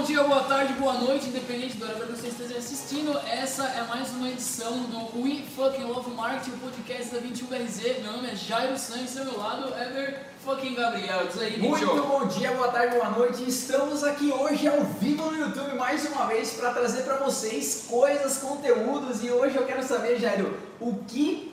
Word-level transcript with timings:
bom 0.00 0.06
dia, 0.06 0.24
boa 0.24 0.42
tarde, 0.44 0.72
boa 0.72 0.94
noite, 0.94 1.28
independente 1.28 1.76
do 1.76 1.84
horário 1.84 2.06
que 2.06 2.12
você 2.16 2.28
esteja 2.28 2.56
assistindo. 2.56 3.18
Essa 3.30 3.64
é 3.64 3.82
mais 3.82 4.08
uma 4.12 4.30
edição 4.30 4.84
do 4.84 5.20
We 5.20 5.42
Fucking 5.54 5.84
Love 5.84 6.12
Marketing, 6.12 6.52
o 6.52 6.58
podcast 6.58 7.14
da 7.14 7.20
21BRZ. 7.20 8.00
Meu 8.02 8.12
nome 8.12 8.30
é 8.30 8.34
Jairo 8.34 8.78
Santos, 8.78 9.18
ao 9.18 9.26
meu 9.26 9.36
lado, 9.38 9.68
Ever 9.74 10.22
Fucking 10.42 10.74
Gabriel. 10.74 11.26
Diz 11.26 11.38
aí, 11.38 11.58
Muito 11.58 11.86
bicho. 11.86 12.02
bom 12.02 12.26
dia, 12.26 12.50
boa 12.52 12.68
tarde, 12.68 12.96
boa 12.96 13.10
noite. 13.10 13.46
Estamos 13.46 14.02
aqui 14.02 14.32
hoje 14.32 14.66
ao 14.68 14.82
vivo 14.84 15.30
no 15.30 15.36
YouTube 15.36 15.76
mais 15.76 16.06
uma 16.06 16.24
vez 16.24 16.54
para 16.54 16.72
trazer 16.72 17.02
para 17.02 17.18
vocês 17.18 17.84
coisas, 17.86 18.38
conteúdos 18.38 19.22
e 19.22 19.30
hoje 19.30 19.56
eu 19.56 19.66
quero 19.66 19.82
saber, 19.82 20.18
Jairo, 20.18 20.58
o 20.80 20.94
que 21.04 21.49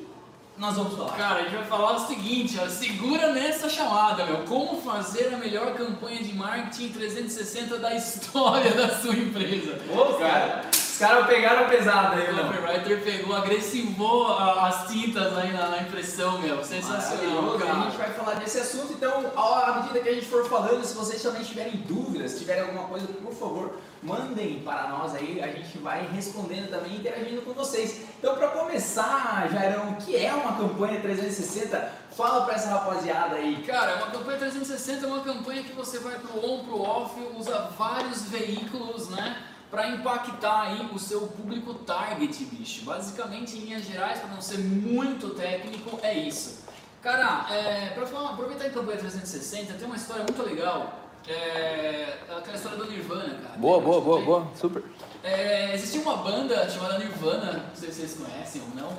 nós 0.58 0.76
vamos 0.76 0.98
falar? 0.98 1.16
Cara, 1.16 1.40
a 1.40 1.44
gente 1.44 1.56
vai 1.56 1.66
falar 1.66 1.98
o 1.98 2.08
seguinte, 2.08 2.58
ó, 2.60 2.68
segura 2.68 3.32
nessa 3.32 3.70
chamada, 3.70 4.26
meu. 4.26 4.38
Como 4.46 4.82
fazer 4.82 5.34
a 5.34 5.38
melhor 5.38 5.76
campanha 5.76 6.24
de 6.24 6.34
marketing 6.34 6.90
360 6.90 7.78
da 7.78 7.94
história 7.94 8.72
da 8.74 8.90
sua 9.00 9.14
empresa. 9.14 9.80
Ô, 9.96 10.16
cara, 10.16 10.67
os 10.98 11.02
caras 11.02 11.28
pegaram 11.28 11.70
pesado 11.70 12.16
aí, 12.16 12.28
O 12.32 12.36
não. 12.36 12.52
copywriter 12.52 13.04
pegou, 13.04 13.36
agressivou 13.36 14.36
as 14.36 14.88
tintas 14.88 15.38
aí 15.38 15.54
na, 15.54 15.68
na 15.68 15.84
impressão, 15.84 16.40
meu. 16.40 16.64
Sensacional, 16.64 17.44
Maravilhoso. 17.44 17.56
A 17.56 17.68
cara. 17.68 17.82
gente 17.84 17.98
vai 17.98 18.14
falar 18.14 18.34
desse 18.40 18.60
assunto, 18.60 18.94
então, 18.94 19.32
à 19.38 19.80
medida 19.80 20.00
que 20.00 20.10
a 20.10 20.14
gente 20.16 20.26
for 20.26 20.50
falando, 20.50 20.84
se 20.84 20.96
vocês 20.96 21.22
também 21.22 21.44
tiverem 21.44 21.76
dúvidas, 21.88 22.40
tiverem 22.40 22.64
alguma 22.64 22.88
coisa, 22.88 23.06
por 23.06 23.32
favor, 23.32 23.78
mandem 24.02 24.60
para 24.66 24.88
nós 24.88 25.14
aí, 25.14 25.40
a 25.40 25.48
gente 25.50 25.78
vai 25.78 26.08
respondendo 26.12 26.72
também, 26.72 26.96
interagindo 26.96 27.44
com 27.44 27.54
vocês. 27.54 28.02
Então, 28.18 28.36
para 28.36 28.48
começar, 28.48 29.48
Jairão, 29.52 29.92
o 29.92 29.96
que 29.98 30.16
é 30.18 30.34
uma 30.34 30.54
campanha 30.58 31.00
360? 31.00 31.92
Fala 32.18 32.44
para 32.44 32.56
essa 32.56 32.70
rapaziada 32.70 33.36
aí. 33.36 33.64
Cara, 33.68 33.98
uma 33.98 34.08
campanha 34.08 34.40
360 34.40 35.06
é 35.06 35.08
uma 35.08 35.22
campanha 35.22 35.62
que 35.62 35.74
você 35.74 36.00
vai 36.00 36.18
pro 36.18 36.44
on, 36.44 36.66
pro 36.66 36.82
off, 36.82 37.22
usa 37.38 37.70
vários 37.78 38.24
veículos, 38.24 39.10
né? 39.10 39.44
Pra 39.70 39.90
impactar 39.90 40.62
aí 40.62 40.90
o 40.94 41.00
seu 41.00 41.22
público 41.28 41.74
target, 41.74 42.46
bicho. 42.46 42.86
Basicamente, 42.86 43.58
em 43.58 43.62
linhas 43.62 43.84
gerais, 43.86 44.20
para 44.20 44.30
não 44.30 44.42
ser 44.42 44.60
muito 44.60 45.32
técnico, 45.32 46.00
é 46.02 46.18
isso. 46.18 46.66
Cara, 47.02 47.46
é, 47.54 47.90
falar, 48.06 48.32
aproveitar 48.32 48.68
em 48.68 48.72
campanha 48.72 48.98
360, 48.98 49.74
tem 49.74 49.86
uma 49.86 49.96
história 49.96 50.24
muito 50.24 50.42
legal. 50.44 51.08
É, 51.28 52.20
aquela 52.38 52.56
história 52.56 52.78
do 52.78 52.90
Nirvana, 52.90 53.36
cara. 53.36 53.58
Boa, 53.58 53.82
boa, 53.82 54.00
boa, 54.00 54.22
boa, 54.22 54.48
super. 54.56 54.84
É, 55.24 55.74
existia 55.74 56.02
uma 56.02 56.18
banda 56.18 56.70
chamada 56.70 56.98
Nirvana, 57.00 57.66
não 57.68 57.76
sei 57.76 57.92
se 57.92 58.02
vocês 58.02 58.14
conhecem 58.14 58.62
ou 58.62 58.70
não, 58.76 58.92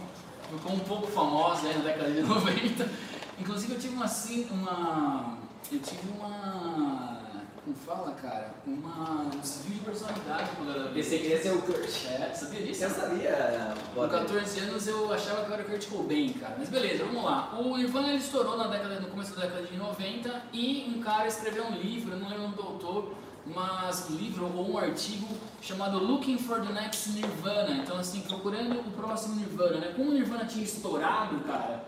ficou 0.50 0.72
um 0.72 0.80
pouco 0.80 1.06
famosa 1.06 1.66
aí 1.66 1.78
na 1.78 1.84
década 1.84 2.10
de 2.10 2.20
90. 2.22 2.88
Inclusive 3.38 3.74
eu 3.74 3.78
tive 3.78 3.94
uma 3.94 4.04
assim, 4.04 4.46
uma. 4.50 5.38
Eu 5.72 5.78
tive 5.80 6.08
uma. 6.18 6.97
Como 7.68 7.76
fala, 7.76 8.12
cara? 8.12 8.54
Uma. 8.66 9.22
Um 9.24 9.28
desvio 9.40 9.74
de 9.74 9.80
personalidade 9.80 10.50
quando 10.56 10.70
era 10.70 10.88
Pensei 10.88 11.18
que 11.18 11.28
ia 11.28 11.42
ser 11.42 11.50
o 11.50 11.60
Kurt. 11.60 12.06
É, 12.06 12.32
sabia 12.32 12.62
disso? 12.62 12.84
Eu 12.84 12.90
sabia. 12.90 13.74
Com 13.94 14.08
14 14.08 14.60
anos 14.60 14.86
eu 14.86 15.12
achava 15.12 15.44
que 15.44 15.50
eu 15.50 15.54
era 15.54 15.64
Kurt 15.64 15.86
Cobain, 15.86 16.32
cara. 16.32 16.54
Mas 16.58 16.70
beleza, 16.70 17.04
vamos 17.04 17.22
lá. 17.22 17.54
O 17.60 17.76
Nirvana 17.76 18.08
ele 18.08 18.18
estourou 18.18 18.56
na 18.56 18.68
década, 18.68 19.00
no 19.00 19.08
começo 19.08 19.34
da 19.36 19.42
década 19.42 19.66
de 19.66 19.76
90 19.76 20.42
e 20.50 20.94
um 20.96 21.02
cara 21.02 21.26
escreveu 21.26 21.66
um 21.66 21.72
livro, 21.72 22.12
eu 22.12 22.18
não 22.18 22.28
lembro 22.30 22.44
o 22.44 22.46
nome 22.46 22.56
do 22.56 22.62
autor, 22.62 23.12
mas 23.44 24.08
um 24.08 24.14
livro 24.14 24.50
ou 24.56 24.72
um 24.72 24.78
artigo 24.78 25.28
chamado 25.60 25.98
Looking 25.98 26.38
for 26.38 26.62
the 26.62 26.72
Next 26.72 27.10
Nirvana. 27.10 27.82
Então 27.82 27.98
assim, 27.98 28.22
procurando 28.22 28.80
o 28.80 28.90
próximo 28.92 29.34
Nirvana, 29.34 29.76
né? 29.76 29.92
Como 29.94 30.10
o 30.10 30.14
Nirvana 30.14 30.46
tinha 30.46 30.64
estourado, 30.64 31.38
cara, 31.40 31.84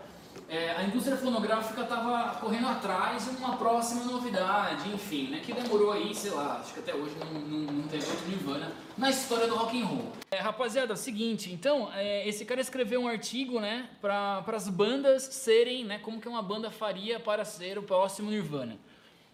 é, 0.51 0.71
a 0.75 0.83
indústria 0.83 1.15
fonográfica 1.15 1.83
estava 1.83 2.35
correndo 2.41 2.67
atrás 2.67 3.23
de 3.23 3.37
uma 3.37 3.55
próxima 3.55 4.03
novidade, 4.03 4.89
enfim, 4.89 5.29
né? 5.29 5.39
Que 5.39 5.53
demorou 5.53 5.93
aí, 5.93 6.13
sei 6.13 6.31
lá, 6.31 6.59
acho 6.59 6.73
que 6.73 6.81
até 6.81 6.93
hoje 6.93 7.15
não, 7.17 7.39
não, 7.39 7.59
não 7.71 7.87
teve 7.87 8.05
outro 8.05 8.27
Nirvana 8.27 8.75
na 8.97 9.09
história 9.09 9.47
do 9.47 9.55
rock 9.55 9.81
and 9.81 9.85
roll. 9.85 10.11
É, 10.29 10.41
rapaziada, 10.41 10.91
é 10.91 10.95
o 10.95 10.97
seguinte, 10.97 11.53
então, 11.53 11.89
é, 11.93 12.27
esse 12.27 12.43
cara 12.43 12.59
escreveu 12.59 12.99
um 12.99 13.07
artigo, 13.07 13.61
né, 13.61 13.89
para 14.01 14.43
as 14.47 14.67
bandas 14.67 15.23
serem, 15.23 15.85
né, 15.85 15.99
como 15.99 16.19
que 16.19 16.27
uma 16.27 16.41
banda 16.41 16.69
faria 16.69 17.17
para 17.17 17.45
ser 17.45 17.77
o 17.77 17.83
próximo 17.83 18.29
Nirvana. 18.29 18.77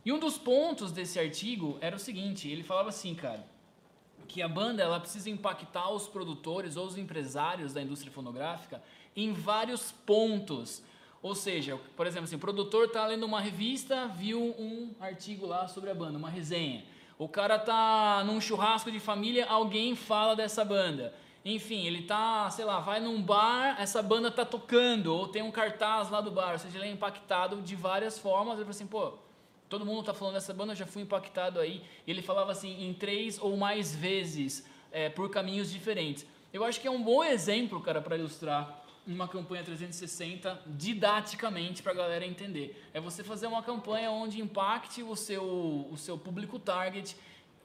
E 0.05 0.13
um 0.13 0.19
dos 0.19 0.37
pontos 0.37 0.91
desse 0.91 1.19
artigo 1.19 1.79
era 1.81 1.95
o 1.95 1.99
seguinte, 1.99 2.47
ele 2.47 2.61
falava 2.61 2.89
assim, 2.89 3.15
cara, 3.15 3.43
que 4.27 4.39
a 4.39 4.47
banda 4.47 4.83
ela 4.83 4.99
precisa 4.99 5.31
impactar 5.31 5.89
os 5.89 6.07
produtores 6.07 6.77
ou 6.77 6.85
os 6.85 6.95
empresários 6.95 7.73
da 7.73 7.81
indústria 7.81 8.11
fonográfica 8.11 8.83
em 9.15 9.33
vários 9.33 9.91
pontos. 9.91 10.83
Ou 11.21 11.35
seja, 11.35 11.79
por 11.95 12.05
exemplo, 12.05 12.25
assim, 12.25 12.35
o 12.35 12.39
produtor 12.39 12.85
está 12.85 13.05
lendo 13.05 13.25
uma 13.25 13.41
revista, 13.41 14.07
viu 14.07 14.39
um 14.39 14.93
artigo 14.99 15.45
lá 15.45 15.67
sobre 15.67 15.89
a 15.89 15.95
banda, 15.95 16.17
uma 16.17 16.29
resenha. 16.29 16.85
O 17.17 17.27
cara 17.27 17.57
tá 17.57 18.23
num 18.25 18.39
churrasco 18.39 18.91
de 18.91 18.99
família, 18.99 19.45
alguém 19.47 19.95
fala 19.95 20.35
dessa 20.35 20.63
banda. 20.63 21.13
Enfim, 21.43 21.85
ele 21.85 22.03
tá, 22.03 22.49
sei 22.49 22.65
lá, 22.65 22.79
vai 22.79 22.99
num 22.99 23.21
bar, 23.21 23.77
essa 23.79 24.03
banda 24.03 24.29
tá 24.29 24.45
tocando, 24.45 25.13
ou 25.13 25.27
tem 25.27 25.41
um 25.41 25.51
cartaz 25.51 26.09
lá 26.09 26.21
do 26.21 26.29
bar, 26.29 26.53
ou 26.53 26.59
seja, 26.59 26.77
ele 26.77 26.87
é 26.87 26.91
impactado 26.91 27.61
de 27.61 27.75
várias 27.75 28.19
formas. 28.19 28.55
Ele 28.55 28.65
fala 28.65 28.71
assim, 28.71 28.87
pô, 28.87 29.13
Todo 29.69 29.85
mundo 29.85 30.03
tá 30.03 30.13
falando 30.13 30.35
dessa 30.35 30.53
banda, 30.53 30.71
eu 30.71 30.77
já 30.77 30.85
fui 30.85 31.01
impactado 31.01 31.59
aí. 31.59 31.81
E 32.05 32.11
ele 32.11 32.21
falava 32.21 32.51
assim, 32.51 32.85
em 32.87 32.93
três 32.93 33.37
ou 33.37 33.57
mais 33.57 33.93
vezes, 33.93 34.65
é, 34.91 35.09
por 35.09 35.29
caminhos 35.29 35.69
diferentes. 35.69 36.25
Eu 36.53 36.63
acho 36.63 36.79
que 36.79 36.87
é 36.87 36.91
um 36.91 37.03
bom 37.03 37.23
exemplo, 37.23 37.81
cara, 37.81 38.01
para 38.01 38.17
ilustrar 38.17 38.76
uma 39.07 39.27
campanha 39.27 39.63
360 39.63 40.61
didaticamente 40.67 41.81
para 41.81 41.93
a 41.93 41.95
galera 41.95 42.25
entender. 42.25 42.89
É 42.93 42.99
você 42.99 43.23
fazer 43.23 43.47
uma 43.47 43.63
campanha 43.63 44.11
onde 44.11 44.41
impacte 44.41 45.01
o 45.01 45.15
seu, 45.15 45.43
o 45.89 45.95
seu 45.97 46.17
público 46.17 46.59
target 46.59 47.15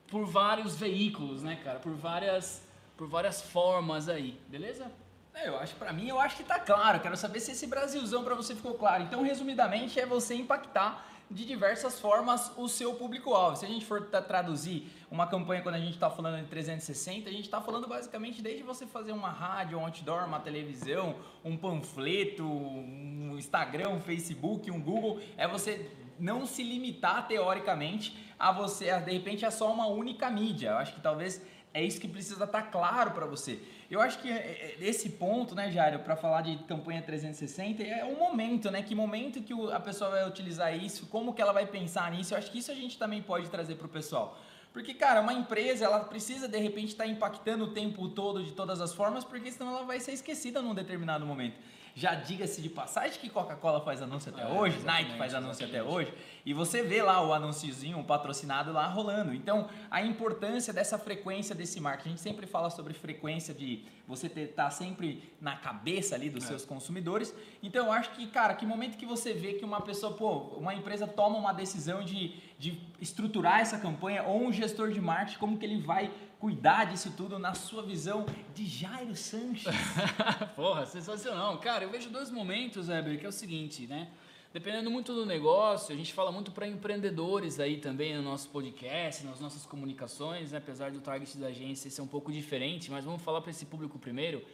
por 0.07 0.25
vários 0.25 0.77
veículos, 0.77 1.43
né, 1.43 1.59
cara? 1.65 1.81
Por 1.81 1.95
várias, 1.95 2.63
por 2.97 3.09
várias 3.09 3.43
formas 3.43 4.09
aí, 4.09 4.39
beleza? 4.49 4.91
É, 5.35 5.49
eu 5.49 5.59
acho, 5.59 5.75
pra 5.77 5.93
mim, 5.93 6.09
eu 6.09 6.21
acho 6.21 6.37
que 6.37 6.45
tá 6.45 6.61
claro. 6.61 7.01
Quero 7.01 7.17
saber 7.17 7.41
se 7.41 7.53
esse 7.53 7.67
Brasilzão 7.67 8.23
pra 8.23 8.35
você 8.35 8.55
ficou 8.55 8.75
claro. 8.75 9.03
Então, 9.03 9.23
resumidamente, 9.23 9.99
é 9.99 10.07
você 10.07 10.35
impactar 10.35 11.12
de 11.33 11.45
diversas 11.45 11.99
formas 11.99 12.53
o 12.57 12.69
seu 12.69 12.95
público-alvo. 12.95 13.57
Se 13.57 13.65
a 13.65 13.69
gente 13.69 13.85
for 13.85 14.03
tra- 14.07 14.23
traduzir 14.23 14.87
uma 15.11 15.27
campanha 15.27 15.63
quando 15.63 15.75
a 15.77 15.81
gente 15.81 15.95
está 15.95 16.11
falando 16.11 16.41
de 16.43 16.49
360, 16.49 17.29
a 17.29 17.33
gente 17.33 17.45
está 17.45 17.61
falando 17.61 17.87
basicamente 17.89 18.43
desde 18.43 18.63
você 18.63 18.87
fazer 18.87 19.13
uma 19.13 19.31
rádio, 19.31 19.79
um 19.79 19.85
outdoor, 19.85 20.25
uma 20.27 20.41
televisão, 20.41 21.17
um 21.45 21.57
panfleto, 21.57 22.45
um 22.45 23.35
Instagram, 23.39 23.91
um 23.91 24.01
Facebook, 24.01 24.71
um 24.71 24.81
Google, 24.81 25.21
é 25.37 25.49
você 25.49 25.91
não 26.19 26.47
se 26.47 26.63
limitar 26.63 27.27
teoricamente 27.27 28.17
a 28.39 28.53
você, 28.53 28.97
de 29.01 29.13
repente, 29.13 29.45
a 29.47 29.51
só 29.51 29.73
uma 29.73 29.87
única 29.87 30.31
mídia. 30.31 30.71
Eu 30.71 30.77
acho 30.79 30.95
que 30.95 31.01
talvez 31.01 31.43
é 31.75 31.83
isso 31.83 32.01
que 32.01 32.09
precisa 32.09 32.45
estar 32.45 32.63
claro 32.63 33.13
para 33.13 33.25
você. 33.27 33.61
Eu 33.93 34.01
acho 34.01 34.19
que 34.21 34.31
é, 34.31 34.35
é, 34.35 34.77
esse 34.81 35.11
ponto, 35.11 35.55
né, 35.55 35.71
Jário, 35.71 35.99
para 35.99 36.17
falar 36.17 36.41
de 36.41 36.57
campanha 36.65 37.03
360, 37.03 37.83
é 37.83 38.03
o 38.03 38.19
momento, 38.19 38.71
né? 38.71 38.83
Que 38.83 38.95
momento 38.95 39.43
que 39.43 39.53
a 39.71 39.79
pessoa 39.79 40.09
vai 40.09 40.27
utilizar 40.27 40.75
isso, 40.75 41.05
como 41.09 41.35
que 41.35 41.43
ela 41.43 41.53
vai 41.53 41.67
pensar 41.67 42.11
nisso. 42.11 42.33
Eu 42.33 42.39
acho 42.39 42.51
que 42.51 42.59
isso 42.59 42.73
a 42.73 42.75
gente 42.75 42.97
também 42.97 43.21
pode 43.21 43.51
trazer 43.51 43.75
para 43.75 43.87
o 43.87 43.91
pessoal. 43.91 44.39
Porque, 44.73 44.95
cara, 44.95 45.21
uma 45.21 45.35
empresa, 45.35 45.85
ela 45.85 46.01
precisa, 46.01 46.49
de 46.49 46.57
repente, 46.57 46.89
estar 46.89 47.07
impactando 47.07 47.65
o 47.65 47.75
tempo 47.75 48.09
todo 48.09 48.43
de 48.43 48.53
todas 48.53 48.81
as 48.81 48.95
formas, 48.95 49.25
porque 49.25 49.53
senão 49.53 49.69
ela 49.77 49.85
vai 49.85 50.01
ser 50.01 50.13
esquecida 50.13 50.63
num 50.63 50.73
determinado 50.75 51.27
momento. 51.27 51.59
Já 51.95 52.15
diga-se 52.15 52.63
de 52.63 52.71
passagem 52.71 53.21
que 53.21 53.29
Coca-Cola 53.29 53.83
faz 53.83 54.01
anúncio 54.01 54.33
até 54.33 54.41
É, 54.41 54.47
hoje, 54.47 54.79
Nike 54.79 55.19
faz 55.19 55.35
anúncio 55.35 55.67
até 55.67 55.77
exatamente. 55.81 56.09
hoje, 56.09 56.15
e 56.45 56.53
você 56.53 56.83
vê 56.83 57.03
lá 57.03 57.25
o 57.25 57.33
anúnciozinho, 57.33 57.99
o 57.99 58.05
patrocinado 58.05 58.73
lá 58.73 58.87
rolando. 58.87 59.33
Então, 59.33 59.69
a 59.91 60.03
importância 60.03 60.73
dessa 60.73 60.99
frequência 60.99 61.55
desse 61.55 61.81
marketing. 61.81 62.09
A 62.09 62.13
gente 62.13 62.21
sempre 62.21 62.47
fala 62.47 62.69
sobre 62.71 62.93
frequência 62.95 63.55
de 63.55 63.85
você 64.09 64.27
estar 64.27 64.71
sempre 64.71 65.33
na 65.41 65.57
cabeça 65.57 66.15
ali 66.15 66.29
dos 66.29 66.45
É. 66.45 66.49
seus 66.49 66.65
consumidores. 66.65 67.35
Então, 67.63 67.87
eu 67.87 67.93
acho 67.93 68.11
que, 68.11 68.27
cara, 68.27 68.55
que 68.55 68.67
momento 68.67 68.97
que 68.99 69.07
você 69.07 69.33
vê 69.33 69.55
que 69.55 69.65
uma 69.65 69.81
pessoa, 69.81 70.13
pô, 70.15 70.39
uma 70.57 70.75
empresa 70.75 71.07
toma 71.07 71.39
uma 71.39 71.53
decisão 71.53 72.03
de, 72.03 72.35
de 72.59 72.81
estruturar 73.01 73.61
essa 73.61 73.79
campanha, 73.79 74.25
ou 74.25 74.43
um 74.43 74.53
gestor 74.53 74.91
de 74.91 75.01
marketing, 75.01 75.39
como 75.39 75.57
que 75.59 75.65
ele 75.65 75.81
vai 75.81 76.11
cuidar 76.41 76.87
disso 76.87 77.13
tudo 77.17 77.39
na 77.39 77.55
sua 77.55 77.85
visão 77.85 78.27
de 78.53 78.67
Jairo 78.67 79.15
Sanches? 79.15 79.73
Porra, 80.57 80.85
sensacional. 80.87 81.59
Cara, 81.59 81.85
eu 81.85 81.91
vejo 81.91 82.11
dois 82.11 82.31
momentos, 82.33 82.89
Heber, 82.89 83.19
que 83.19 83.25
é 83.25 83.29
o 83.29 83.33
seguinte, 83.33 83.87
né? 83.87 84.09
Dependendo 84.53 84.91
muito 84.91 85.15
do 85.15 85.25
negócio, 85.25 85.95
a 85.95 85.97
gente 85.97 86.13
fala 86.13 86.31
muito 86.31 86.51
para 86.51 86.67
empreendedores 86.69 87.59
aí 87.59 87.79
também 87.79 88.15
no 88.15 88.23
nosso 88.23 88.49
podcast, 88.51 89.25
nas 89.25 89.41
nossas 89.41 89.65
comunicações, 89.65 90.53
né? 90.53 90.59
apesar 90.59 90.91
do 90.91 91.01
target 91.01 91.39
da 91.39 91.47
agência 91.47 91.91
ser 91.91 92.03
um 92.03 92.07
pouco 92.07 92.31
diferente, 92.31 92.91
mas 92.91 93.03
vamos 93.05 93.23
falar 93.23 93.41
para 93.41 93.51
esse 93.51 93.65
público 93.65 93.99
primeiro. 93.99 94.45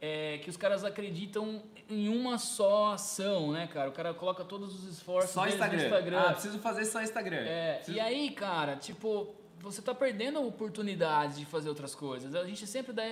É 0.00 0.38
que 0.42 0.50
os 0.50 0.56
caras 0.56 0.82
acreditam 0.84 1.62
em 1.88 2.08
uma 2.08 2.36
só 2.36 2.94
ação, 2.94 3.52
né, 3.52 3.68
cara? 3.68 3.88
O 3.88 3.92
cara 3.92 4.12
coloca 4.12 4.44
todos 4.44 4.74
os 4.74 4.92
esforços 4.92 5.30
Só 5.30 5.46
Instagram. 5.46 5.78
no 5.78 5.84
Instagram. 5.84 6.20
Ah, 6.20 6.32
preciso 6.32 6.58
fazer 6.58 6.84
só 6.84 7.00
Instagram. 7.00 7.36
É, 7.36 7.74
Preciso- 7.76 7.96
e 7.96 8.00
aí, 8.00 8.30
cara, 8.32 8.74
tipo, 8.76 9.32
você 9.60 9.80
tá 9.80 9.94
perdendo 9.94 10.38
a 10.38 10.42
oportunidade 10.42 11.36
de 11.38 11.46
fazer 11.46 11.68
outras 11.68 11.94
coisas. 11.94 12.34
A 12.34 12.44
gente 12.44 12.66
sempre 12.66 12.92
dá, 12.92 13.04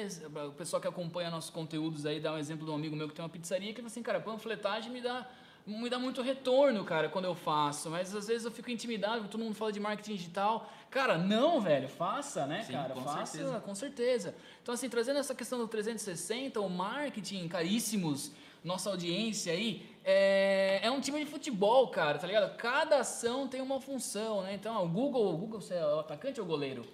o 0.49 0.53
pessoal 0.53 0.83
que 0.83 0.89
acompanha 0.89 1.31
nossos 1.31 1.51
conteúdos 1.51 2.05
aí, 2.05 2.19
dá 2.21 2.33
um 2.35 2.39
exemplo 2.39 2.67
de 2.67 2.73
um 2.73 2.75
amigo 2.75 2.97
meu 2.97 3.09
que 3.09 3.15
tem 3.15 3.23
uma 3.25 3.29
pizzaria 3.31 3.71
que 3.73 3.77
fala 3.77 3.87
assim, 3.87 4.03
cara, 4.03 4.21
panfletagem 4.21 4.91
me 4.93 5.01
dá 5.01 5.27
me 5.67 5.89
dá 5.89 5.99
muito 5.99 6.23
retorno, 6.23 6.85
cara, 6.85 7.09
quando 7.09 7.27
eu 7.27 7.35
faço, 7.35 7.89
mas 7.91 8.15
às 8.15 8.27
vezes 8.27 8.45
eu 8.45 8.51
fico 8.51 8.71
intimidado, 8.71 9.29
todo 9.29 9.43
mundo 9.43 9.55
fala 9.55 9.73
de 9.73 9.79
marketing 9.81 10.15
digital. 10.17 10.69
Cara, 10.91 11.17
não, 11.17 11.61
velho, 11.61 11.89
faça, 11.89 12.47
né, 12.47 12.63
Sim, 12.65 12.73
cara? 12.73 12.95
com 12.95 13.01
faça, 13.03 13.27
certeza. 13.39 13.61
com 13.61 13.75
certeza. 13.75 14.35
Então, 14.63 14.75
assim, 14.75 14.89
trazendo 14.89 15.19
essa 15.21 15.35
questão 15.35 15.59
do 15.59 15.69
360, 15.69 16.61
o 16.61 16.69
marketing, 16.69 17.49
caríssimos, 17.49 18.33
nossa 18.65 18.91
audiência 18.91 19.53
aí, 19.53 19.89
é, 20.05 20.81
é 20.83 20.91
um 20.91 21.01
time 21.01 21.25
de 21.25 21.31
futebol, 21.31 21.89
cara, 21.89 22.19
tá 22.19 22.27
ligado? 22.27 22.57
Cada 22.57 22.99
ação 23.01 23.49
tem 23.49 23.61
uma 23.61 23.81
função, 23.81 24.43
né? 24.43 24.55
Então, 24.55 24.85
o 24.85 24.89
Google, 24.89 25.33
o 25.35 25.37
Google 25.37 25.61
você 25.61 25.75
é 25.75 25.87
o 25.87 26.01
atacante 26.01 26.41
ou 26.41 26.47
o 26.47 26.49
goleiro? 26.49 26.85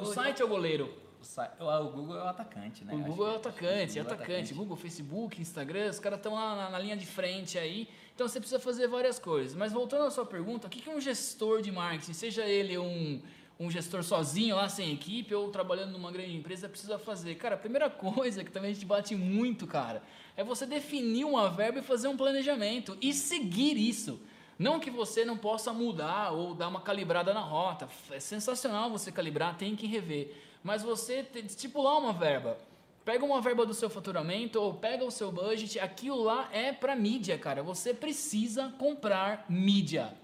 O 0.00 0.04
site 0.06 0.42
é 0.42 0.44
o 0.44 0.48
goleiro. 0.48 0.92
O, 1.20 1.24
site- 1.24 1.52
o 1.58 1.88
Google 1.90 2.18
é 2.18 2.22
o 2.24 2.28
atacante, 2.28 2.84
né? 2.84 2.92
O 2.92 2.96
Acho 2.98 3.06
Google 3.08 3.26
é 3.26 3.30
o 3.30 3.40
que- 3.40 3.48
atacante, 3.48 3.98
é 3.98 4.02
Google 4.02 4.14
atacante. 4.16 4.54
Google, 4.54 4.76
Facebook, 4.76 5.40
Instagram, 5.40 5.88
os 5.90 5.98
caras 5.98 6.18
estão 6.18 6.34
lá 6.34 6.54
na, 6.56 6.70
na 6.70 6.78
linha 6.78 6.96
de 6.96 7.06
frente 7.06 7.56
aí. 7.58 7.88
Então 8.14 8.28
você 8.28 8.38
precisa 8.38 8.60
fazer 8.60 8.86
várias 8.86 9.18
coisas. 9.18 9.56
Mas 9.56 9.72
voltando 9.72 10.04
à 10.04 10.10
sua 10.10 10.24
pergunta, 10.24 10.66
o 10.68 10.70
que, 10.70 10.88
um 10.88 11.00
gestor 11.00 11.60
de 11.60 11.72
marketing, 11.72 12.12
seja 12.12 12.44
ele 12.44 12.78
um, 12.78 13.20
um 13.58 13.70
gestor 13.70 14.04
sozinho 14.04 14.54
lá 14.54 14.68
sem 14.68 14.92
equipe 14.92 15.34
ou 15.34 15.50
trabalhando 15.50 15.92
numa 15.92 16.12
grande 16.12 16.36
empresa, 16.36 16.68
precisa 16.68 16.98
fazer? 16.98 17.34
Cara, 17.34 17.56
a 17.56 17.58
primeira 17.58 17.90
coisa 17.90 18.44
que 18.44 18.52
também 18.52 18.70
a 18.70 18.74
gente 18.74 18.86
bate 18.86 19.16
muito, 19.16 19.66
cara, 19.66 20.02
é 20.36 20.44
você 20.44 20.64
definir 20.64 21.24
uma 21.24 21.50
verba 21.50 21.80
e 21.80 21.82
fazer 21.82 22.06
um 22.06 22.16
planejamento 22.16 22.96
e 23.02 23.12
seguir 23.12 23.76
isso. 23.76 24.20
Não 24.56 24.78
que 24.78 24.90
você 24.90 25.24
não 25.24 25.36
possa 25.36 25.72
mudar 25.72 26.30
ou 26.30 26.54
dar 26.54 26.68
uma 26.68 26.80
calibrada 26.80 27.34
na 27.34 27.40
rota. 27.40 27.88
É 28.12 28.20
sensacional 28.20 28.88
você 28.88 29.10
calibrar, 29.10 29.56
tem 29.56 29.74
que 29.74 29.88
rever. 29.88 30.32
Mas 30.62 30.82
você 30.82 31.26
estipular 31.34 31.98
uma 31.98 32.12
verba. 32.12 32.56
Pega 33.04 33.24
uma 33.24 33.40
verba 33.40 33.66
do 33.66 33.74
seu 33.74 33.90
faturamento 33.90 34.58
ou 34.60 34.74
pega 34.74 35.04
o 35.04 35.10
seu 35.10 35.30
budget, 35.30 35.78
aquilo 35.78 36.22
lá 36.22 36.48
é 36.52 36.72
para 36.72 36.96
mídia, 36.96 37.36
cara. 37.36 37.62
Você 37.62 37.92
precisa 37.92 38.72
comprar 38.78 39.44
mídia. 39.48 40.14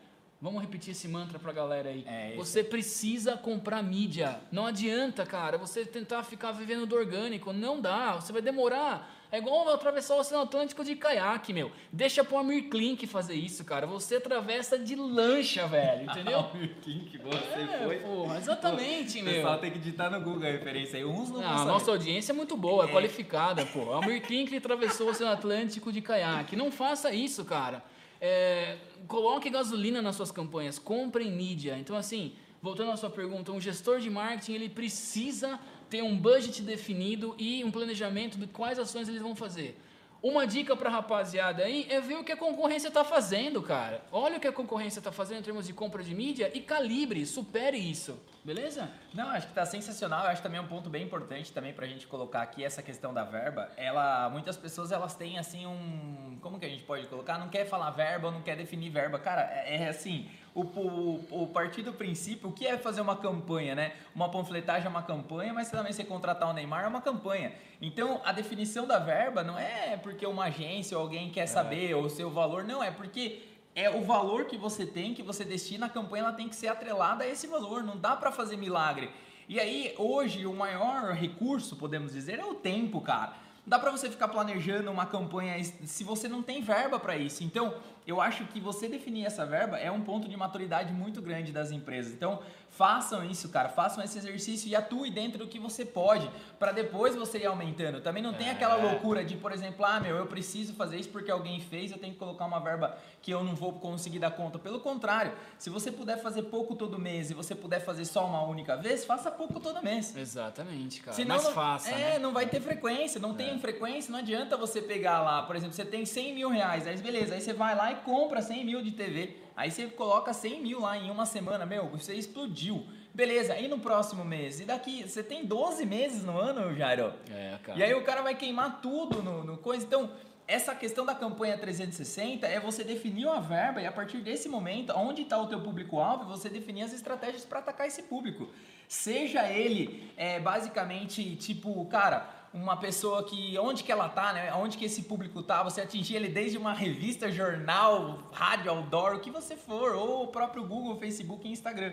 Vamos 0.40 0.62
repetir 0.62 0.92
esse 0.92 1.06
mantra 1.06 1.38
pra 1.38 1.52
galera 1.52 1.90
aí. 1.90 2.02
É, 2.06 2.34
você 2.34 2.64
precisa 2.64 3.36
comprar 3.36 3.82
mídia. 3.82 4.40
Não 4.50 4.64
adianta, 4.64 5.26
cara, 5.26 5.58
você 5.58 5.84
tentar 5.84 6.22
ficar 6.22 6.52
vivendo 6.52 6.86
do 6.86 6.96
orgânico. 6.96 7.52
Não 7.52 7.78
dá. 7.78 8.12
Você 8.12 8.32
vai 8.32 8.40
demorar. 8.40 9.19
É 9.32 9.38
igual 9.38 9.68
atravessar 9.68 10.16
o 10.16 10.18
Oceano 10.18 10.42
Atlântico 10.42 10.82
de 10.82 10.96
caiaque, 10.96 11.52
meu. 11.52 11.70
Deixa 11.92 12.24
pro 12.24 12.36
Amir 12.38 12.68
Klink 12.68 13.06
fazer 13.06 13.34
isso, 13.34 13.64
cara. 13.64 13.86
Você 13.86 14.16
atravessa 14.16 14.76
de 14.76 14.96
lancha, 14.96 15.68
velho. 15.68 16.10
Entendeu? 16.10 16.50
Quem 16.82 17.04
que 17.04 17.16
você 17.18 17.36
É, 17.38 17.84
foi? 17.84 17.96
porra, 17.98 18.38
exatamente, 18.38 19.20
O 19.20 19.24
meu. 19.24 19.34
pessoal 19.34 19.58
tem 19.58 19.70
que 19.70 19.78
digitar 19.78 20.10
no 20.10 20.20
Google 20.20 20.48
a 20.48 20.50
referência 20.50 20.96
aí. 20.98 21.04
Uns 21.04 21.30
não 21.30 21.40
Não, 21.40 21.48
vão 21.48 21.58
a 21.60 21.64
nossa 21.64 21.90
audiência 21.92 22.32
é 22.32 22.34
muito 22.34 22.56
boa, 22.56 22.86
é, 22.86 22.88
É. 22.88 22.92
qualificada, 22.92 23.64
pô. 23.66 23.92
A 23.94 24.20
Klink 24.20 24.56
atravessou 24.56 25.06
o 25.06 25.10
Oceano 25.10 25.32
Atlântico 25.32 25.92
de 25.92 26.00
caiaque. 26.02 26.56
Não 26.56 26.72
faça 26.72 27.12
isso, 27.12 27.44
cara. 27.44 27.84
É, 28.20 28.76
coloque 29.06 29.48
gasolina 29.48 30.02
nas 30.02 30.16
suas 30.16 30.32
campanhas, 30.32 30.78
comprem 30.78 31.30
mídia. 31.30 31.76
Então, 31.78 31.94
assim, 31.96 32.34
voltando 32.60 32.90
à 32.90 32.96
sua 32.96 33.08
pergunta, 33.10 33.52
um 33.52 33.60
gestor 33.60 34.00
de 34.00 34.10
marketing, 34.10 34.54
ele 34.54 34.68
precisa 34.68 35.58
ter 35.90 36.02
um 36.02 36.16
budget 36.16 36.62
definido 36.62 37.34
e 37.36 37.64
um 37.64 37.70
planejamento 37.70 38.38
de 38.38 38.46
quais 38.46 38.78
ações 38.78 39.08
eles 39.08 39.20
vão 39.20 39.34
fazer. 39.34 39.76
Uma 40.22 40.46
dica 40.46 40.76
pra 40.76 40.90
rapaziada 40.90 41.64
aí 41.64 41.86
é 41.88 41.98
ver 41.98 42.16
o 42.16 42.22
que 42.22 42.30
a 42.30 42.36
concorrência 42.36 42.90
tá 42.90 43.02
fazendo, 43.02 43.62
cara. 43.62 44.02
Olha 44.12 44.36
o 44.36 44.40
que 44.40 44.46
a 44.46 44.52
concorrência 44.52 45.00
tá 45.00 45.10
fazendo 45.10 45.38
em 45.40 45.42
termos 45.42 45.66
de 45.66 45.72
compra 45.72 46.02
de 46.02 46.14
mídia 46.14 46.50
e 46.52 46.60
calibre, 46.60 47.24
supere 47.24 47.78
isso. 47.78 48.20
Beleza? 48.44 48.90
Não, 49.14 49.30
acho 49.30 49.46
que 49.48 49.54
tá 49.54 49.64
sensacional. 49.64 50.24
Eu 50.24 50.30
acho 50.30 50.42
também 50.42 50.60
um 50.60 50.66
ponto 50.66 50.90
bem 50.90 51.04
importante 51.04 51.50
também 51.52 51.72
pra 51.72 51.86
gente 51.86 52.06
colocar 52.06 52.42
aqui 52.42 52.62
essa 52.62 52.82
questão 52.82 53.14
da 53.14 53.24
verba. 53.24 53.70
Ela, 53.78 54.28
muitas 54.28 54.58
pessoas 54.58 54.92
elas 54.92 55.14
têm 55.14 55.38
assim 55.38 55.66
um, 55.66 56.38
como 56.42 56.58
que 56.58 56.66
a 56.66 56.68
gente 56.68 56.82
pode 56.84 57.06
colocar? 57.06 57.38
Não 57.38 57.48
quer 57.48 57.64
falar 57.64 57.90
verba, 57.90 58.30
não 58.30 58.42
quer 58.42 58.56
definir 58.56 58.90
verba. 58.90 59.18
Cara, 59.18 59.42
é, 59.42 59.84
é 59.84 59.88
assim, 59.88 60.28
o, 60.54 60.62
o, 60.62 61.42
o 61.42 61.46
partir 61.48 61.82
do 61.82 61.92
princípio, 61.92 62.48
o 62.48 62.52
que 62.52 62.66
é 62.66 62.76
fazer 62.76 63.00
uma 63.00 63.16
campanha, 63.16 63.74
né? 63.74 63.92
Uma 64.14 64.28
panfletagem 64.28 64.86
é 64.86 64.88
uma 64.88 65.02
campanha, 65.02 65.52
mas 65.52 65.70
também 65.70 65.92
você 65.92 66.04
contratar 66.04 66.48
o 66.48 66.52
Neymar 66.52 66.84
é 66.84 66.88
uma 66.88 67.00
campanha. 67.00 67.52
Então, 67.80 68.20
a 68.24 68.32
definição 68.32 68.86
da 68.86 68.98
verba 68.98 69.42
não 69.42 69.58
é 69.58 69.96
porque 69.96 70.26
uma 70.26 70.44
agência 70.44 70.96
ou 70.96 71.04
alguém 71.04 71.30
quer 71.30 71.46
saber 71.46 71.94
o 71.94 72.08
seu 72.08 72.30
valor, 72.30 72.64
não, 72.64 72.82
é 72.82 72.90
porque 72.90 73.42
é 73.74 73.88
o 73.88 74.02
valor 74.02 74.46
que 74.46 74.56
você 74.56 74.84
tem, 74.84 75.14
que 75.14 75.22
você 75.22 75.44
destina, 75.44 75.86
a 75.86 75.88
campanha 75.88 76.24
ela 76.24 76.32
tem 76.32 76.48
que 76.48 76.56
ser 76.56 76.68
atrelada 76.68 77.24
a 77.24 77.28
esse 77.28 77.46
valor, 77.46 77.82
não 77.82 77.96
dá 77.96 78.16
pra 78.16 78.32
fazer 78.32 78.56
milagre. 78.56 79.10
E 79.48 79.58
aí, 79.58 79.94
hoje, 79.98 80.46
o 80.46 80.54
maior 80.54 81.12
recurso, 81.12 81.76
podemos 81.76 82.12
dizer, 82.12 82.38
é 82.38 82.44
o 82.44 82.54
tempo, 82.54 83.00
cara. 83.00 83.34
Dá 83.66 83.78
pra 83.78 83.90
você 83.90 84.10
ficar 84.10 84.28
planejando 84.28 84.90
uma 84.90 85.06
campanha 85.06 85.62
se 85.62 86.02
você 86.02 86.28
não 86.28 86.42
tem 86.42 86.62
verba 86.62 86.98
pra 86.98 87.16
isso. 87.16 87.44
Então, 87.44 87.74
eu 88.06 88.20
acho 88.20 88.44
que 88.46 88.58
você 88.58 88.88
definir 88.88 89.26
essa 89.26 89.44
verba 89.46 89.78
é 89.78 89.90
um 89.90 90.00
ponto 90.00 90.28
de 90.28 90.36
maturidade 90.36 90.92
muito 90.92 91.20
grande 91.22 91.52
das 91.52 91.70
empresas. 91.70 92.12
Então, 92.12 92.40
façam 92.80 93.22
isso, 93.22 93.50
cara, 93.50 93.68
façam 93.68 94.02
esse 94.02 94.16
exercício 94.16 94.66
e 94.66 94.74
atue 94.74 95.10
dentro 95.10 95.36
do 95.40 95.46
que 95.46 95.58
você 95.58 95.84
pode, 95.84 96.30
pra 96.58 96.72
depois 96.72 97.14
você 97.14 97.36
ir 97.40 97.44
aumentando. 97.44 98.00
Também 98.00 98.22
não 98.22 98.32
tem 98.32 98.48
É. 98.48 98.52
aquela 98.52 98.74
loucura 98.74 99.22
de, 99.22 99.36
por 99.36 99.52
exemplo, 99.52 99.84
ah, 99.84 100.00
meu, 100.00 100.16
eu 100.16 100.26
preciso 100.26 100.72
fazer 100.72 100.96
isso 100.96 101.10
porque 101.10 101.30
alguém 101.30 101.60
fez, 101.60 101.92
eu 101.92 101.98
tenho 101.98 102.14
que 102.14 102.18
colocar 102.18 102.46
uma 102.46 102.58
verba 102.58 102.96
que 103.20 103.30
eu 103.30 103.44
não 103.44 103.54
vou 103.54 103.74
conseguir 103.74 104.18
dar 104.18 104.30
conta. 104.30 104.58
Pelo 104.58 104.80
contrário, 104.80 105.32
se 105.58 105.68
você 105.68 105.92
puder 105.92 106.22
fazer 106.22 106.44
pouco 106.44 106.74
todo 106.74 106.98
mês 106.98 107.30
e 107.30 107.34
você 107.34 107.54
puder 107.54 107.84
fazer 107.84 108.06
só 108.06 108.24
uma 108.24 108.42
única 108.44 108.78
vez, 108.78 109.04
faça 109.04 109.30
pouco 109.30 109.60
todo 109.60 109.82
mês. 109.82 110.16
Exatamente, 110.16 111.02
cara. 111.02 111.14
Senão 111.14 111.36
Mas 111.36 111.44
não, 111.44 111.52
faça, 111.52 111.90
é, 111.90 112.12
né? 112.14 112.18
não 112.18 112.32
vai 112.32 112.46
ter 112.46 112.62
frequência, 112.62 113.20
não 113.20 113.34
tem 113.34 113.58
frequência, 113.58 114.10
não 114.10 114.20
adianta 114.20 114.56
você 114.56 114.80
pegar 114.80 115.20
lá, 115.20 115.42
por 115.42 115.54
exemplo, 115.54 115.74
você 115.74 115.84
tem 115.84 116.06
100 116.06 116.34
mil 116.34 116.48
reais, 116.48 116.86
aí 116.86 116.96
beleza, 116.96 117.34
aí 117.34 117.42
você 117.42 117.52
vai 117.52 117.76
lá 117.76 117.92
e 117.92 117.96
compra 117.96 118.40
100 118.40 118.64
mil 118.64 118.80
de 118.80 118.92
TV, 118.92 119.36
aí 119.56 119.70
você 119.70 119.86
coloca 119.86 120.32
100 120.32 120.62
mil 120.62 120.80
lá 120.80 120.96
em 120.96 121.10
uma 121.10 121.26
semana, 121.26 121.66
meu, 121.66 121.88
você 121.88 122.14
explodiu. 122.14 122.86
Beleza, 123.12 123.56
e 123.58 123.66
no 123.66 123.78
próximo 123.78 124.24
mês? 124.24 124.60
E 124.60 124.64
daqui, 124.64 125.02
você 125.02 125.22
tem 125.22 125.44
12 125.44 125.84
meses 125.84 126.24
no 126.24 126.38
ano, 126.38 126.74
Jairo? 126.76 127.12
É, 127.30 127.58
cara. 127.62 127.78
E 127.78 127.82
aí 127.82 127.92
o 127.94 128.04
cara 128.04 128.22
vai 128.22 128.34
queimar 128.34 128.80
tudo 128.80 129.22
no, 129.22 129.42
no 129.42 129.58
coisa. 129.58 129.84
Então, 129.84 130.10
essa 130.50 130.74
questão 130.74 131.06
da 131.06 131.14
campanha 131.14 131.56
360 131.56 132.44
é 132.46 132.58
você 132.58 132.82
definir 132.82 133.26
uma 133.26 133.40
verba 133.40 133.80
e 133.80 133.86
a 133.86 133.92
partir 133.92 134.18
desse 134.18 134.48
momento, 134.48 134.92
onde 134.96 135.22
está 135.22 135.38
o 135.38 135.46
teu 135.46 135.60
público-alvo, 135.60 136.24
você 136.24 136.48
definir 136.48 136.82
as 136.82 136.92
estratégias 136.92 137.44
para 137.44 137.60
atacar 137.60 137.86
esse 137.86 138.02
público. 138.02 138.48
Seja 138.88 139.48
ele 139.48 140.12
é, 140.16 140.40
basicamente 140.40 141.36
tipo, 141.36 141.84
cara, 141.86 142.28
uma 142.52 142.76
pessoa 142.76 143.22
que 143.22 143.56
onde 143.58 143.84
que 143.84 143.92
ela 143.92 144.08
tá, 144.08 144.32
né? 144.32 144.52
Onde 144.54 144.76
que 144.76 144.84
esse 144.84 145.02
público 145.02 145.42
tá? 145.42 145.62
Você 145.62 145.80
atingir 145.80 146.16
ele 146.16 146.28
desde 146.28 146.58
uma 146.58 146.72
revista, 146.72 147.30
jornal, 147.30 148.28
rádio, 148.32 148.70
outdoor, 148.72 149.14
o 149.14 149.20
que 149.20 149.30
você 149.30 149.56
for, 149.56 149.94
ou 149.94 150.24
o 150.24 150.28
próprio 150.28 150.64
Google, 150.64 150.98
Facebook 150.98 151.46
e 151.46 151.52
Instagram. 151.52 151.92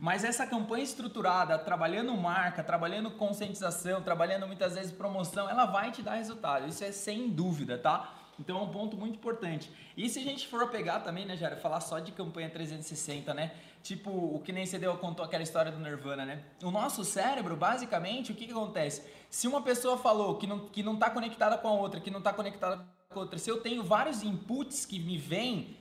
Mas 0.00 0.24
essa 0.24 0.46
campanha 0.46 0.82
estruturada, 0.84 1.58
trabalhando 1.58 2.16
marca, 2.16 2.64
trabalhando 2.64 3.10
conscientização, 3.10 4.02
trabalhando 4.02 4.46
muitas 4.46 4.74
vezes 4.74 4.90
promoção, 4.92 5.48
ela 5.48 5.66
vai 5.66 5.90
te 5.90 6.00
dar 6.00 6.14
resultado. 6.14 6.66
Isso 6.66 6.82
é 6.82 6.90
sem 6.90 7.28
dúvida, 7.28 7.76
tá? 7.76 8.14
Então 8.40 8.58
é 8.58 8.62
um 8.62 8.68
ponto 8.68 8.96
muito 8.96 9.16
importante. 9.16 9.70
E 9.96 10.08
se 10.08 10.20
a 10.20 10.22
gente 10.22 10.46
for 10.46 10.68
pegar 10.70 11.00
também, 11.00 11.26
né, 11.26 11.36
Jair, 11.36 11.60
falar 11.60 11.80
só 11.80 11.98
de 11.98 12.12
campanha 12.12 12.48
360, 12.48 13.34
né? 13.34 13.52
Tipo, 13.82 14.10
o 14.10 14.40
que 14.44 14.52
nem 14.52 14.66
você 14.66 14.78
deu, 14.78 14.96
contou 14.98 15.24
aquela 15.24 15.42
história 15.42 15.70
do 15.72 15.78
Nirvana, 15.78 16.24
né? 16.24 16.42
O 16.62 16.70
nosso 16.70 17.04
cérebro, 17.04 17.56
basicamente, 17.56 18.32
o 18.32 18.34
que, 18.34 18.46
que 18.46 18.52
acontece? 18.52 19.02
Se 19.30 19.46
uma 19.46 19.62
pessoa 19.62 19.96
falou 19.96 20.34
que 20.36 20.46
não, 20.46 20.58
que 20.60 20.82
não 20.82 20.96
tá 20.96 21.08
conectada 21.10 21.56
com 21.56 21.68
a 21.68 21.72
outra, 21.72 22.00
que 22.00 22.10
não 22.10 22.20
tá 22.20 22.32
conectada 22.32 22.84
com 23.08 23.18
a 23.18 23.22
outra, 23.22 23.38
se 23.38 23.48
eu 23.50 23.60
tenho 23.60 23.82
vários 23.82 24.22
inputs 24.22 24.84
que 24.84 24.98
me 24.98 25.16
vêm, 25.16 25.76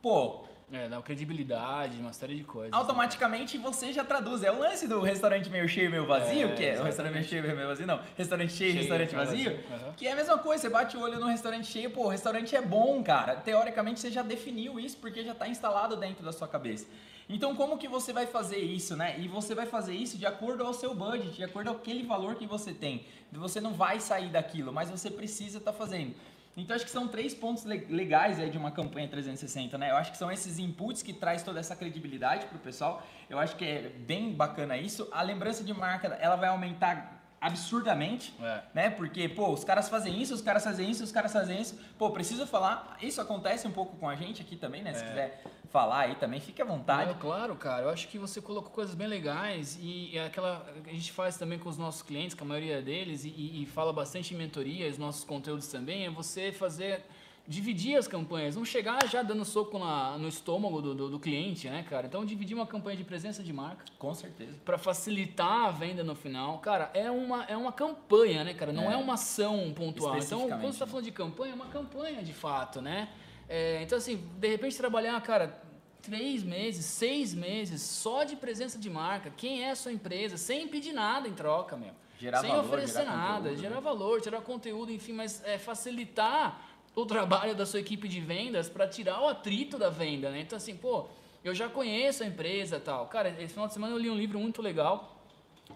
pô, 0.00 0.44
É, 0.72 0.88
dá 0.88 1.00
credibilidade, 1.02 1.98
uma 2.00 2.12
série 2.12 2.34
de 2.36 2.44
coisas. 2.44 2.72
automaticamente 2.72 3.58
você 3.58 3.92
já 3.92 4.02
traduz. 4.04 4.42
É 4.42 4.50
o 4.50 4.58
lance 4.58 4.88
do 4.88 5.00
restaurante 5.00 5.50
meio 5.50 5.68
cheio, 5.68 5.90
meio 5.90 6.06
vazio, 6.06 6.48
É, 6.48 6.52
que 6.54 6.64
é 6.64 6.80
o 6.80 6.84
restaurante 6.84 7.12
meio 7.14 7.24
cheio, 7.26 7.42
meio 7.42 7.68
vazio, 7.68 7.86
não. 7.86 8.00
Restaurante 8.16 8.52
cheio, 8.52 8.70
Cheio, 8.72 8.80
restaurante 8.82 9.14
vazio. 9.14 9.50
vazio, 9.56 9.64
aham. 9.74 9.92
Que 9.94 10.06
é 10.08 10.12
a 10.12 10.16
mesma 10.16 10.38
coisa, 10.38 10.62
você 10.62 10.68
bate 10.70 10.96
o 10.96 11.00
olho 11.00 11.20
no 11.20 11.26
restaurante 11.26 11.66
cheio, 11.66 11.90
pô, 11.90 12.04
o 12.06 12.08
restaurante 12.08 12.56
é 12.56 12.62
bom, 12.62 13.02
cara. 13.04 13.36
Teoricamente 13.36 14.00
você 14.00 14.10
já 14.10 14.22
definiu 14.22 14.80
isso 14.80 14.96
porque 14.96 15.22
já 15.22 15.32
está 15.32 15.46
instalado 15.46 15.96
dentro 15.96 16.24
da 16.24 16.32
sua 16.32 16.48
cabeça. 16.48 16.86
Então 17.28 17.54
como 17.56 17.78
que 17.78 17.88
você 17.88 18.12
vai 18.12 18.26
fazer 18.26 18.58
isso, 18.58 18.94
né? 18.96 19.18
E 19.18 19.26
você 19.28 19.54
vai 19.54 19.66
fazer 19.66 19.94
isso 19.94 20.18
de 20.18 20.26
acordo 20.26 20.64
ao 20.64 20.74
seu 20.74 20.94
budget, 20.94 21.32
de 21.36 21.44
acordo 21.44 21.68
ao 21.70 21.76
aquele 21.76 22.02
valor 22.02 22.34
que 22.36 22.46
você 22.46 22.72
tem. 22.74 23.06
Você 23.32 23.60
não 23.60 23.72
vai 23.72 23.98
sair 24.00 24.28
daquilo, 24.28 24.72
mas 24.72 24.90
você 24.90 25.10
precisa 25.10 25.58
estar 25.58 25.72
fazendo. 25.72 26.14
Então 26.56 26.76
acho 26.76 26.84
que 26.84 26.90
são 26.90 27.08
três 27.08 27.34
pontos 27.34 27.64
le- 27.64 27.86
legais 27.88 28.38
aí 28.38 28.48
de 28.48 28.56
uma 28.56 28.70
campanha 28.70 29.08
360, 29.08 29.76
né? 29.76 29.90
Eu 29.90 29.96
acho 29.96 30.12
que 30.12 30.18
são 30.18 30.30
esses 30.30 30.58
inputs 30.58 31.02
que 31.02 31.12
traz 31.12 31.42
toda 31.42 31.58
essa 31.58 31.74
credibilidade 31.74 32.46
pro 32.46 32.58
pessoal. 32.58 33.02
Eu 33.28 33.38
acho 33.40 33.56
que 33.56 33.64
é 33.64 33.88
bem 33.88 34.32
bacana 34.32 34.76
isso. 34.76 35.08
A 35.10 35.22
lembrança 35.22 35.64
de 35.64 35.74
marca, 35.74 36.06
ela 36.20 36.36
vai 36.36 36.48
aumentar 36.50 37.23
absurdamente, 37.44 38.34
É. 38.40 38.62
né? 38.74 38.90
Porque, 38.90 39.28
pô, 39.28 39.52
os 39.52 39.64
caras 39.64 39.88
fazem 39.88 40.20
isso, 40.20 40.34
os 40.34 40.40
caras 40.42 40.64
fazem 40.64 40.90
isso, 40.90 41.04
os 41.04 41.12
caras 41.12 41.32
fazem 41.32 41.60
isso. 41.60 41.78
Pô, 41.98 42.10
preciso 42.10 42.46
falar. 42.46 42.96
Isso 43.02 43.20
acontece 43.20 43.66
um 43.66 43.70
pouco 43.72 43.96
com 43.96 44.08
a 44.08 44.16
gente 44.16 44.42
aqui 44.42 44.56
também, 44.56 44.82
né? 44.82 44.92
Se 44.94 45.02
É. 45.04 45.06
quiser 45.08 45.42
falar 45.70 46.00
aí 46.00 46.14
também, 46.14 46.40
fique 46.40 46.62
à 46.62 46.64
vontade. 46.64 47.14
Claro, 47.20 47.54
cara. 47.56 47.82
Eu 47.84 47.90
acho 47.90 48.08
que 48.08 48.18
você 48.18 48.40
colocou 48.40 48.70
coisas 48.70 48.94
bem 48.94 49.06
legais 49.08 49.76
e 49.80 50.16
é 50.16 50.26
aquela 50.26 50.64
a 50.86 50.90
gente 50.90 51.10
faz 51.12 51.36
também 51.36 51.58
com 51.58 51.68
os 51.68 51.76
nossos 51.76 52.02
clientes, 52.02 52.34
com 52.34 52.44
a 52.44 52.48
maioria 52.48 52.80
deles, 52.80 53.24
e, 53.24 53.28
e- 53.28 53.62
e 53.62 53.66
fala 53.66 53.92
bastante 53.92 54.34
em 54.34 54.36
mentoria, 54.36 54.88
os 54.88 54.98
nossos 54.98 55.24
conteúdos 55.24 55.66
também, 55.68 56.06
é 56.06 56.10
você 56.10 56.52
fazer 56.52 57.04
dividir 57.46 57.96
as 57.96 58.08
campanhas, 58.08 58.56
não 58.56 58.64
chegar 58.64 59.06
já 59.06 59.22
dando 59.22 59.44
soco 59.44 59.78
na, 59.78 60.16
no 60.16 60.28
estômago 60.28 60.80
do, 60.80 60.94
do, 60.94 61.10
do, 61.10 61.20
cliente, 61.20 61.68
né, 61.68 61.84
cara? 61.88 62.06
Então, 62.06 62.24
dividir 62.24 62.54
uma 62.54 62.66
campanha 62.66 62.96
de 62.96 63.04
presença 63.04 63.42
de 63.42 63.52
marca. 63.52 63.84
Com 63.98 64.14
certeza. 64.14 64.58
Para 64.64 64.78
facilitar 64.78 65.66
a 65.66 65.70
venda 65.70 66.02
no 66.02 66.14
final. 66.14 66.58
Cara, 66.58 66.90
é 66.94 67.10
uma, 67.10 67.44
é 67.44 67.56
uma 67.56 67.72
campanha, 67.72 68.44
né, 68.44 68.54
cara? 68.54 68.72
Não 68.72 68.90
é, 68.90 68.94
é 68.94 68.96
uma 68.96 69.14
ação 69.14 69.72
pontual. 69.74 70.16
Então, 70.16 70.48
quando 70.48 70.72
você 70.72 70.78
tá 70.78 70.86
falando 70.86 71.04
de 71.04 71.12
campanha, 71.12 71.52
é 71.52 71.54
uma 71.54 71.66
campanha 71.66 72.22
de 72.22 72.32
fato, 72.32 72.80
né? 72.80 73.10
É, 73.46 73.82
então, 73.82 73.98
assim, 73.98 74.16
de 74.38 74.48
repente 74.48 74.76
trabalhar, 74.76 75.20
cara, 75.20 75.62
três 76.00 76.42
meses, 76.42 76.84
seis 76.86 77.34
meses 77.34 77.82
só 77.82 78.24
de 78.24 78.36
presença 78.36 78.78
de 78.78 78.88
marca. 78.88 79.30
Quem 79.36 79.64
é 79.64 79.70
a 79.70 79.76
sua 79.76 79.92
empresa? 79.92 80.38
Sem 80.38 80.66
pedir 80.66 80.94
nada 80.94 81.28
em 81.28 81.34
troca, 81.34 81.76
meu. 81.76 81.92
Gerar 82.18 82.40
sem 82.40 82.50
valor, 82.50 82.64
oferecer 82.64 83.00
gerar 83.00 83.16
nada, 83.16 83.36
conteúdo, 83.36 83.60
gerar 83.60 83.74
né? 83.74 83.80
valor, 83.80 84.22
gerar 84.22 84.40
conteúdo, 84.40 84.92
enfim, 84.92 85.12
mas 85.12 85.42
é, 85.44 85.58
facilitar 85.58 86.73
o 86.94 87.04
trabalho 87.04 87.54
da 87.54 87.66
sua 87.66 87.80
equipe 87.80 88.06
de 88.06 88.20
vendas 88.20 88.68
para 88.68 88.86
tirar 88.86 89.20
o 89.20 89.28
atrito 89.28 89.78
da 89.78 89.90
venda, 89.90 90.30
né? 90.30 90.40
Então 90.40 90.56
assim, 90.56 90.76
pô, 90.76 91.06
eu 91.44 91.54
já 91.54 91.68
conheço 91.68 92.22
a 92.22 92.26
empresa 92.26 92.80
tal. 92.80 93.06
Cara, 93.08 93.30
esse 93.40 93.52
final 93.52 93.66
de 93.66 93.74
semana 93.74 93.94
eu 93.94 93.98
li 93.98 94.08
um 94.08 94.16
livro 94.16 94.38
muito 94.38 94.62
legal 94.62 95.14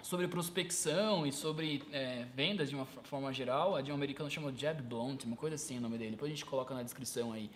sobre 0.02 0.28
prospecção 0.28 1.26
e 1.26 1.32
sobre 1.32 1.82
é, 1.92 2.24
vendas 2.34 2.70
de 2.70 2.74
uma 2.74 2.86
forma 2.86 3.32
geral. 3.32 3.74
A 3.74 3.82
de 3.82 3.90
um 3.90 3.94
americano 3.94 4.30
chamado 4.30 4.56
Jeb 4.56 4.82
Blount, 4.82 5.24
uma 5.24 5.36
coisa 5.36 5.56
assim 5.56 5.78
o 5.78 5.80
nome 5.80 5.98
dele. 5.98 6.12
Depois 6.12 6.30
a 6.30 6.34
gente 6.34 6.46
coloca 6.46 6.74
na 6.74 6.82
descrição 6.82 7.32
aí. 7.32 7.50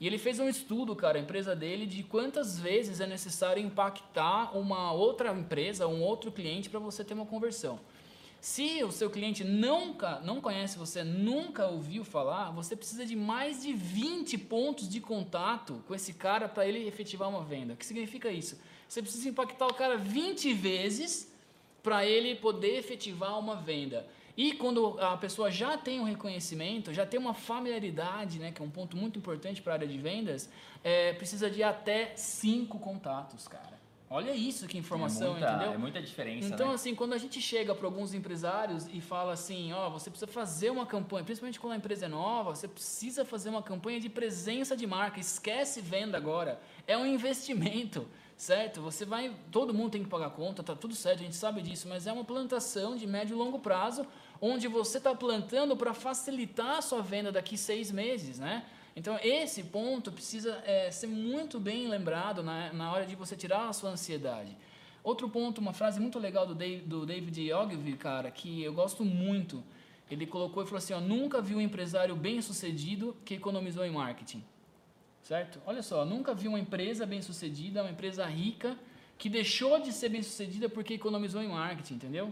E 0.00 0.06
ele 0.06 0.16
fez 0.16 0.38
um 0.38 0.48
estudo, 0.48 0.96
cara, 0.96 1.18
a 1.18 1.20
empresa 1.20 1.54
dele, 1.54 1.84
de 1.84 2.02
quantas 2.02 2.58
vezes 2.58 3.00
é 3.00 3.06
necessário 3.06 3.62
impactar 3.62 4.56
uma 4.56 4.92
outra 4.92 5.30
empresa, 5.30 5.86
um 5.86 6.02
outro 6.02 6.32
cliente 6.32 6.70
para 6.70 6.80
você 6.80 7.04
ter 7.04 7.12
uma 7.12 7.26
conversão. 7.26 7.78
Se 8.40 8.82
o 8.82 8.90
seu 8.90 9.10
cliente 9.10 9.44
nunca 9.44 10.18
não 10.20 10.40
conhece 10.40 10.78
você, 10.78 11.04
nunca 11.04 11.66
ouviu 11.66 12.04
falar, 12.04 12.50
você 12.50 12.74
precisa 12.74 13.04
de 13.04 13.14
mais 13.14 13.62
de 13.62 13.72
20 13.72 14.38
pontos 14.38 14.88
de 14.88 14.98
contato 14.98 15.84
com 15.86 15.94
esse 15.94 16.14
cara 16.14 16.48
para 16.48 16.66
ele 16.66 16.88
efetivar 16.88 17.28
uma 17.28 17.44
venda. 17.44 17.74
O 17.74 17.76
que 17.76 17.84
significa 17.84 18.30
isso? 18.30 18.58
Você 18.88 19.02
precisa 19.02 19.28
impactar 19.28 19.66
o 19.66 19.74
cara 19.74 19.98
20 19.98 20.54
vezes 20.54 21.30
para 21.82 22.06
ele 22.06 22.34
poder 22.34 22.78
efetivar 22.78 23.38
uma 23.38 23.56
venda. 23.56 24.06
E 24.36 24.54
quando 24.54 24.98
a 25.00 25.18
pessoa 25.18 25.50
já 25.50 25.76
tem 25.76 26.00
um 26.00 26.04
reconhecimento, 26.04 26.94
já 26.94 27.04
tem 27.04 27.20
uma 27.20 27.34
familiaridade, 27.34 28.38
né, 28.38 28.52
que 28.52 28.62
é 28.62 28.64
um 28.64 28.70
ponto 28.70 28.96
muito 28.96 29.18
importante 29.18 29.60
para 29.60 29.74
a 29.74 29.76
área 29.76 29.88
de 29.88 29.98
vendas, 29.98 30.48
é, 30.82 31.12
precisa 31.12 31.50
de 31.50 31.62
até 31.62 32.16
cinco 32.16 32.78
contatos, 32.78 33.46
cara. 33.46 33.79
Olha 34.12 34.32
isso 34.32 34.66
que 34.66 34.76
informação, 34.76 35.28
é 35.28 35.30
muita, 35.30 35.50
entendeu? 35.50 35.72
É 35.72 35.78
muita 35.78 36.02
diferença. 36.02 36.48
Então, 36.48 36.70
né? 36.70 36.74
assim, 36.74 36.96
quando 36.96 37.12
a 37.12 37.18
gente 37.18 37.40
chega 37.40 37.72
para 37.72 37.86
alguns 37.86 38.12
empresários 38.12 38.88
e 38.92 39.00
fala 39.00 39.34
assim, 39.34 39.72
ó, 39.72 39.88
você 39.88 40.10
precisa 40.10 40.26
fazer 40.26 40.68
uma 40.68 40.84
campanha, 40.84 41.22
principalmente 41.22 41.60
quando 41.60 41.74
a 41.74 41.76
empresa 41.76 42.06
é 42.06 42.08
nova, 42.08 42.50
você 42.56 42.66
precisa 42.66 43.24
fazer 43.24 43.50
uma 43.50 43.62
campanha 43.62 44.00
de 44.00 44.08
presença 44.08 44.76
de 44.76 44.84
marca. 44.84 45.20
Esquece 45.20 45.80
venda 45.80 46.16
agora. 46.16 46.60
É 46.88 46.98
um 46.98 47.06
investimento, 47.06 48.04
certo? 48.36 48.80
Você 48.80 49.04
vai, 49.04 49.32
todo 49.52 49.72
mundo 49.72 49.92
tem 49.92 50.02
que 50.02 50.08
pagar 50.08 50.30
conta, 50.30 50.60
tá 50.60 50.74
tudo 50.74 50.96
certo, 50.96 51.20
a 51.20 51.22
gente 51.22 51.36
sabe 51.36 51.62
disso, 51.62 51.88
mas 51.88 52.08
é 52.08 52.12
uma 52.12 52.24
plantação 52.24 52.96
de 52.96 53.06
médio 53.06 53.36
e 53.36 53.38
longo 53.38 53.60
prazo, 53.60 54.04
onde 54.40 54.66
você 54.66 54.98
está 54.98 55.14
plantando 55.14 55.76
para 55.76 55.94
facilitar 55.94 56.78
a 56.78 56.82
sua 56.82 57.00
venda 57.00 57.30
daqui 57.30 57.56
seis 57.56 57.92
meses, 57.92 58.40
né? 58.40 58.64
Então, 59.00 59.18
esse 59.22 59.62
ponto 59.62 60.12
precisa 60.12 60.62
é, 60.66 60.90
ser 60.90 61.06
muito 61.06 61.58
bem 61.58 61.88
lembrado 61.88 62.42
na, 62.42 62.70
na 62.70 62.92
hora 62.92 63.06
de 63.06 63.16
você 63.16 63.34
tirar 63.34 63.66
a 63.66 63.72
sua 63.72 63.88
ansiedade. 63.88 64.54
Outro 65.02 65.26
ponto, 65.26 65.58
uma 65.58 65.72
frase 65.72 65.98
muito 65.98 66.18
legal 66.18 66.46
do, 66.46 66.54
Dave, 66.54 66.82
do 66.82 67.06
David 67.06 67.50
Ogilvy, 67.50 67.96
cara, 67.96 68.30
que 68.30 68.62
eu 68.62 68.74
gosto 68.74 69.02
muito. 69.02 69.64
Ele 70.10 70.26
colocou 70.26 70.62
e 70.62 70.66
falou 70.66 70.76
assim: 70.76 70.92
ó, 70.92 71.00
nunca 71.00 71.40
vi 71.40 71.54
um 71.54 71.62
empresário 71.62 72.14
bem 72.14 72.42
sucedido 72.42 73.16
que 73.24 73.32
economizou 73.32 73.86
em 73.86 73.90
marketing. 73.90 74.44
Certo? 75.22 75.62
Olha 75.64 75.82
só, 75.82 76.04
nunca 76.04 76.34
vi 76.34 76.46
uma 76.46 76.60
empresa 76.60 77.06
bem 77.06 77.22
sucedida, 77.22 77.82
uma 77.82 77.90
empresa 77.90 78.26
rica, 78.26 78.76
que 79.16 79.30
deixou 79.30 79.80
de 79.80 79.94
ser 79.94 80.10
bem 80.10 80.22
sucedida 80.22 80.68
porque 80.68 80.92
economizou 80.92 81.42
em 81.42 81.48
marketing, 81.48 81.94
entendeu? 81.94 82.30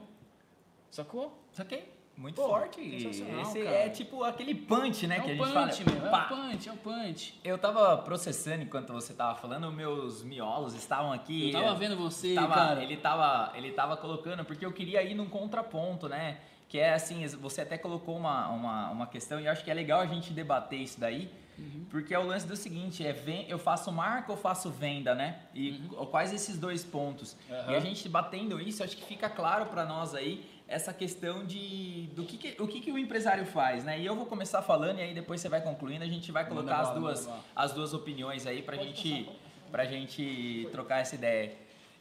Sacou? 0.90 1.32
Saquei. 1.50 1.97
Muito 2.18 2.34
Pô, 2.34 2.48
forte. 2.48 2.80
Esse 2.80 3.22
cara. 3.22 3.76
é 3.76 3.88
tipo 3.90 4.24
aquele 4.24 4.52
punch, 4.52 5.06
né? 5.06 5.18
É 5.18 5.20
que 5.20 5.30
a 5.30 5.34
gente 5.34 5.38
punch, 5.38 5.84
fala. 5.84 5.96
meu, 5.96 6.06
é 6.06 6.24
o 6.24 6.28
punch, 6.50 6.68
é 6.68 6.72
o 6.72 6.76
punch. 6.76 7.40
Eu 7.44 7.56
tava 7.58 7.96
processando 7.98 8.64
enquanto 8.64 8.92
você 8.92 9.14
tava 9.14 9.36
falando, 9.36 9.70
meus 9.70 10.24
miolos 10.24 10.74
estavam 10.74 11.12
aqui. 11.12 11.52
Eu 11.52 11.60
tava 11.60 11.74
vendo 11.76 11.96
você, 11.96 12.34
Tava- 12.34 12.54
cara. 12.54 12.82
Ele 12.82 12.96
tava, 12.96 13.52
ele 13.56 13.70
tava 13.70 13.96
colocando, 13.96 14.44
porque 14.44 14.66
eu 14.66 14.72
queria 14.72 15.00
ir 15.04 15.14
num 15.14 15.28
contraponto, 15.28 16.08
né? 16.08 16.38
Que 16.68 16.78
é 16.80 16.92
assim, 16.92 17.24
você 17.28 17.60
até 17.60 17.78
colocou 17.78 18.16
uma, 18.16 18.48
uma, 18.48 18.90
uma 18.90 19.06
questão 19.06 19.38
e 19.40 19.46
eu 19.46 19.52
acho 19.52 19.62
que 19.64 19.70
é 19.70 19.74
legal 19.74 20.00
a 20.00 20.06
gente 20.06 20.32
debater 20.32 20.80
isso 20.80 20.98
daí, 20.98 21.30
Uhum. 21.58 21.86
porque 21.90 22.14
é 22.14 22.18
o 22.20 22.22
lance 22.24 22.46
do 22.46 22.54
seguinte, 22.54 23.04
é 23.04 23.12
ven- 23.12 23.44
eu 23.48 23.58
faço 23.58 23.90
marca 23.90 24.30
ou 24.30 24.38
faço 24.38 24.70
venda, 24.70 25.12
né? 25.12 25.40
E 25.52 25.72
quais 26.10 26.32
esses 26.32 26.56
dois 26.56 26.84
pontos? 26.84 27.36
Uhum. 27.50 27.72
E 27.72 27.74
a 27.74 27.80
gente 27.80 28.08
batendo 28.08 28.60
isso, 28.60 28.84
acho 28.84 28.96
que 28.96 29.04
fica 29.04 29.28
claro 29.28 29.66
para 29.66 29.84
nós 29.84 30.14
aí 30.14 30.44
essa 30.68 30.92
questão 30.92 31.44
de 31.46 32.08
do 32.14 32.24
que, 32.24 32.36
que- 32.36 32.62
o 32.62 32.68
que, 32.68 32.80
que 32.80 32.92
o 32.92 32.98
empresário 32.98 33.46
faz, 33.46 33.84
né? 33.84 33.98
E 33.98 34.04
eu 34.06 34.14
vou 34.14 34.26
começar 34.26 34.60
falando 34.62 34.98
e 34.98 35.02
aí 35.02 35.14
depois 35.14 35.40
você 35.40 35.48
vai 35.48 35.62
concluindo, 35.62 36.04
a 36.04 36.08
gente 36.08 36.30
vai 36.30 36.44
colocar 36.46 36.80
as 36.80 36.88
duas 37.00 37.26
as 37.56 37.72
duas 37.72 37.94
opiniões 37.94 38.46
aí 38.46 38.62
pra 38.62 38.76
Pode 38.76 38.88
gente 38.88 39.24
passar, 39.24 39.38
pra 39.72 39.84
gente 39.86 40.68
trocar 40.70 40.98
essa 41.00 41.14
ideia. 41.14 41.52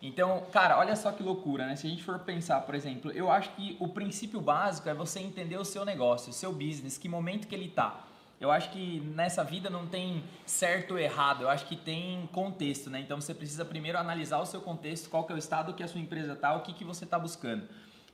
Então, 0.01 0.43
cara, 0.51 0.77
olha 0.77 0.95
só 0.95 1.11
que 1.11 1.23
loucura, 1.23 1.65
né? 1.65 1.75
Se 1.75 1.87
a 1.87 1.89
gente 1.89 2.03
for 2.03 2.19
pensar, 2.19 2.61
por 2.61 2.75
exemplo, 2.75 3.09
eu 3.11 3.31
acho 3.31 3.49
que 3.51 3.75
o 3.79 3.87
princípio 3.87 4.39
básico 4.39 4.87
é 4.87 4.93
você 4.93 5.19
entender 5.19 5.57
o 5.57 5.65
seu 5.65 5.83
negócio, 5.83 6.29
o 6.29 6.33
seu 6.33 6.51
business, 6.53 6.97
que 6.99 7.09
momento 7.09 7.47
que 7.47 7.55
ele 7.55 7.69
tá. 7.69 8.03
Eu 8.39 8.51
acho 8.51 8.69
que 8.69 8.99
nessa 9.15 9.43
vida 9.43 9.67
não 9.67 9.87
tem 9.87 10.23
certo 10.45 10.91
ou 10.91 10.99
errado, 10.99 11.41
eu 11.41 11.49
acho 11.49 11.65
que 11.65 11.75
tem 11.75 12.29
contexto, 12.31 12.87
né? 12.91 12.99
Então 12.99 13.19
você 13.19 13.33
precisa 13.33 13.65
primeiro 13.65 13.97
analisar 13.97 14.37
o 14.39 14.45
seu 14.45 14.61
contexto, 14.61 15.09
qual 15.09 15.23
que 15.23 15.31
é 15.31 15.35
o 15.35 15.39
estado 15.39 15.73
que 15.73 15.81
a 15.81 15.87
sua 15.87 15.99
empresa 15.99 16.35
tá, 16.35 16.53
o 16.55 16.61
que, 16.61 16.73
que 16.73 16.83
você 16.83 17.03
tá 17.03 17.17
buscando. 17.17 17.67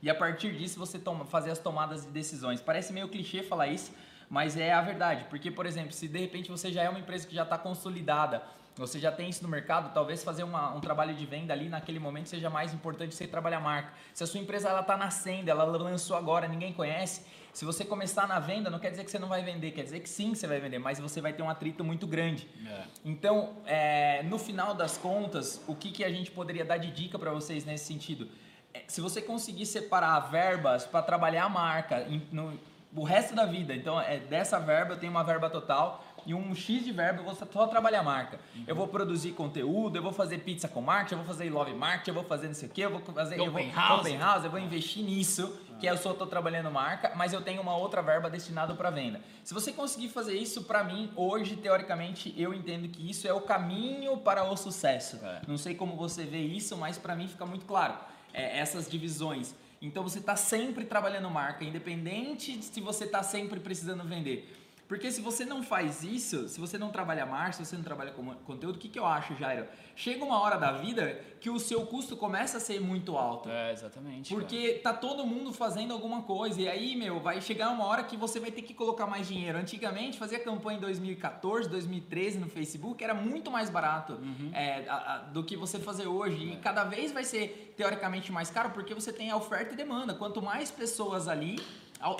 E 0.04 0.10
a 0.10 0.14
partir 0.14 0.52
disso 0.54 0.78
você 0.78 0.98
toma, 0.98 1.24
fazer 1.24 1.50
as 1.50 1.58
tomadas 1.58 2.04
de 2.04 2.10
decisões. 2.10 2.60
Parece 2.60 2.92
meio 2.92 3.08
clichê 3.08 3.42
falar 3.42 3.68
isso, 3.68 3.90
mas 4.28 4.54
é 4.54 4.70
a 4.70 4.82
verdade. 4.82 5.24
Porque, 5.30 5.50
por 5.50 5.64
exemplo, 5.64 5.92
se 5.92 6.06
de 6.06 6.18
repente 6.18 6.50
você 6.50 6.70
já 6.70 6.82
é 6.82 6.90
uma 6.90 6.98
empresa 6.98 7.26
que 7.26 7.34
já 7.34 7.42
está 7.42 7.56
consolidada, 7.56 8.42
você 8.76 9.00
já 9.00 9.10
tem 9.10 9.30
isso 9.30 9.42
no 9.42 9.48
mercado, 9.48 9.94
talvez 9.94 10.22
fazer 10.22 10.42
uma- 10.42 10.74
um 10.74 10.80
trabalho 10.80 11.14
de 11.14 11.24
venda 11.24 11.54
ali 11.54 11.70
naquele 11.70 11.98
momento 11.98 12.28
seja 12.28 12.50
mais 12.50 12.74
importante 12.74 13.14
você 13.14 13.26
trabalhar 13.26 13.56
a 13.56 13.60
marca. 13.60 13.94
Se 14.12 14.22
a 14.22 14.26
sua 14.26 14.40
empresa 14.40 14.68
ela 14.68 14.80
está 14.80 14.94
nascendo, 14.94 15.48
ela 15.50 15.64
lançou 15.64 16.18
agora, 16.18 16.46
ninguém 16.48 16.74
conhece, 16.74 17.24
se 17.54 17.64
você 17.64 17.82
começar 17.82 18.26
na 18.28 18.38
venda, 18.38 18.68
não 18.68 18.78
quer 18.78 18.90
dizer 18.90 19.04
que 19.04 19.10
você 19.10 19.18
não 19.18 19.28
vai 19.28 19.42
vender, 19.42 19.70
quer 19.70 19.84
dizer 19.84 20.00
que 20.00 20.08
sim, 20.10 20.34
você 20.34 20.46
vai 20.46 20.60
vender, 20.60 20.80
mas 20.80 20.98
você 21.00 21.22
vai 21.22 21.32
ter 21.32 21.42
um 21.42 21.48
atrito 21.48 21.82
muito 21.82 22.06
grande. 22.06 22.46
É. 22.66 22.82
Então, 23.06 23.54
é, 23.64 24.22
no 24.24 24.38
final 24.38 24.74
das 24.74 24.98
contas, 24.98 25.64
o 25.66 25.74
que, 25.74 25.90
que 25.90 26.04
a 26.04 26.10
gente 26.10 26.30
poderia 26.30 26.64
dar 26.64 26.76
de 26.76 26.90
dica 26.90 27.18
para 27.18 27.30
vocês 27.30 27.64
nesse 27.64 27.86
sentido? 27.86 28.28
É, 28.74 28.82
se 28.88 29.00
você 29.00 29.22
conseguir 29.22 29.66
separar 29.66 30.18
verbas 30.30 30.84
para 30.84 31.00
trabalhar 31.00 31.44
a 31.44 31.48
marca 31.48 32.00
em- 32.08 32.26
no, 32.32 32.58
o 32.94 33.04
resto 33.04 33.34
da 33.34 33.46
vida, 33.46 33.74
então 33.74 34.00
é, 34.00 34.18
dessa 34.18 34.58
verba 34.58 34.94
eu 34.94 34.98
tenho 34.98 35.12
uma 35.12 35.22
verba 35.24 35.48
total 35.48 36.04
e 36.26 36.34
um 36.34 36.54
X 36.54 36.82
de 36.84 36.90
verba 36.90 37.20
eu 37.20 37.24
vou 37.24 37.34
só 37.34 37.66
trabalhar 37.66 38.00
a 38.00 38.02
marca. 38.02 38.38
Eu 38.66 38.74
vou 38.74 38.88
produzir 38.88 39.32
conteúdo, 39.32 39.96
eu 39.96 40.02
vou 40.02 40.12
fazer 40.12 40.38
pizza 40.38 40.66
com 40.66 40.80
marketing, 40.80 41.14
eu 41.14 41.18
vou 41.18 41.26
fazer 41.26 41.50
love 41.50 41.72
marketing, 41.74 42.10
eu 42.10 42.14
vou 42.14 42.24
fazer 42.24 42.46
não 42.48 42.54
sei 42.54 42.68
o 42.68 42.72
que, 42.72 42.80
eu 42.80 42.90
vou 42.90 43.00
fazer 43.00 43.34
eu 43.38 43.50
vou, 43.50 43.60
Open 43.60 43.70
house. 43.72 44.00
open 44.00 44.18
house, 44.18 44.44
eu 44.44 44.50
vou 44.50 44.58
investir 44.58 45.04
nisso, 45.04 45.54
que 45.78 45.86
eu 45.86 45.96
só 45.98 46.12
estou 46.12 46.26
trabalhando 46.26 46.70
marca, 46.70 47.12
mas 47.14 47.32
eu 47.34 47.42
tenho 47.42 47.60
uma 47.60 47.76
outra 47.76 48.00
verba 48.00 48.30
destinada 48.30 48.74
para 48.74 48.88
venda. 48.90 49.20
Se 49.42 49.52
você 49.52 49.70
conseguir 49.70 50.08
fazer 50.08 50.34
isso, 50.34 50.64
para 50.64 50.82
mim, 50.82 51.12
hoje, 51.14 51.56
teoricamente, 51.56 52.32
eu 52.38 52.54
entendo 52.54 52.88
que 52.88 53.08
isso 53.10 53.28
é 53.28 53.32
o 53.34 53.40
caminho 53.42 54.16
para 54.16 54.44
o 54.44 54.56
sucesso. 54.56 55.20
É. 55.22 55.42
Não 55.46 55.58
sei 55.58 55.74
como 55.74 55.94
você 55.94 56.24
vê 56.24 56.38
isso, 56.40 56.76
mas 56.76 56.96
para 56.96 57.14
mim 57.14 57.28
fica 57.28 57.44
muito 57.44 57.66
claro. 57.66 57.94
É, 58.34 58.58
essas 58.58 58.90
divisões. 58.90 59.54
Então 59.80 60.02
você 60.02 60.18
está 60.18 60.34
sempre 60.34 60.84
trabalhando 60.84 61.30
marca, 61.30 61.64
independente 61.64 62.56
de 62.58 62.64
se 62.64 62.80
você 62.80 63.04
está 63.04 63.22
sempre 63.22 63.60
precisando 63.60 64.04
vender. 64.04 64.63
Porque 64.86 65.10
se 65.10 65.22
você 65.22 65.44
não 65.46 65.62
faz 65.62 66.02
isso, 66.04 66.46
se 66.48 66.60
você 66.60 66.76
não 66.76 66.90
trabalha 66.90 67.24
marca, 67.24 67.54
se 67.54 67.64
você 67.64 67.74
não 67.74 67.82
trabalha 67.82 68.12
com 68.12 68.22
conteúdo, 68.44 68.76
o 68.76 68.78
que, 68.78 68.88
que 68.88 68.98
eu 68.98 69.06
acho, 69.06 69.34
Jairo? 69.34 69.66
Chega 69.96 70.22
uma 70.24 70.38
hora 70.40 70.58
da 70.58 70.72
vida 70.72 71.18
que 71.40 71.48
o 71.48 71.58
seu 71.58 71.86
custo 71.86 72.16
começa 72.16 72.58
a 72.58 72.60
ser 72.60 72.80
muito 72.80 73.16
alto. 73.16 73.48
É, 73.48 73.72
exatamente. 73.72 74.28
cara. 74.28 74.40
Porque 74.40 74.74
tá 74.82 74.92
todo 74.92 75.24
mundo 75.26 75.52
fazendo 75.54 75.92
alguma 75.94 76.22
coisa. 76.22 76.60
E 76.60 76.68
aí, 76.68 76.96
meu, 76.96 77.18
vai 77.18 77.40
chegar 77.40 77.70
uma 77.70 77.84
hora 77.86 78.04
que 78.04 78.14
você 78.16 78.38
vai 78.38 78.50
ter 78.50 78.60
que 78.62 78.74
colocar 78.74 79.06
mais 79.06 79.26
dinheiro. 79.26 79.56
Antigamente, 79.56 80.18
fazia 80.18 80.38
campanha 80.38 80.76
em 80.76 80.80
2014, 80.82 81.68
2013 81.70 82.38
no 82.38 82.48
Facebook, 82.48 83.02
era 83.02 83.14
muito 83.14 83.50
mais 83.50 83.70
barato 83.70 84.18
é, 84.52 84.86
a- 84.88 85.14
a- 85.14 85.18
do 85.18 85.42
que 85.44 85.56
você 85.56 85.78
fazer 85.78 86.06
hoje. 86.06 86.36
E 86.52 86.56
cada 86.56 86.84
vez 86.84 87.10
vai 87.10 87.24
ser, 87.24 87.72
teoricamente, 87.76 88.30
mais 88.30 88.50
caro 88.50 88.70
porque 88.70 88.92
você 88.94 89.12
tem 89.12 89.30
a 89.30 89.36
oferta 89.36 89.72
e 89.72 89.76
demanda. 89.76 90.12
Quanto 90.14 90.42
mais 90.42 90.70
pessoas 90.70 91.26
ali. 91.26 91.58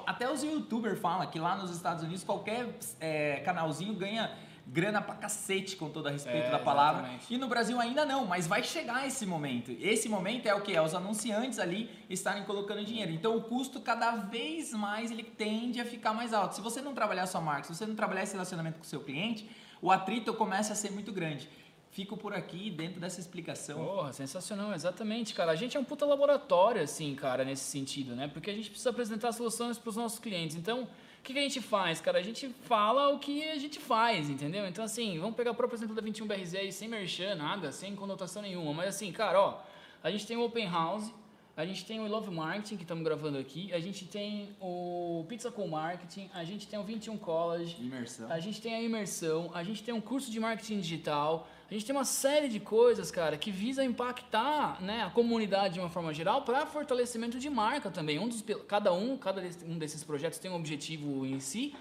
Até 0.06 0.30
os 0.30 0.42
youtubers 0.42 0.98
falam 0.98 1.26
que 1.28 1.38
lá 1.38 1.56
nos 1.56 1.70
Estados 1.70 2.02
Unidos 2.02 2.24
qualquer 2.24 2.78
é, 3.00 3.40
canalzinho 3.44 3.94
ganha 3.94 4.30
grana 4.66 5.02
pra 5.02 5.14
cacete 5.14 5.76
com 5.76 5.90
todo 5.90 6.06
a 6.06 6.10
respeito 6.10 6.46
É, 6.46 6.50
da 6.50 6.58
palavra. 6.58 7.00
exatamente. 7.02 7.34
E 7.34 7.36
no 7.36 7.46
Brasil 7.48 7.78
ainda 7.78 8.06
não, 8.06 8.24
mas 8.24 8.46
vai 8.46 8.62
chegar 8.62 9.06
esse 9.06 9.26
momento. 9.26 9.70
Esse 9.78 10.08
momento 10.08 10.46
é 10.46 10.54
o 10.54 10.62
que? 10.62 10.74
É 10.74 10.80
os 10.80 10.94
anunciantes 10.94 11.58
ali 11.58 11.90
estarem 12.08 12.44
colocando 12.44 12.82
dinheiro. 12.82 13.12
Então 13.12 13.36
o 13.36 13.42
custo 13.42 13.78
cada 13.78 14.12
vez 14.12 14.72
mais 14.72 15.10
ele 15.10 15.22
tende 15.22 15.82
a 15.82 15.84
ficar 15.84 16.14
mais 16.14 16.32
alto. 16.32 16.54
Se 16.54 16.62
você 16.62 16.80
não 16.80 16.94
trabalhar 16.94 17.26
sua 17.26 17.42
marca, 17.42 17.64
se 17.64 17.74
você 17.74 17.84
não 17.84 17.94
trabalhar 17.94 18.22
esse 18.22 18.32
relacionamento 18.32 18.78
com 18.78 18.84
o 18.84 18.86
seu 18.86 19.00
cliente, 19.00 19.50
o 19.82 19.90
atrito 19.90 20.32
começa 20.32 20.72
a 20.72 20.76
ser 20.76 20.90
muito 20.92 21.12
grande. 21.12 21.46
Fico 21.94 22.16
por 22.16 22.34
aqui 22.34 22.72
dentro 22.72 23.00
dessa 23.00 23.20
explicação. 23.20 23.78
Porra, 23.78 24.12
sensacional, 24.12 24.74
exatamente, 24.74 25.32
cara. 25.32 25.52
A 25.52 25.54
gente 25.54 25.76
é 25.76 25.80
um 25.80 25.84
puta 25.84 26.04
laboratório, 26.04 26.82
assim, 26.82 27.14
cara, 27.14 27.44
nesse 27.44 27.62
sentido, 27.70 28.16
né? 28.16 28.26
Porque 28.26 28.50
a 28.50 28.52
gente 28.52 28.68
precisa 28.68 28.90
apresentar 28.90 29.30
soluções 29.30 29.78
para 29.78 29.90
os 29.90 29.94
nossos 29.94 30.18
clientes. 30.18 30.56
Então, 30.56 30.82
o 30.82 30.88
que, 31.22 31.32
que 31.32 31.38
a 31.38 31.42
gente 31.42 31.60
faz, 31.60 32.00
cara? 32.00 32.18
A 32.18 32.22
gente 32.22 32.48
fala 32.62 33.10
o 33.10 33.20
que 33.20 33.48
a 33.48 33.58
gente 33.58 33.78
faz, 33.78 34.28
entendeu? 34.28 34.66
Então, 34.66 34.84
assim, 34.84 35.20
vamos 35.20 35.36
pegar 35.36 35.52
o 35.52 35.54
próprio 35.54 35.76
exemplo 35.76 35.94
da 35.94 36.02
21BRZ 36.02 36.58
aí, 36.58 36.72
sem 36.72 36.88
merchan, 36.88 37.36
nada, 37.36 37.70
sem 37.70 37.94
conotação 37.94 38.42
nenhuma. 38.42 38.74
Mas, 38.74 38.88
assim, 38.96 39.12
cara, 39.12 39.40
ó, 39.40 39.60
a 40.02 40.10
gente 40.10 40.26
tem 40.26 40.36
o 40.36 40.44
Open 40.44 40.68
House, 40.68 41.14
a 41.56 41.64
gente 41.64 41.84
tem 41.84 42.00
o 42.00 42.08
Love 42.08 42.32
Marketing, 42.32 42.76
que 42.76 42.82
estamos 42.82 43.04
gravando 43.04 43.38
aqui, 43.38 43.72
a 43.72 43.78
gente 43.78 44.04
tem 44.04 44.48
o 44.60 45.24
Pizza 45.28 45.52
com 45.52 45.68
Marketing, 45.68 46.28
a 46.34 46.42
gente 46.42 46.66
tem 46.66 46.76
o 46.76 46.82
21 46.82 47.16
College, 47.16 47.76
Imersão. 47.80 48.32
a 48.32 48.40
gente 48.40 48.60
tem 48.60 48.74
a 48.74 48.82
imersão, 48.82 49.52
a 49.54 49.62
gente 49.62 49.80
tem 49.80 49.94
um 49.94 50.00
curso 50.00 50.32
de 50.32 50.40
marketing 50.40 50.80
digital, 50.80 51.46
a 51.74 51.76
gente 51.76 51.86
tem 51.86 51.96
uma 51.96 52.04
série 52.04 52.48
de 52.48 52.60
coisas, 52.60 53.10
cara, 53.10 53.36
que 53.36 53.50
visa 53.50 53.84
impactar 53.84 54.80
né, 54.80 55.02
a 55.02 55.10
comunidade 55.10 55.74
de 55.74 55.80
uma 55.80 55.90
forma 55.90 56.14
geral 56.14 56.42
para 56.42 56.64
fortalecimento 56.66 57.36
de 57.36 57.50
marca 57.50 57.90
também. 57.90 58.16
Um 58.16 58.28
dos, 58.28 58.44
cada 58.68 58.92
um, 58.92 59.16
cada 59.16 59.42
um 59.66 59.76
desses 59.76 60.04
projetos 60.04 60.38
tem 60.38 60.48
um 60.48 60.54
objetivo 60.54 61.26
em 61.26 61.40
si, 61.40 61.74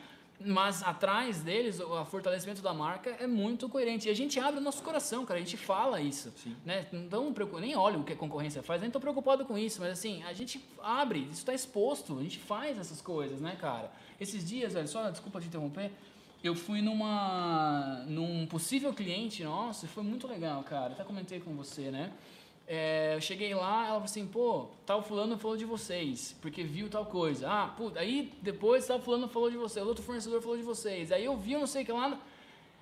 mas 0.44 0.82
atrás 0.82 1.44
deles 1.44 1.80
o 1.80 2.04
fortalecimento 2.06 2.60
da 2.60 2.74
marca 2.74 3.12
é 3.20 3.28
muito 3.28 3.70
coerente. 3.70 4.08
E 4.08 4.12
a 4.12 4.16
gente 4.16 4.40
abre 4.40 4.60
o 4.60 4.64
nosso 4.64 4.82
coração, 4.82 5.28
cara, 5.28 5.40
a 5.40 5.44
gente 5.44 5.58
fala 5.58 6.02
isso. 6.02 6.34
Sim. 6.38 6.56
Né? 6.66 6.88
Não 6.92 7.32
nem 7.60 7.76
olho 7.76 8.00
o 8.00 8.04
que 8.04 8.14
a 8.14 8.16
concorrência 8.16 8.64
faz, 8.64 8.82
nem 8.82 8.90
tô 8.90 9.00
preocupado 9.00 9.46
com 9.46 9.56
isso, 9.56 9.80
mas 9.80 9.92
assim, 9.92 10.24
a 10.24 10.34
gente 10.34 10.60
abre, 10.82 11.20
isso 11.20 11.34
está 11.34 11.54
exposto, 11.54 12.18
a 12.18 12.24
gente 12.24 12.40
faz 12.40 12.80
essas 12.80 13.00
coisas, 13.00 13.40
né, 13.40 13.56
cara? 13.62 13.92
Esses 14.20 14.44
dias, 14.44 14.74
velho, 14.74 14.88
só 14.88 15.08
desculpa 15.12 15.40
te 15.40 15.46
interromper, 15.46 15.92
eu 16.44 16.54
fui 16.56 16.82
numa 16.82 18.04
num 18.08 18.46
possível 18.46 18.94
cliente 18.94 19.44
nosso 19.44 19.88
foi 19.88 20.04
muito 20.04 20.28
legal, 20.28 20.62
cara. 20.64 20.94
Até 20.94 21.04
comentei 21.04 21.40
com 21.40 21.56
você, 21.56 21.90
né? 21.90 22.12
É, 22.68 23.16
eu 23.16 23.22
cheguei 23.22 23.54
lá, 23.54 23.80
ela 23.82 23.88
falou 23.94 24.04
assim, 24.06 24.26
pô, 24.26 24.68
tal 24.86 25.02
fulano 25.04 25.38
falou 25.38 25.58
de 25.58 25.66
vocês, 25.66 26.36
porque 26.42 26.64
viu 26.64 26.90
tal 26.90 27.06
coisa. 27.06 27.50
Ah, 27.50 27.68
pô, 27.68 27.92
aí 27.96 28.32
depois 28.42 28.86
tal 28.88 29.00
fulano 29.00 29.28
falou 29.28 29.50
de 29.52 29.58
vocês, 29.58 29.86
outro 29.86 30.04
fornecedor 30.04 30.42
falou 30.42 30.56
de 30.58 30.64
vocês. 30.64 31.12
Aí 31.12 31.26
eu 31.26 31.36
vi, 31.38 31.54
eu 31.54 31.60
não 31.60 31.68
sei 31.68 31.84
o 31.84 31.86
que 31.86 31.92
lá, 31.92 32.18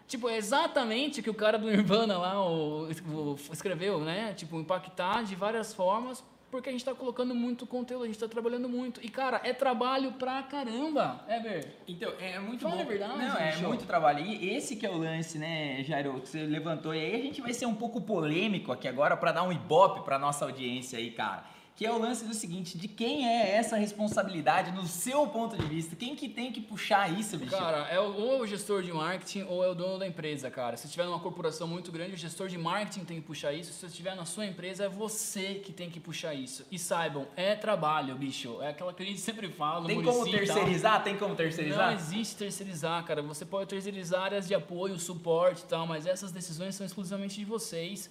Tipo, 0.08 0.28
é 0.28 0.36
exatamente 0.36 1.22
o 1.22 1.24
que 1.24 1.30
o 1.30 1.34
cara 1.34 1.58
do 1.58 1.68
Nirvana 1.72 2.18
lá 2.18 2.46
o, 2.46 2.90
o- 2.90 3.36
escreveu, 3.54 4.02
né? 4.02 4.34
Tipo, 4.34 4.60
impactar 4.60 5.24
de 5.24 5.36
várias 5.36 5.74
formas, 5.74 6.22
porque 6.52 6.70
a 6.70 6.72
gente 6.72 6.84
tá 6.84 6.94
colocando 6.94 7.34
muito 7.34 7.66
conteúdo, 7.66 8.04
a 8.04 8.08
gente 8.08 8.20
tá 8.20 8.28
trabalhando 8.28 8.68
muito. 8.68 9.00
E, 9.04 9.10
cara, 9.10 9.40
é 9.44 9.54
trabalho 9.54 10.12
pra 10.14 10.44
caramba, 10.44 11.24
Eber. 11.28 11.66
Então, 11.88 12.12
é 12.20 12.38
muito 12.40 12.62
Fala 12.62 12.76
bom. 12.76 12.82
a 12.82 12.86
verdade, 12.86 13.18
Não, 13.18 13.38
é 13.38 13.52
bicho. 13.54 13.68
muito 13.68 13.86
trabalho. 13.86 14.20
E 14.26 14.50
esse 14.56 14.76
que 14.76 14.86
é 14.86 14.90
o 14.90 14.98
lance, 14.98 15.38
né, 15.38 15.84
Jairo, 15.84 16.20
que 16.20 16.28
você 16.30 16.44
levantou. 16.44 16.94
E 16.94 17.00
aí 17.00 17.16
a 17.16 17.24
gente 17.24 17.42
vai 17.42 17.54
ser 17.54 17.66
um 17.66 17.74
pouco 17.76 18.02
polêmico 18.02 18.72
aqui 18.72 18.88
agora 18.88 19.16
para 19.16 19.32
dar 19.32 19.44
um 19.44 19.52
ibope 19.52 20.02
para 20.04 20.20
nossa 20.20 20.44
audiência 20.46 21.00
aí, 21.00 21.10
cara. 21.12 21.44
Que 21.82 21.88
é 21.88 21.92
o 21.92 21.98
lance 21.98 22.24
do 22.24 22.34
seguinte, 22.36 22.78
de 22.78 22.88
quem 22.88 23.28
é 23.28 23.56
essa 23.56 23.76
responsabilidade 23.76 24.72
no 24.72 24.86
seu 24.86 25.26
ponto 25.26 25.58
de 25.58 25.66
vista? 25.66 25.96
Quem 25.96 26.16
que 26.16 26.30
tem 26.30 26.52
que 26.52 26.62
puxar 26.62 27.12
isso, 27.12 27.40
bicho? 27.40 27.50
Cara, 27.50 27.88
é 27.90 28.00
o, 28.00 28.04
ou 28.04 28.34
é 28.34 28.42
o 28.42 28.46
gestor 28.46 28.84
de 28.84 28.94
marketing 28.94 29.48
ou 29.50 29.64
é 29.64 29.68
o 29.68 29.74
dono 29.74 29.98
da 29.98 30.06
empresa, 30.06 30.52
cara. 30.52 30.78
Se 30.78 30.86
estiver 30.86 31.06
numa 31.06 31.20
corporação 31.20 31.68
muito 31.68 31.92
grande, 31.92 32.14
o 32.14 32.18
gestor 32.18 32.50
de 32.50 32.56
marketing 32.56 33.04
tem 33.04 33.20
que 33.20 33.26
puxar 33.26 33.52
isso. 33.52 33.74
Se 33.74 33.80
você 33.80 33.88
estiver 33.88 34.16
na 34.16 34.26
sua 34.26 34.46
empresa, 34.46 34.84
é 34.84 34.90
você 34.90 35.56
que 35.56 35.74
tem 35.74 35.90
que 35.90 36.00
puxar 36.00 36.36
isso. 36.36 36.64
E 36.70 36.78
saibam, 36.78 37.28
é 37.36 37.56
trabalho, 37.56 38.14
bicho. 38.16 38.62
É 38.62 38.70
aquela 38.70 38.94
que 38.94 39.02
a 39.02 39.06
gente 39.08 39.20
sempre 39.20 39.50
fala 39.50 39.88
tem 39.88 40.04
como 40.04 40.24
terceirizar? 40.30 41.04
Tem 41.04 41.18
como 41.18 41.30
Não 41.30 41.36
terceirizar? 41.36 41.94
existe 41.96 42.36
terceirizar, 42.36 43.04
cara. 43.06 43.24
Você 43.24 43.44
pode 43.44 43.68
terceirizar 43.68 44.26
áreas 44.26 44.48
de 44.48 44.54
apoio, 44.54 45.00
suporte 45.00 45.64
e 45.64 45.66
tal, 45.66 45.88
mas 45.88 46.06
essas 46.06 46.32
decisões 46.32 46.76
são 46.76 46.86
exclusivamente 46.86 47.38
de 47.38 47.46
vocês. 47.46 48.08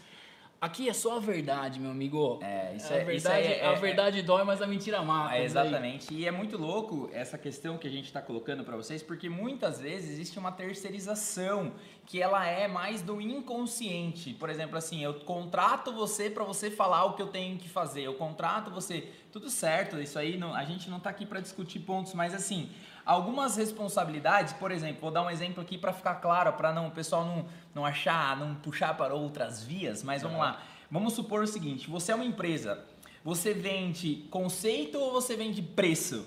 Aqui 0.61 0.91
é 0.91 0.93
só 0.93 1.17
a 1.17 1.21
verdade, 1.21 1.81
meu 1.81 1.91
amigo. 1.91 2.39
É, 2.43 2.75
isso 2.77 2.93
a 2.93 2.97
é- 2.97 3.01
isso 3.01 3.07
verdade, 3.07 3.47
aí 3.47 3.53
é- 3.55 3.67
a 3.67 3.73
é- 3.73 3.77
verdade 3.77 4.21
dói, 4.21 4.45
mas 4.45 4.61
a 4.61 4.67
mentira 4.67 5.01
mata. 5.03 5.35
É, 5.35 5.47
isso 5.47 5.59
aí. 5.59 5.67
exatamente. 5.69 6.13
E 6.13 6.27
é 6.27 6.31
muito 6.31 6.59
louco 6.59 7.09
essa 7.15 7.39
questão 7.39 7.79
que 7.79 7.87
a 7.89 7.91
gente 7.91 8.05
está 8.05 8.21
colocando 8.21 8.63
para 8.63 8.77
vocês, 8.77 9.03
porque 9.03 9.27
muitas 9.31 9.81
vezes 9.81 10.11
existe 10.11 10.39
uma 10.39 10.53
terceirização 10.53 11.73
que 12.05 12.21
ela 12.21 12.47
é 12.47 12.69
mais 12.69 13.01
do 13.01 13.19
inconsciente. 13.23 14.35
Por 14.35 14.51
exemplo, 14.51 14.77
assim, 14.77 15.03
eu 15.03 15.15
contrato 15.21 15.93
você 15.95 16.29
para 16.29 16.45
você 16.45 16.71
falar 16.71 17.07
o 17.07 17.15
que 17.15 17.23
eu 17.23 17.29
tenho 17.29 17.57
que 17.57 17.69
fazer. 17.69 18.03
Eu 18.03 18.13
contrato 18.15 18.71
você, 18.71 19.09
tudo 19.33 19.49
certo. 19.49 19.99
Isso 19.99 20.19
aí 20.19 20.37
não- 20.37 20.55
a 20.55 20.65
gente 20.67 20.91
não 20.91 20.99
está 20.99 21.09
aqui 21.09 21.25
para 21.25 21.41
discutir 21.41 21.79
pontos, 21.79 22.13
mas 22.13 22.35
assim, 22.35 22.69
algumas 23.11 23.57
responsabilidades, 23.57 24.53
por 24.53 24.71
exemplo, 24.71 25.01
vou 25.01 25.11
dar 25.11 25.23
um 25.23 25.31
exemplo 25.31 25.61
aqui 25.61 25.77
para 25.77 25.93
ficar 25.93 26.15
claro, 26.17 26.53
para 26.53 26.73
não 26.73 26.87
o 26.87 26.91
pessoal 26.93 27.25
não 27.25 27.45
não 27.75 27.85
achar, 27.85 28.37
não 28.37 28.55
puxar 28.55 28.97
para 28.97 29.15
outras 29.15 29.63
vias, 29.65 30.03
mas 30.03 30.23
vamos 30.23 30.39
lá. 30.39 30.61
Vamos 30.91 31.13
supor 31.15 31.43
o 31.43 31.47
seguinte, 31.47 31.89
você 31.91 32.13
é 32.13 32.15
uma 32.15 32.25
empresa, 32.25 32.85
você 33.25 33.53
vende 33.53 34.27
conceito 34.31 34.99
ou 34.99 35.13
você 35.13 35.37
vende 35.37 35.61
preço? 35.63 36.27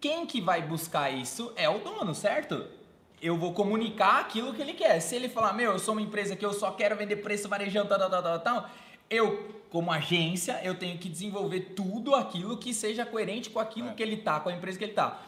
Quem 0.00 0.26
que 0.26 0.40
vai 0.40 0.60
buscar 0.62 1.10
isso 1.10 1.52
é 1.56 1.68
o 1.68 1.78
dono, 1.78 2.14
certo? 2.14 2.66
Eu 3.20 3.38
vou 3.38 3.52
comunicar 3.54 4.20
aquilo 4.20 4.52
que 4.52 4.60
ele 4.60 4.74
quer. 4.74 5.00
Se 5.00 5.16
ele 5.16 5.30
falar, 5.30 5.54
meu, 5.54 5.72
eu 5.72 5.78
sou 5.78 5.92
uma 5.94 6.02
empresa 6.02 6.36
que 6.36 6.44
eu 6.44 6.52
só 6.52 6.70
quero 6.72 6.94
vender 6.96 7.16
preço 7.16 7.48
varejão, 7.48 7.86
tal, 7.86 7.98
tal, 7.98 8.10
tal, 8.10 8.22
tal, 8.22 8.40
tal, 8.40 8.70
eu, 9.08 9.62
como 9.70 9.90
agência, 9.90 10.60
eu 10.62 10.74
tenho 10.74 10.98
que 10.98 11.08
desenvolver 11.08 11.60
tudo 11.74 12.14
aquilo 12.14 12.58
que 12.58 12.74
seja 12.74 13.06
coerente 13.06 13.48
com 13.48 13.60
aquilo 13.60 13.88
É. 13.88 13.92
que 13.94 14.02
ele 14.02 14.18
tá, 14.18 14.40
com 14.40 14.50
a 14.50 14.52
empresa 14.52 14.78
que 14.78 14.84
ele 14.84 14.92
tá. 14.92 15.18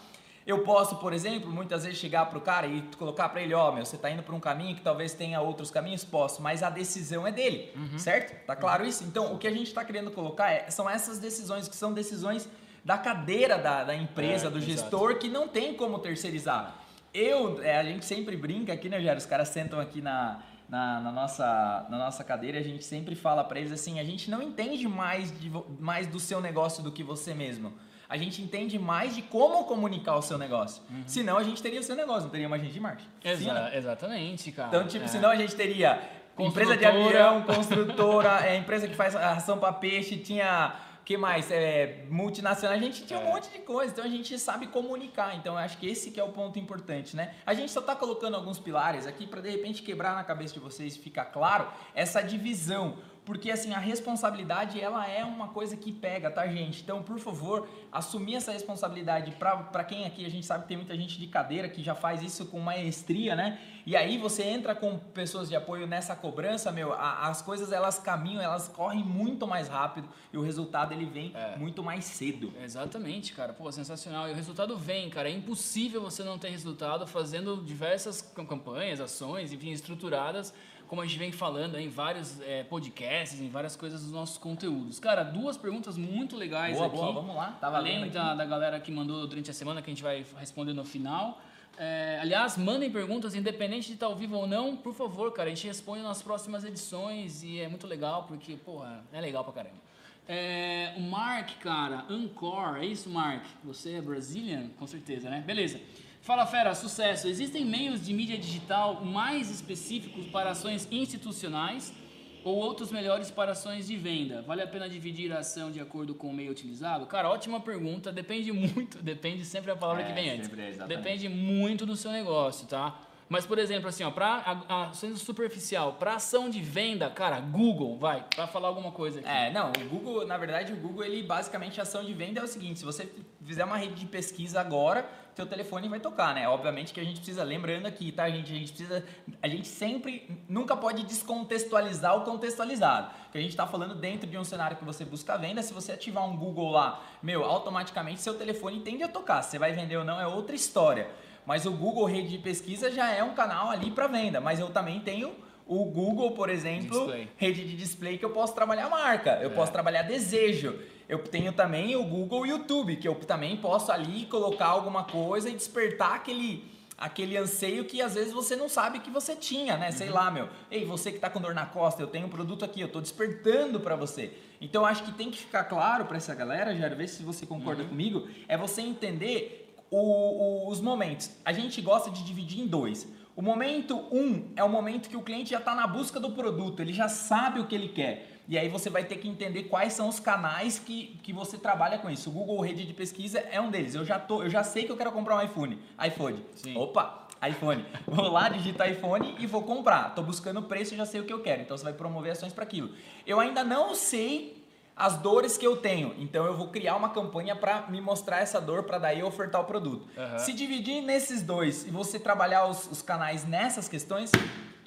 Eu 0.46 0.62
posso, 0.62 0.96
por 0.96 1.12
exemplo, 1.12 1.50
muitas 1.50 1.82
vezes 1.84 1.98
chegar 1.98 2.26
pro 2.26 2.40
cara 2.40 2.68
e 2.68 2.80
colocar 2.96 3.28
para 3.28 3.40
ele, 3.42 3.52
ó, 3.52 3.72
meu, 3.72 3.84
você 3.84 3.98
tá 3.98 4.08
indo 4.08 4.22
por 4.22 4.32
um 4.32 4.38
caminho 4.38 4.76
que 4.76 4.80
talvez 4.80 5.12
tenha 5.12 5.40
outros 5.40 5.72
caminhos, 5.72 6.04
posso, 6.04 6.40
mas 6.40 6.62
a 6.62 6.70
decisão 6.70 7.26
é 7.26 7.32
dele, 7.32 7.72
certo? 7.98 8.46
Tá 8.46 8.54
claro 8.54 8.86
isso? 8.86 9.02
Então, 9.02 9.34
o 9.34 9.38
que 9.38 9.48
a 9.48 9.50
gente 9.50 9.74
tá 9.74 9.84
querendo 9.84 10.10
colocar 10.12 10.50
é- 10.52 10.70
são 10.70 10.88
essas 10.88 11.18
decisões 11.18 11.66
que 11.66 11.74
são 11.74 11.92
decisões 11.92 12.48
da 12.84 12.96
cadeira 12.96 13.58
da, 13.58 13.82
da 13.82 13.96
empresa, 13.96 14.46
É, 14.46 14.50
do 14.50 14.58
exato. 14.58 14.72
gestor, 14.72 15.18
que 15.18 15.28
não 15.28 15.48
tem 15.48 15.74
como 15.74 15.98
terceirizar. 15.98 16.76
Eu, 17.12 17.60
é, 17.60 17.78
a 17.78 17.82
gente 17.82 18.04
sempre 18.04 18.36
brinca 18.36 18.72
aqui, 18.72 18.88
né, 18.88 19.00
Jair? 19.00 19.18
Os 19.18 19.26
caras 19.26 19.48
sentam 19.48 19.80
aqui 19.80 20.00
na, 20.00 20.42
na, 20.68 21.00
na 21.00 21.10
nossa, 21.10 21.86
na 21.90 21.98
nossa 21.98 22.22
cadeira 22.22 22.58
e 22.58 22.60
a 22.60 22.64
gente 22.64 22.84
sempre 22.84 23.16
fala 23.16 23.42
para 23.42 23.58
eles 23.58 23.72
assim: 23.72 23.98
a 23.98 24.04
gente 24.04 24.30
não 24.30 24.40
entende 24.40 24.86
mais, 24.86 25.36
de, 25.40 25.50
mais 25.80 26.06
do 26.06 26.20
seu 26.20 26.40
negócio 26.40 26.84
do 26.84 26.92
que 26.92 27.02
você 27.02 27.34
mesmo. 27.34 27.72
A 28.08 28.16
gente 28.16 28.40
entende 28.40 28.78
mais 28.78 29.14
de 29.14 29.22
como 29.22 29.64
comunicar 29.64 30.16
o 30.16 30.22
seu 30.22 30.38
negócio. 30.38 30.82
Senão 31.06 31.36
a 31.38 31.42
gente 31.42 31.62
teria 31.62 31.80
o 31.80 31.82
seu 31.82 31.96
negócio, 31.96 32.22
não 32.24 32.30
teria 32.30 32.46
uma 32.46 32.56
agente 32.56 32.72
de 32.72 32.80
marketing. 32.80 33.08
Exa- 33.24 33.38
Sim, 33.38 33.52
né? 33.52 33.70
Exatamente, 33.76 34.52
cara. 34.52 34.68
Então, 34.68 34.86
tipo, 34.86 35.04
É. 35.04 35.08
senão 35.08 35.30
a 35.30 35.36
gente 35.36 35.54
teria 35.56 36.00
empresa 36.38 36.76
de 36.76 36.84
avião, 36.84 37.42
construtora, 37.42 38.40
é, 38.46 38.56
empresa 38.56 38.86
que 38.86 38.94
faz 38.94 39.14
ração 39.14 39.58
para 39.58 39.72
peixe, 39.72 40.16
tinha. 40.18 40.74
que 41.04 41.16
mais? 41.16 41.52
É, 41.52 42.04
multinacional, 42.10 42.76
a 42.76 42.80
gente 42.80 43.06
tinha 43.06 43.16
um 43.20 43.22
É. 43.28 43.32
monte 43.32 43.48
de 43.48 43.60
coisa, 43.60 43.92
então 43.92 44.04
a 44.04 44.08
gente 44.08 44.36
sabe 44.40 44.66
comunicar. 44.66 45.36
Então 45.36 45.54
eu 45.54 45.58
acho 45.60 45.78
que 45.78 45.86
esse 45.88 46.10
que 46.10 46.18
é 46.18 46.24
o 46.24 46.30
ponto 46.30 46.58
importante, 46.58 47.14
né? 47.14 47.32
A 47.46 47.54
gente 47.54 47.70
só 47.70 47.80
tá 47.80 47.94
colocando 47.94 48.34
alguns 48.34 48.58
pilares 48.58 49.06
aqui 49.06 49.24
para 49.24 49.40
de 49.40 49.48
repente 49.48 49.82
quebrar 49.82 50.16
na 50.16 50.24
cabeça 50.24 50.52
de 50.54 50.58
vocês 50.58 50.96
e 50.96 50.98
ficar 50.98 51.26
claro 51.26 51.68
essa 51.94 52.20
divisão. 52.20 52.98
Porque 53.26 53.50
assim, 53.50 53.74
a 53.74 53.78
responsabilidade 53.80 54.80
ela 54.80 55.06
é 55.06 55.24
uma 55.24 55.48
coisa 55.48 55.76
que 55.76 55.90
pega, 55.92 56.30
tá, 56.30 56.46
gente? 56.46 56.80
Então, 56.82 57.02
por 57.02 57.18
favor, 57.18 57.68
assumir 57.90 58.36
essa 58.36 58.52
responsabilidade 58.52 59.32
para 59.32 59.82
quem 59.84 60.06
aqui, 60.06 60.24
a 60.24 60.30
gente 60.30 60.46
sabe 60.46 60.62
que 60.62 60.68
tem 60.68 60.76
muita 60.76 60.96
gente 60.96 61.18
de 61.18 61.26
cadeira 61.26 61.68
que 61.68 61.82
já 61.82 61.94
faz 61.94 62.22
isso 62.22 62.46
com 62.46 62.60
maestria, 62.60 63.34
né? 63.34 63.58
E 63.84 63.96
aí 63.96 64.16
você 64.16 64.42
entra 64.44 64.74
com 64.74 64.96
pessoas 64.98 65.48
de 65.48 65.56
apoio 65.56 65.86
nessa 65.86 66.14
cobrança, 66.16 66.70
meu, 66.72 66.92
a- 66.92 67.26
as 67.28 67.42
coisas 67.42 67.72
elas 67.72 67.98
caminham, 67.98 68.40
elas 68.42 68.68
correm 68.68 69.02
muito 69.04 69.46
mais 69.46 69.68
rápido 69.68 70.08
e 70.32 70.38
o 70.38 70.42
resultado 70.42 70.92
ele 70.92 71.04
vem 71.06 71.32
É. 71.34 71.56
muito 71.56 71.82
mais 71.82 72.04
cedo. 72.04 72.52
Exatamente, 72.62 73.32
cara. 73.32 73.52
Pô, 73.52 73.70
sensacional. 73.72 74.28
E 74.28 74.32
o 74.32 74.34
resultado 74.36 74.76
vem, 74.76 75.10
cara. 75.10 75.28
É 75.28 75.32
impossível 75.32 76.00
você 76.00 76.22
não 76.22 76.38
ter 76.38 76.50
resultado 76.50 77.06
fazendo 77.06 77.56
diversas 77.64 78.22
cam- 78.22 78.46
campanhas, 78.46 79.00
ações, 79.00 79.52
enfim, 79.52 79.70
estruturadas, 79.70 80.54
como 80.88 81.02
a 81.02 81.06
gente 81.06 81.18
vem 81.18 81.32
falando 81.32 81.78
em 81.78 81.88
vários 81.88 82.40
é, 82.40 82.62
podcasts, 82.64 83.40
em 83.40 83.48
várias 83.48 83.76
coisas 83.76 84.02
dos 84.02 84.12
nossos 84.12 84.38
conteúdos. 84.38 84.98
Cara, 85.00 85.22
duas 85.22 85.56
perguntas 85.56 85.96
muito 85.96 86.36
legais 86.36 86.76
Boa, 86.76 86.86
aqui. 86.86 86.96
boa, 86.96 87.12
vamos 87.12 87.36
lá. 87.36 87.56
Tá 87.60 87.68
valendo 87.70 88.02
Além 88.02 88.10
da, 88.10 88.34
da 88.34 88.44
galera 88.44 88.80
que 88.80 88.90
mandou 88.90 89.26
durante 89.26 89.50
a 89.50 89.54
semana, 89.54 89.82
que 89.82 89.90
a 89.90 89.94
gente 89.94 90.02
vai 90.02 90.24
responder 90.38 90.72
no 90.72 90.84
final. 90.84 91.40
É, 91.78 92.18
aliás, 92.22 92.56
mandem 92.56 92.90
perguntas, 92.90 93.34
independente 93.34 93.88
de 93.88 93.94
estar 93.94 94.06
ao 94.06 94.16
vivo 94.16 94.36
ou 94.36 94.46
não, 94.46 94.76
por 94.76 94.94
favor, 94.94 95.30
cara. 95.32 95.50
A 95.50 95.54
gente 95.54 95.66
responde 95.66 96.02
nas 96.02 96.22
próximas 96.22 96.64
edições 96.64 97.42
e 97.42 97.60
é 97.60 97.68
muito 97.68 97.86
legal, 97.86 98.24
porque, 98.24 98.56
porra, 98.56 99.04
é 99.12 99.20
legal 99.20 99.44
pra 99.44 99.52
caramba. 99.52 99.86
É, 100.28 100.94
o 100.96 101.00
Mark, 101.02 101.50
cara, 101.60 102.04
Ancor, 102.08 102.78
é 102.78 102.86
isso, 102.86 103.08
Mark? 103.10 103.44
Você 103.62 103.92
é 103.92 104.00
Brazilian? 104.00 104.68
Com 104.78 104.86
certeza, 104.86 105.30
né? 105.30 105.42
Beleza. 105.46 105.78
Fala 106.26 106.44
fera, 106.44 106.74
sucesso. 106.74 107.28
Existem 107.28 107.64
meios 107.64 108.04
de 108.04 108.12
mídia 108.12 108.36
digital 108.36 109.04
mais 109.04 109.48
específicos 109.48 110.26
para 110.26 110.50
ações 110.50 110.88
institucionais 110.90 111.94
ou 112.42 112.56
outros 112.56 112.90
melhores 112.90 113.30
para 113.30 113.52
ações 113.52 113.86
de 113.86 113.96
venda? 113.96 114.42
Vale 114.42 114.60
a 114.62 114.66
pena 114.66 114.88
dividir 114.88 115.32
a 115.32 115.38
ação 115.38 115.70
de 115.70 115.78
acordo 115.80 116.16
com 116.16 116.26
o 116.26 116.34
meio 116.34 116.50
utilizado? 116.50 117.06
Cara, 117.06 117.30
ótima 117.30 117.60
pergunta. 117.60 118.10
Depende 118.10 118.50
muito, 118.50 118.98
depende 119.14 119.44
sempre 119.44 119.70
a 119.70 119.76
palavra 119.76 120.02
É, 120.02 120.06
que 120.06 120.12
vem 120.12 120.30
antes. 120.30 120.50
é. 120.80 120.86
Depende 120.88 121.28
muito 121.28 121.86
do 121.86 121.94
seu 121.94 122.10
negócio, 122.10 122.66
tá? 122.66 123.00
Mas, 123.28 123.44
por 123.44 123.58
exemplo, 123.58 123.88
assim, 123.88 124.04
ó, 124.04 124.10
pra 124.10 124.62
a- 124.68 124.84
a- 124.88 124.92
superficial, 125.16 125.94
para 125.94 126.14
ação 126.14 126.48
de 126.48 126.60
venda, 126.60 127.10
cara, 127.10 127.40
Google, 127.40 127.98
vai, 127.98 128.24
para 128.34 128.46
falar 128.46 128.68
alguma 128.68 128.92
coisa 128.92 129.18
aqui. 129.18 129.28
É, 129.28 129.50
não, 129.52 129.70
o 129.72 129.88
Google, 129.88 130.26
na 130.26 130.38
verdade, 130.38 130.72
o 130.72 130.76
Google, 130.76 131.02
ele 131.04 131.22
basicamente 131.24 131.80
a 131.80 131.82
ação 131.82 132.04
de 132.04 132.14
venda 132.14 132.40
é 132.40 132.44
o 132.44 132.46
seguinte, 132.46 132.78
se 132.78 132.84
você 132.84 133.12
fizer 133.44 133.64
uma 133.64 133.76
rede 133.76 133.94
de 133.94 134.06
pesquisa 134.06 134.60
agora, 134.60 135.08
teu 135.34 135.44
telefone 135.44 135.88
vai 135.88 135.98
tocar, 135.98 136.34
né? 136.34 136.48
Obviamente 136.48 136.94
que 136.94 137.00
a 137.00 137.04
gente 137.04 137.16
precisa, 137.16 137.42
lembrando 137.42 137.86
aqui, 137.86 138.12
tá, 138.12 138.30
gente? 138.30 138.52
A 138.52 138.56
gente 138.56 138.72
precisa, 138.72 139.04
a 139.42 139.48
gente 139.48 139.66
sempre, 139.66 140.40
nunca 140.48 140.76
pode 140.76 141.02
descontextualizar 141.04 142.16
o 142.16 142.20
contextualizado. 142.24 143.10
Que 143.32 143.38
a 143.38 143.40
gente 143.40 143.54
tá 143.56 143.66
falando 143.66 143.94
dentro 143.96 144.28
de 144.28 144.38
um 144.38 144.44
cenário 144.44 144.76
que 144.76 144.84
você 144.84 145.04
busca 145.04 145.36
venda, 145.36 145.62
se 145.62 145.74
você 145.74 145.92
ativar 145.92 146.24
um 146.24 146.36
Google 146.36 146.70
lá, 146.70 147.02
meu, 147.22 147.44
automaticamente 147.44 148.20
seu 148.22 148.34
telefone 148.34 148.80
tende 148.80 149.02
a 149.02 149.08
tocar. 149.08 149.42
Se 149.42 149.50
você 149.50 149.58
vai 149.58 149.72
vender 149.72 149.96
ou 149.96 150.04
não 150.04 150.20
é 150.20 150.26
outra 150.26 150.54
história. 150.54 151.10
Mas 151.46 151.64
o 151.64 151.70
Google 151.70 152.04
Rede 152.04 152.28
de 152.30 152.38
Pesquisa 152.38 152.90
já 152.90 153.10
é 153.12 153.22
um 153.22 153.34
canal 153.34 153.70
ali 153.70 153.90
para 153.90 154.06
venda, 154.08 154.40
mas 154.40 154.58
eu 154.58 154.68
também 154.68 155.00
tenho 155.00 155.32
o 155.66 155.84
Google, 155.84 156.32
por 156.32 156.48
exemplo, 156.50 156.98
Display. 156.98 157.28
rede 157.36 157.64
de 157.64 157.76
display 157.76 158.18
que 158.18 158.24
eu 158.24 158.30
posso 158.30 158.54
trabalhar 158.54 158.88
marca, 158.88 159.38
eu 159.42 159.50
É. 159.50 159.54
posso 159.54 159.72
trabalhar 159.72 160.02
desejo. 160.02 160.78
Eu 161.08 161.18
tenho 161.20 161.52
também 161.52 161.94
o 161.96 162.04
Google 162.04 162.44
YouTube, 162.46 162.96
que 162.96 163.06
eu 163.06 163.14
também 163.14 163.56
posso 163.56 163.90
ali 163.92 164.26
colocar 164.26 164.66
alguma 164.66 165.04
coisa 165.04 165.48
e 165.48 165.52
despertar 165.54 166.14
aquele 166.14 166.74
aquele 166.98 167.36
anseio 167.36 167.84
que 167.84 168.00
às 168.00 168.14
vezes 168.14 168.32
você 168.32 168.56
não 168.56 168.70
sabe 168.70 169.00
que 169.00 169.10
você 169.10 169.36
tinha, 169.36 169.76
né? 169.76 169.88
Uhum. 169.88 169.92
Sei 169.92 170.08
lá, 170.08 170.30
meu. 170.30 170.48
Ei, 170.70 170.82
você 170.86 171.12
que 171.12 171.18
tá 171.18 171.28
com 171.28 171.38
dor 171.38 171.52
na 171.54 171.66
costa, 171.66 172.00
eu 172.00 172.06
tenho 172.06 172.26
um 172.26 172.30
produto 172.30 172.64
aqui, 172.64 172.80
eu 172.80 172.88
tô 172.88 173.02
despertando 173.02 173.78
para 173.80 173.94
você. 173.96 174.32
Então 174.62 174.80
eu 174.80 174.86
acho 174.86 175.02
que 175.04 175.12
tem 175.12 175.30
que 175.30 175.36
ficar 175.36 175.64
claro 175.64 176.06
para 176.06 176.16
essa 176.16 176.34
galera, 176.34 176.74
já 176.74 176.88
ver 176.88 177.06
se 177.06 177.22
você 177.22 177.44
concorda 177.44 177.82
Uhum. 177.82 177.90
comigo, 177.90 178.26
é 178.48 178.56
você 178.56 178.80
entender 178.80 179.65
o- 179.90 179.98
o- 179.98 180.68
os 180.70 180.80
momentos. 180.80 181.30
A 181.44 181.52
gente 181.52 181.80
gosta 181.80 182.10
de 182.10 182.22
dividir 182.24 182.60
em 182.60 182.66
dois. 182.66 183.06
O 183.34 183.42
momento 183.42 183.96
um 184.10 184.50
é 184.56 184.64
o 184.64 184.68
momento 184.68 185.08
que 185.10 185.16
o 185.16 185.22
cliente 185.22 185.50
já 185.50 185.58
está 185.58 185.74
na 185.74 185.86
busca 185.86 186.18
do 186.18 186.30
produto, 186.32 186.80
ele 186.80 186.92
já 186.92 187.08
sabe 187.08 187.60
o 187.60 187.66
que 187.66 187.74
ele 187.74 187.88
quer. 187.88 188.32
E 188.48 188.56
aí 188.56 188.68
você 188.68 188.88
vai 188.88 189.04
ter 189.04 189.16
que 189.16 189.28
entender 189.28 189.64
quais 189.64 189.92
são 189.92 190.08
os 190.08 190.20
canais 190.20 190.78
que, 190.78 191.18
que 191.22 191.32
você 191.32 191.58
trabalha 191.58 191.98
com 191.98 192.08
isso. 192.08 192.30
O 192.30 192.32
Google 192.32 192.60
Rede 192.60 192.86
de 192.86 192.94
Pesquisa 192.94 193.40
é 193.50 193.60
um 193.60 193.70
deles. 193.70 193.94
Eu 193.94 194.04
já, 194.04 194.18
tô, 194.20 194.42
eu 194.42 194.48
já 194.48 194.62
sei 194.62 194.84
que 194.84 194.92
eu 194.92 194.96
quero 194.96 195.10
comprar 195.12 195.36
um 195.36 195.42
iPhone. 195.42 195.78
iPhone. 196.06 196.44
Sim. 196.54 196.76
Opa, 196.76 197.26
iPhone. 197.46 197.84
Vou 198.06 198.28
lá, 198.30 198.48
digito 198.48 198.82
iPhone 198.84 199.34
e 199.40 199.46
vou 199.46 199.62
comprar. 199.64 200.14
Tô 200.14 200.22
buscando 200.22 200.60
o 200.60 200.62
preço 200.62 200.94
e 200.94 200.96
já 200.96 201.04
sei 201.04 201.20
o 201.20 201.24
que 201.24 201.32
eu 201.32 201.42
quero. 201.42 201.62
Então 201.62 201.76
você 201.76 201.82
vai 201.84 201.92
promover 201.92 202.32
ações 202.32 202.52
para 202.52 202.62
aquilo. 202.62 202.90
Eu 203.26 203.40
ainda 203.40 203.64
não 203.64 203.94
sei 203.96 204.64
as 204.96 205.18
dores 205.18 205.58
que 205.58 205.66
eu 205.66 205.76
tenho. 205.76 206.14
Então 206.18 206.46
eu 206.46 206.56
vou 206.56 206.68
criar 206.68 206.96
uma 206.96 207.10
campanha 207.10 207.54
para 207.54 207.86
me 207.88 208.00
mostrar 208.00 208.38
essa 208.40 208.58
dor 208.60 208.84
para 208.84 208.98
daí 208.98 209.20
eu 209.20 209.26
ofertar 209.26 209.60
o 209.60 209.64
produto. 209.64 210.08
Aham. 210.16 210.38
Se 210.38 210.52
dividir 210.54 211.02
nesses 211.02 211.42
dois 211.42 211.86
e 211.86 211.90
você 211.90 212.18
trabalhar 212.18 212.66
os, 212.66 212.90
os 212.90 213.02
canais 213.02 213.44
nessas 213.46 213.88
questões, 213.88 214.32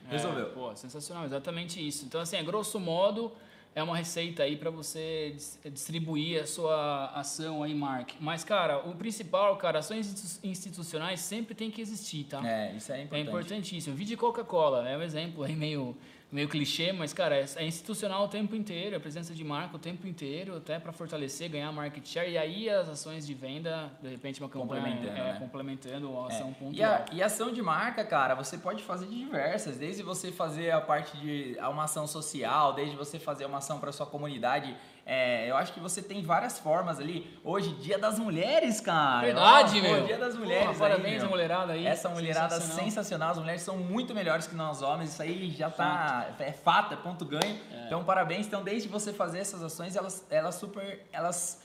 resolveu. 0.09 0.47
É, 0.47 0.49
pô, 0.49 0.75
sensacional, 0.75 1.25
exatamente 1.25 1.85
isso. 1.85 2.05
Então, 2.05 2.19
assim, 2.21 2.37
a 2.37 2.41
grosso 2.43 2.79
modo, 2.79 3.31
é 3.75 3.83
uma 3.83 3.95
receita 3.95 4.41
aí 4.41 4.55
para 4.57 4.71
você 4.71 5.31
dis- 5.35 5.59
distribuir 5.71 6.41
a 6.41 6.47
sua 6.47 7.11
ação 7.13 7.61
aí, 7.61 7.75
Mark. 7.75 8.09
Mas, 8.19 8.43
cara, 8.43 8.79
o 8.89 8.95
principal, 8.95 9.55
cara, 9.57 9.77
ações 9.77 10.07
institu- 10.11 10.47
institucionais 10.47 11.19
sempre 11.19 11.53
tem 11.53 11.69
que 11.69 11.79
existir, 11.79 12.23
tá? 12.23 12.41
É, 12.45 12.73
isso 12.75 12.91
é 12.91 13.01
É 13.01 13.03
importante. 13.03 13.27
importantíssimo. 13.29 13.95
Vídeo 13.95 14.09
de 14.09 14.17
Coca-Cola 14.17 14.89
é 14.89 14.97
um 14.97 15.03
exemplo 15.03 15.43
aí 15.43 15.55
meio, 15.55 15.95
meio 16.31 16.47
clichê, 16.47 16.91
mas, 16.91 17.11
cara, 17.11 17.35
é, 17.35 17.45
é 17.55 17.65
institucional 17.65 18.25
o 18.25 18.27
tempo 18.27 18.55
inteiro, 18.55 18.95
a 18.95 18.99
presença 18.99 19.33
de 19.33 19.43
marca 19.43 19.75
o 19.75 19.79
tempo 19.79 20.07
inteiro, 20.07 20.57
até 20.57 20.77
para 20.79 20.91
fortalecer, 20.91 21.49
ganhar 21.49 21.71
market 21.71 22.05
share. 22.05 22.29
E 22.31 22.37
aí 22.37 22.69
as 22.69 22.87
ações 22.87 23.25
de 23.25 23.33
venda, 23.33 23.91
de 24.01 24.09
repente, 24.09 24.39
uma 24.39 24.47
campanha 24.49 24.81
Complementando, 24.83 25.17
é, 25.19 25.33
né? 25.33 25.39
complementando 25.39 26.19
a 26.19 26.23
É. 26.23 26.27
ação 26.27 26.49
E, 26.51 26.53
pontual. 26.53 26.91
a, 26.91 27.05
e 27.13 27.23
ação 27.23 27.51
de 27.51 27.61
marca, 27.61 28.03
cara, 28.05 28.35
você 28.35 28.57
pode 28.57 28.83
fazer 28.83 29.07
de 29.07 29.17
diversas, 29.17 29.77
desde 29.77 30.03
você 30.03 30.31
fazer 30.31 30.69
a 30.71 30.79
parte 30.79 31.17
de 31.17 31.57
uma 31.59 31.85
ação 31.85 32.05
social, 32.05 32.73
desde 32.73 32.95
você 32.95 33.17
fazer 33.17 33.45
uma 33.45 33.57
ação 33.57 33.79
para 33.79 33.91
sua 33.91 34.05
comunidade. 34.05 34.75
É, 35.11 35.49
eu 35.49 35.57
acho 35.57 35.73
que 35.73 35.79
você 35.79 36.03
tem 36.03 36.21
várias 36.21 36.59
formas 36.59 36.99
ali. 36.99 37.35
Hoje, 37.43 37.71
Dia 37.81 37.97
das 37.97 38.19
Mulheres, 38.19 38.79
cara. 38.79 39.25
Verdade, 39.25 39.81
pô, 39.81 39.87
meu. 39.87 40.05
Dia 40.05 40.19
das 40.19 40.37
Mulheres. 40.37 40.67
Porra, 40.67 40.71
aí, 40.73 40.77
parabéns 40.77 41.23
à 41.23 41.27
mulherada 41.27 41.73
aí. 41.73 41.87
Essa 41.87 42.09
mulherada 42.09 42.53
Sensacional. 42.53 42.85
sensacional. 42.85 43.31
As 43.31 43.37
mulheres 43.39 43.61
são 43.63 43.75
muito 43.77 44.13
melhores 44.13 44.45
que 44.45 44.53
nós 44.53 44.83
homens. 44.83 45.13
Isso 45.13 45.23
aí 45.23 45.49
já 45.49 45.71
tá. 45.71 46.27
É 46.37 46.51
fato, 46.51 46.93
é 46.93 46.97
ponto 46.97 47.25
ganho. 47.25 47.59
Então, 47.87 48.03
parabéns. 48.03 48.45
Então, 48.45 48.63
desde 48.63 48.87
você 48.87 49.11
fazer 49.11 49.39
essas 49.39 49.63
ações, 49.63 49.95
elas, 49.95 50.23
elas 50.29 50.53
super. 50.53 51.03
Elas. 51.11 51.59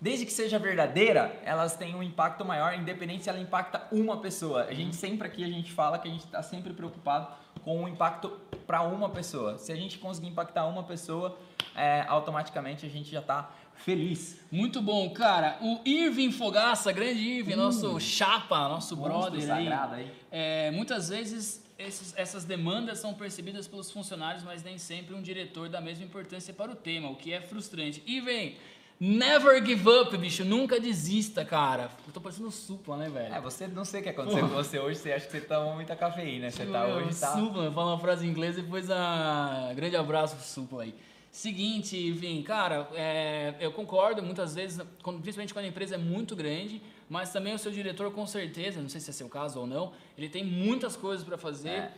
Desde 0.00 0.26
que 0.26 0.32
seja 0.32 0.58
verdadeira, 0.58 1.38
elas 1.44 1.76
têm 1.76 1.94
um 1.94 2.02
impacto 2.02 2.44
maior, 2.44 2.74
independente 2.74 3.22
se 3.22 3.30
ela 3.30 3.38
impacta 3.38 3.86
uma 3.92 4.20
pessoa. 4.20 4.64
A 4.64 4.74
gente 4.74 4.96
sempre 4.96 5.28
aqui 5.28 5.44
a 5.44 5.48
gente 5.48 5.72
fala 5.72 6.00
que 6.00 6.08
a 6.08 6.10
gente 6.10 6.24
está 6.24 6.42
sempre 6.42 6.72
preocupado 6.72 7.28
com 7.58 7.84
o 7.84 7.88
impacto 7.88 8.30
para 8.66 8.82
uma 8.82 9.08
pessoa. 9.08 9.58
Se 9.58 9.72
a 9.72 9.76
gente 9.76 9.98
conseguir 9.98 10.28
impactar 10.28 10.66
uma 10.66 10.82
pessoa, 10.82 11.38
é, 11.74 12.04
automaticamente 12.08 12.84
a 12.86 12.88
gente 12.88 13.10
já 13.10 13.20
está 13.20 13.50
feliz. 13.74 14.40
Muito 14.50 14.82
bom, 14.82 15.08
cara. 15.10 15.56
O 15.60 15.80
Irving 15.84 16.32
Fogaça, 16.32 16.90
grande 16.92 17.20
Irving, 17.20 17.54
nosso 17.54 17.98
chapa, 18.00 18.68
nosso 18.68 18.96
brother 18.96 19.40
aí. 19.40 19.46
sagrado 19.46 19.94
aí. 19.94 20.12
É, 20.30 20.70
muitas 20.72 21.08
vezes 21.08 21.64
esses- 21.78 22.12
essas 22.16 22.44
demandas 22.44 22.98
são 22.98 23.14
percebidas 23.14 23.68
pelos 23.68 23.88
funcionários, 23.90 24.42
mas 24.42 24.64
nem 24.64 24.76
sempre 24.78 25.14
um 25.14 25.22
diretor 25.22 25.68
dá 25.68 25.78
a 25.78 25.80
mesma 25.80 26.04
importância 26.04 26.52
para 26.52 26.72
o 26.72 26.74
tema, 26.74 27.08
o 27.08 27.14
que 27.14 27.32
é 27.32 27.40
frustrante. 27.40 28.02
Irving, 28.04 28.56
never 29.00 29.64
give 29.64 29.88
up, 29.88 30.16
bicho. 30.16 30.44
Nunca 30.44 30.80
desista, 30.80 31.44
cara. 31.44 31.90
Eu 32.06 32.12
tô 32.12 32.20
parecendo 32.20 32.50
supla, 32.50 32.96
né, 32.96 33.08
velho? 33.08 33.34
É, 33.34 33.40
você 33.40 33.66
não 33.66 33.84
sei 33.84 34.00
o 34.00 34.02
que 34.02 34.08
aconteceu 34.08 34.40
com 34.40 34.54
você 34.54 34.78
hoje, 34.78 34.98
você 34.98 35.12
acha 35.12 35.26
que 35.26 35.32
você 35.32 35.40
toma 35.40 35.74
muita 35.74 35.94
cafeína, 35.94 36.50
você 36.50 36.66
tá 36.66 36.86
hoje 36.86 37.18
tá. 37.18 37.32
Supla, 37.34 37.70
fala 37.72 37.92
uma 37.92 38.00
frase 38.00 38.26
em 38.26 38.30
inglês 38.30 38.58
e 38.58 38.62
depois 38.62 38.90
a 38.90 39.72
grande 39.74 39.96
abraço 39.96 40.36
pro 40.36 40.44
Supla 40.44 40.82
aí. 40.82 40.94
Seguinte, 41.30 41.96
Irving, 41.96 42.42
cara, 42.42 42.88
é, 42.94 43.54
eu 43.60 43.70
concordo 43.70 44.22
muitas 44.22 44.54
vezes, 44.54 44.80
principalmente 45.02 45.52
quando 45.52 45.66
a 45.66 45.68
empresa 45.68 45.94
é 45.94 45.98
muito 45.98 46.34
grande, 46.34 46.82
mas 47.08 47.30
também 47.32 47.54
o 47.54 47.58
seu 47.58 47.70
diretor, 47.70 48.10
com 48.10 48.26
certeza, 48.26 48.80
não 48.80 48.88
sei 48.88 49.00
se 49.00 49.10
é 49.10 49.12
seu 49.12 49.28
caso 49.28 49.60
ou 49.60 49.66
não, 49.66 49.92
ele 50.16 50.28
tem 50.28 50.44
muitas 50.44 50.96
coisas 50.96 51.24
para 51.24 51.38
fazer. 51.38 51.68
é, 51.68 51.92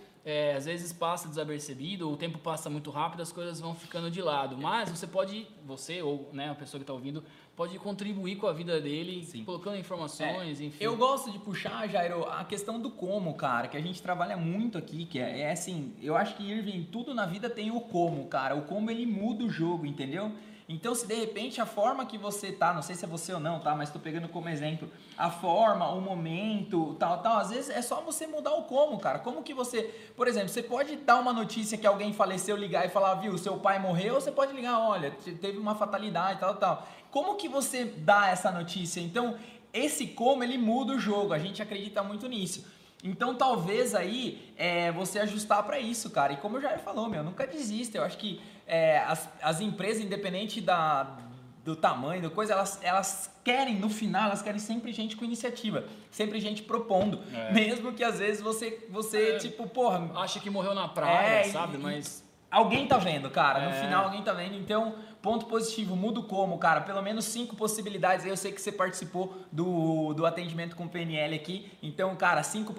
às 0.57 0.67
vezes 0.67 0.93
passa 0.93 1.29
desapercebido, 1.29 2.11
o 2.11 2.17
tempo 2.17 2.39
passa 2.39 2.69
muito 2.69 2.91
rápido, 2.91 3.23
as 3.23 3.33
coisas 3.33 3.61
vão 3.61 3.75
ficando 3.75 4.11
de 4.11 4.21
lado. 4.21 4.57
Mas 4.59 4.91
você 4.91 5.07
pode, 5.07 5.47
você 5.65 6.03
ou 6.03 6.29
né, 6.33 6.51
a 6.51 6.55
pessoa 6.55 6.79
que 6.79 6.83
está 6.83 6.93
ouvindo, 6.93 7.25
pode 7.57 7.79
contribuir 7.79 8.37
com 8.37 8.47
a 8.47 8.53
vida 8.53 8.81
dele, 8.81 9.25
Sim. 9.25 9.45
colocando 9.45 9.77
informações, 9.77 10.61
enfim. 10.61 10.83
Eu 10.83 10.97
gosto 10.97 11.31
de 11.31 11.39
puxar, 11.39 11.89
Jairo, 11.89 12.25
a 12.25 12.45
questão 12.45 12.81
do 12.81 12.91
como, 12.91 13.35
cara, 13.35 13.69
que 13.69 13.77
a 13.77 13.81
gente 13.81 14.03
trabalha 14.03 14.37
muito 14.37 14.79
aqui, 14.79 15.05
que 15.05 15.19
é, 15.19 15.41
é 15.41 15.53
assim, 15.53 15.95
eu 16.03 16.17
acho 16.17 16.37
que 16.37 16.51
Irving, 16.51 16.89
tudo 16.91 17.15
na 17.15 17.27
vida 17.27 17.51
tem 17.51 17.71
o 17.71 17.81
como, 17.81 18.27
cara. 18.27 18.57
O 18.57 18.63
como 18.63 18.91
ele 18.91 19.07
muda 19.07 19.45
o 19.45 19.51
jogo, 19.51 19.87
entendeu? 19.87 20.33
Então, 20.73 20.95
se 20.95 21.05
de 21.05 21.15
repente 21.15 21.61
a 21.61 21.67
forma 21.67 22.07
que 22.07 22.17
você 22.17 22.53
tá, 22.53 22.73
não 22.73 22.81
sei 22.81 22.95
se 22.95 23.05
é 23.05 23.09
você 23.09 23.33
ou 23.35 23.41
não, 23.41 23.59
tá? 23.59 23.75
Mas 23.75 23.91
tô 23.91 23.99
pegando 23.99 24.29
como 24.29 24.49
exemplo, 24.49 24.89
a 25.19 25.29
forma, 25.29 25.91
o 25.91 26.01
momento, 26.01 26.95
tal, 26.97 27.19
tal, 27.19 27.39
às 27.39 27.51
vezes 27.51 27.71
é 27.71 27.83
só 27.83 28.01
você 28.01 28.25
mudar 28.25 28.55
o 28.55 28.63
como, 28.63 28.97
cara. 29.01 29.19
Como 29.19 29.43
que 29.43 29.53
você, 29.53 29.83
por 30.17 30.29
exemplo, 30.29 30.49
você 30.49 30.63
pode 30.63 30.95
dar 30.95 31.17
uma 31.19 31.33
notícia 31.33 31.77
que 31.77 31.89
alguém 31.89 32.13
faleceu, 32.13 32.57
ligar 32.57 32.87
e 32.87 32.89
falar, 32.89 33.15
viu, 33.17 33.37
seu 33.37 33.57
pai 33.59 33.81
morreu, 33.81 34.15
ou 34.15 34.21
você 34.21 34.31
pode 34.31 34.53
ligar, 34.53 34.79
olha, 34.79 35.11
te- 35.11 35.33
teve 35.33 35.59
uma 35.59 35.75
fatalidade, 35.75 36.39
tal, 36.39 36.55
tal. 36.55 36.87
Como 37.11 37.35
que 37.35 37.49
você 37.49 37.85
dá 37.85 38.29
essa 38.29 38.53
notícia? 38.53 39.01
Então, 39.01 39.37
esse 39.73 40.07
como 40.07 40.45
ele 40.45 40.57
muda 40.57 40.93
o 40.93 41.01
jogo, 41.01 41.33
a 41.33 41.39
gente 41.41 41.61
acredita 41.61 42.01
muito 42.01 42.29
nisso. 42.29 42.65
Então 43.03 43.35
talvez 43.35 43.95
aí 43.95 44.53
é, 44.59 44.93
você 44.93 45.21
ajustar 45.21 45.63
para 45.63 45.79
isso, 45.81 46.11
cara. 46.11 46.35
E 46.35 46.37
como 46.37 46.59
o 46.59 46.61
Jair 46.61 46.79
falou, 46.81 47.09
meu, 47.09 47.25
nunca 47.25 47.47
desista. 47.47 47.97
Eu 47.97 48.05
acho 48.05 48.19
que 48.19 48.39
é, 48.71 48.99
as, 48.99 49.29
as 49.43 49.61
empresas, 49.61 50.01
independente 50.03 50.61
da, 50.61 51.17
do 51.65 51.75
tamanho, 51.75 52.23
da 52.23 52.31
coisa, 52.31 52.53
elas, 52.53 52.79
elas 52.83 53.31
querem, 53.43 53.75
no 53.75 53.89
final, 53.91 54.27
elas 54.27 54.43
querem 54.43 54.61
sempre 54.61 54.93
gente 54.93 55.17
com 55.17 55.25
iniciativa, 55.25 55.85
sempre 56.11 56.39
gente 56.41 56.63
propondo. 56.63 57.21
É. 57.35 57.53
Mesmo 57.53 57.93
que 57.93 58.05
às 58.05 58.19
vezes 58.21 58.41
você, 58.41 58.87
você 58.89 59.33
É. 59.33 59.39
tipo, 59.39 59.67
porra, 59.69 60.11
Acha 60.15 60.39
que 60.39 60.49
morreu 60.49 60.75
na 60.75 60.87
praia, 60.89 61.41
É, 61.41 61.45
sabe? 61.45 61.77
e- 61.77 61.79
Mas 61.81 62.25
Alguém 62.51 62.87
tá 62.87 62.99
vendo, 62.99 63.31
cara. 63.31 63.61
No 63.65 63.71
É. 63.71 63.81
final 63.81 64.05
alguém 64.07 64.23
tá 64.23 64.33
vendo. 64.33 64.57
Então, 64.57 64.97
ponto 65.23 65.47
positivo, 65.47 65.95
mudo 65.95 66.25
como, 66.25 66.59
cara. 66.59 66.81
Pelo 66.81 67.01
menos 67.01 67.25
cinco 67.27 67.55
possibilidades. 67.55 68.27
Eu 68.27 68.37
sei 68.37 68.51
que 68.51 68.61
você 68.61 68.73
participou 68.73 69.37
do, 69.53 70.13
do 70.15 70.27
atendimento 70.27 70.75
com 70.75 70.85
o 70.85 70.89
PNL 70.89 71.37
aqui. 71.37 71.71
Então, 71.81 72.17
cara, 72.17 72.43
cinco 72.43 72.75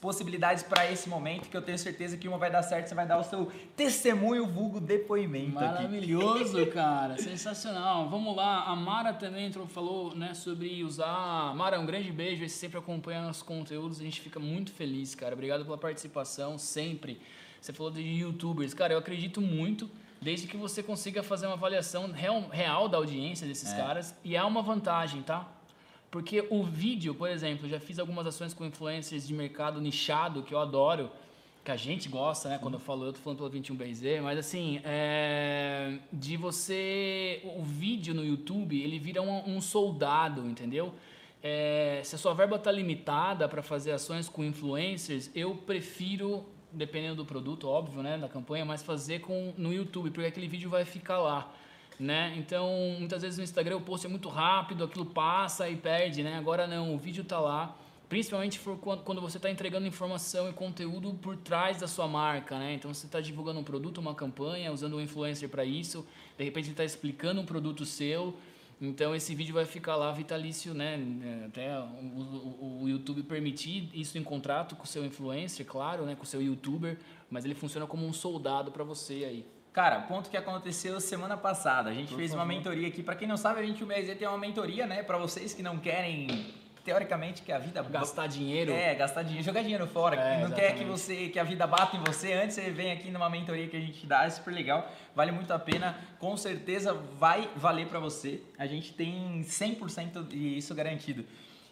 possibilidades 0.00 0.64
pra 0.64 0.90
esse 0.90 1.08
momento 1.08 1.48
que 1.48 1.56
eu 1.56 1.62
tenho 1.62 1.78
certeza 1.78 2.16
que 2.16 2.26
uma 2.26 2.36
vai 2.36 2.50
dar 2.50 2.62
certo. 2.62 2.88
Você 2.88 2.94
vai 2.96 3.06
dar 3.06 3.18
o 3.18 3.22
seu 3.22 3.50
testemunho, 3.76 4.44
vulgo 4.46 4.80
depoimento 4.80 5.56
aqui. 5.58 5.66
Maravilhoso, 5.66 6.66
cara. 6.66 7.16
Sensacional. 7.16 8.08
Vamos 8.08 8.34
lá. 8.34 8.64
A 8.64 8.74
Mara 8.74 9.12
também 9.12 9.46
entrou, 9.46 9.66
falou 9.68 10.16
né, 10.16 10.34
sobre 10.34 10.82
usar. 10.82 11.54
Mara, 11.54 11.78
um 11.78 11.86
grande 11.86 12.10
beijo. 12.10 12.42
Você 12.42 12.48
sempre 12.48 12.78
acompanha 12.78 13.22
nossos 13.22 13.42
conteúdos. 13.44 14.00
A 14.00 14.02
gente 14.02 14.20
fica 14.20 14.40
muito 14.40 14.72
feliz, 14.72 15.14
cara. 15.14 15.34
Obrigado 15.34 15.64
pela 15.64 15.78
participação, 15.78 16.58
sempre. 16.58 17.20
Você 17.62 17.72
falou 17.72 17.92
de 17.92 18.00
youtubers. 18.02 18.74
Cara, 18.74 18.92
eu 18.92 18.98
acredito 18.98 19.40
muito. 19.40 19.88
Desde 20.20 20.48
que 20.48 20.56
você 20.56 20.82
consiga 20.82 21.22
fazer 21.22 21.46
uma 21.46 21.52
avaliação 21.54 22.10
real, 22.10 22.48
real 22.48 22.88
da 22.88 22.98
audiência 22.98 23.46
desses 23.46 23.72
É. 23.72 23.76
caras. 23.76 24.12
E 24.24 24.36
há 24.36 24.44
uma 24.44 24.62
vantagem, 24.62 25.22
tá? 25.22 25.48
Porque 26.10 26.44
o 26.50 26.64
vídeo, 26.64 27.14
por 27.14 27.28
exemplo, 27.30 27.66
eu 27.66 27.70
já 27.70 27.78
fiz 27.78 28.00
algumas 28.00 28.26
ações 28.26 28.52
com 28.52 28.64
influencers 28.66 29.26
de 29.28 29.32
mercado 29.32 29.80
nichado 29.80 30.42
que 30.42 30.52
eu 30.52 30.58
adoro, 30.58 31.08
que 31.64 31.70
a 31.70 31.76
gente 31.76 32.08
gosta, 32.08 32.48
né? 32.48 32.58
Quando 32.60 32.74
eu 32.74 32.80
falo, 32.80 33.06
eu 33.06 33.12
tô 33.12 33.20
falando 33.20 33.38
pela 33.38 33.50
21BZ, 33.50 34.20
mas 34.20 34.36
assim, 34.40 34.80
é, 34.82 35.98
de 36.12 36.36
você. 36.36 37.40
O 37.56 37.62
vídeo 37.62 38.12
no 38.12 38.24
YouTube, 38.24 38.80
ele 38.82 38.98
vira 38.98 39.22
um, 39.22 39.56
um 39.56 39.60
soldado, 39.60 40.44
entendeu? 40.48 40.92
É, 41.40 42.00
se 42.04 42.16
a 42.16 42.18
sua 42.18 42.34
verba 42.34 42.58
tá 42.58 42.72
limitada 42.72 43.48
para 43.48 43.62
fazer 43.62 43.92
ações 43.92 44.28
com 44.28 44.44
influencers, 44.44 45.30
eu 45.34 45.54
prefiro, 45.54 46.44
dependendo 46.72 47.16
do 47.16 47.24
produto, 47.24 47.68
óbvio, 47.68 48.02
né? 48.02 48.18
Da 48.18 48.28
campanha, 48.28 48.64
mas 48.64 48.82
fazer 48.82 49.20
com, 49.20 49.52
no 49.56 49.72
YouTube, 49.72 50.10
porque 50.10 50.26
aquele 50.26 50.48
vídeo 50.48 50.70
vai 50.70 50.84
ficar 50.84 51.18
lá 51.18 51.52
né? 52.02 52.34
Então, 52.36 52.96
muitas 52.98 53.22
vezes 53.22 53.38
no 53.38 53.44
Instagram 53.44 53.76
o 53.76 53.80
post 53.80 54.06
é 54.06 54.10
muito 54.10 54.28
rápido, 54.28 54.84
aquilo 54.84 55.06
passa 55.06 55.68
e 55.68 55.76
perde, 55.76 56.22
né? 56.22 56.36
Agora 56.36 56.66
não, 56.66 56.94
o 56.94 56.98
vídeo 56.98 57.24
tá 57.24 57.38
lá. 57.38 57.76
Principalmente 58.08 58.60
quando 59.04 59.22
você 59.22 59.38
está 59.38 59.48
entregando 59.48 59.86
informação 59.86 60.50
e 60.50 60.52
conteúdo 60.52 61.14
por 61.14 61.34
trás 61.34 61.78
da 61.78 61.86
sua 61.86 62.06
marca, 62.06 62.58
né? 62.58 62.74
Então 62.74 62.92
você 62.92 63.06
está 63.06 63.20
divulgando 63.20 63.60
um 63.60 63.64
produto, 63.64 63.98
uma 63.98 64.14
campanha, 64.14 64.70
usando 64.70 64.96
um 64.96 65.00
influencer 65.00 65.48
para 65.48 65.64
isso. 65.64 66.06
De 66.36 66.44
repente 66.44 66.66
ele 66.66 66.72
está 66.72 66.84
explicando 66.84 67.40
um 67.40 67.46
produto 67.46 67.86
seu. 67.86 68.36
Então 68.84 69.14
esse 69.14 69.32
vídeo 69.32 69.54
vai 69.54 69.64
ficar 69.64 69.94
lá 69.94 70.10
vitalício, 70.10 70.74
né? 70.74 70.98
Até 71.46 71.78
o, 71.78 71.84
o- 71.84 72.82
o 72.82 72.88
YouTube 72.88 73.22
permitir 73.22 73.88
isso 73.94 74.18
em 74.18 74.24
contrato 74.24 74.74
com 74.74 74.82
o 74.82 74.86
seu 74.86 75.04
influencer, 75.04 75.64
claro, 75.64 76.04
né? 76.04 76.16
Com 76.16 76.24
o 76.24 76.26
seu 76.26 76.42
YouTuber, 76.42 76.98
mas 77.30 77.44
ele 77.44 77.54
funciona 77.54 77.86
como 77.86 78.04
um 78.04 78.12
soldado 78.12 78.72
para 78.72 78.82
você 78.82 79.24
aí. 79.24 79.46
Cara, 79.72 80.00
ponto 80.00 80.28
que 80.28 80.36
aconteceu 80.36 81.00
semana 81.00 81.36
passada. 81.36 81.90
A 81.90 81.94
gente 81.94 82.08
Por 82.10 82.18
fez 82.18 82.32
uma 82.32 82.38
favor. 82.40 82.54
mentoria 82.56 82.88
aqui. 82.88 83.02
Pra 83.04 83.14
quem 83.14 83.26
não 83.28 83.36
sabe, 83.36 83.60
a 83.60 83.62
21BZ 83.62 84.18
tem 84.18 84.26
uma 84.28 84.36
mentoria, 84.36 84.84
né? 84.86 85.02
Pra 85.04 85.16
vocês 85.16 85.54
que 85.54 85.62
não 85.62 85.78
querem, 85.78 86.26
teoricamente, 86.84 87.42
que 87.42 87.52
a 87.52 87.58
vida... 87.58 87.82
Gastar 87.82 88.26
dinheiro. 88.26 88.72
É, 88.72 88.94
gastar 88.94 89.22
dinheiro, 89.22 89.44
jogar 89.44 89.62
dinheiro 89.62 89.86
fora. 89.86 90.16
É, 90.16 90.40
não 90.40 90.50
quer 90.50 90.74
que 90.74 90.82
exatamente. 90.82 90.86
você 90.86 91.28
que 91.28 91.38
a 91.38 91.44
vida 91.44 91.66
bata 91.66 91.96
em 91.96 92.00
você. 92.00 92.32
Antes 92.32 92.54
você 92.56 92.70
vem 92.70 92.92
aqui 92.92 93.10
numa 93.10 93.30
mentoria 93.30 93.68
que 93.68 93.76
a 93.76 93.80
gente 93.80 94.06
dá, 94.06 94.24
é 94.24 94.30
super 94.30 94.52
legal. 94.52 94.90
Vale 95.14 95.32
muito 95.32 95.52
a 95.52 95.58
pena. 95.58 95.96
Com 96.18 96.36
certeza 96.36 96.92
vai 96.92 97.48
valer 97.56 97.86
pra 97.86 97.98
você. 97.98 98.42
A 98.58 98.66
gente 98.66 98.92
tem 98.92 99.42
100% 99.42 100.28
disso 100.28 100.74
garantido. 100.74 101.24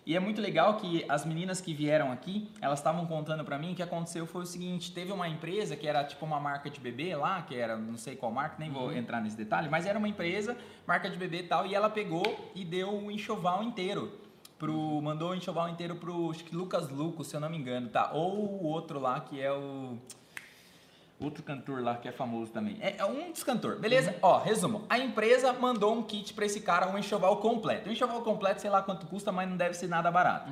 E 0.06 0.16
é 0.16 0.20
muito 0.20 0.40
legal 0.40 0.76
que 0.76 1.04
as 1.08 1.26
meninas 1.26 1.60
que 1.60 1.74
vieram 1.74 2.10
aqui, 2.10 2.50
elas 2.60 2.78
estavam 2.78 3.06
contando 3.06 3.44
pra 3.44 3.58
mim 3.58 3.74
que 3.74 3.82
aconteceu 3.82 4.26
foi 4.26 4.42
o 4.42 4.46
seguinte, 4.46 4.92
teve 4.92 5.12
uma 5.12 5.28
empresa 5.28 5.76
que 5.76 5.86
era 5.86 6.02
tipo 6.02 6.24
uma 6.24 6.40
marca 6.40 6.70
de 6.70 6.80
bebê 6.80 7.14
lá, 7.14 7.42
que 7.42 7.54
era 7.54 7.76
não 7.76 7.98
sei 7.98 8.16
qual 8.16 8.32
marca, 8.32 8.56
nem 8.58 8.70
vou 8.70 8.92
entrar 8.92 9.20
nesse 9.20 9.36
detalhe, 9.36 9.68
mas 9.68 9.86
era 9.86 9.98
uma 9.98 10.08
empresa, 10.08 10.56
marca 10.86 11.08
de 11.08 11.18
bebê 11.18 11.40
e 11.40 11.42
tal, 11.42 11.66
e 11.66 11.74
ela 11.74 11.90
pegou 11.90 12.50
e 12.54 12.64
deu 12.64 12.92
um 12.92 13.10
enxoval 13.10 13.62
inteiro 13.62 14.10
pro 14.60 15.00
mandou 15.00 15.30
o 15.30 15.34
enxoval 15.34 15.70
inteiro 15.70 15.96
pro 15.96 16.30
acho 16.30 16.44
que 16.44 16.54
Lucas 16.54 16.90
Luco, 16.90 17.24
se 17.24 17.34
eu 17.34 17.40
não 17.40 17.48
me 17.48 17.56
engano, 17.56 17.88
tá? 17.88 18.10
Ou 18.12 18.62
o 18.62 18.66
outro 18.66 19.00
lá 19.00 19.18
que 19.18 19.40
é 19.40 19.50
o 19.50 19.96
outro 21.18 21.42
cantor 21.42 21.82
lá 21.82 21.96
que 21.96 22.06
é 22.06 22.12
famoso 22.12 22.52
também. 22.52 22.76
É, 22.80 22.96
é 22.98 23.04
um 23.04 23.32
dos 23.32 23.42
cantores. 23.42 23.80
Beleza? 23.80 24.14
Ó, 24.20 24.38
resumo. 24.38 24.84
A 24.88 24.98
empresa 24.98 25.52
mandou 25.54 25.96
um 25.96 26.02
kit 26.02 26.34
pra 26.34 26.44
esse 26.44 26.60
cara, 26.60 26.88
um 26.88 26.98
enxoval 26.98 27.38
completo. 27.38 27.88
Um 27.88 27.92
enxoval 27.92 28.20
completo, 28.22 28.60
sei 28.60 28.70
lá 28.70 28.82
quanto 28.82 29.06
custa, 29.06 29.32
mas 29.32 29.48
não 29.48 29.56
deve 29.56 29.74
ser 29.74 29.88
nada 29.88 30.10
barato. 30.10 30.50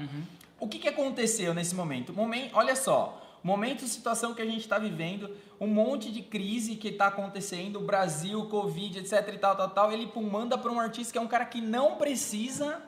O 0.59 0.67
que, 0.67 0.79
que 0.79 0.89
aconteceu 0.89 1.55
nesse 1.55 1.75
momento? 1.75 2.13
Momento, 2.13 2.57
olha 2.57 2.75
só. 2.75 3.23
Momento, 3.43 3.87
situação 3.87 4.35
que 4.35 4.43
a 4.43 4.45
gente 4.45 4.61
está 4.61 4.79
vivendo, 4.79 5.31
um 5.61 5.69
monte 5.69 6.11
de 6.11 6.23
crise 6.23 6.75
que 6.75 6.89
está 6.89 7.07
acontecendo, 7.07 7.79
Brasil, 7.81 8.47
Covid, 8.47 8.99
etc 8.99 9.33
e 9.33 9.39
tal, 9.39 9.55
tal, 9.55 9.71
tal. 9.71 9.93
Ele 9.93 10.11
manda 10.31 10.59
para 10.59 10.73
um 10.73 10.81
artista 10.81 11.13
que 11.13 11.19
é 11.19 11.21
um 11.21 11.29
cara 11.29 11.45
que 11.45 11.61
não 11.61 11.97
precisa 11.97 12.83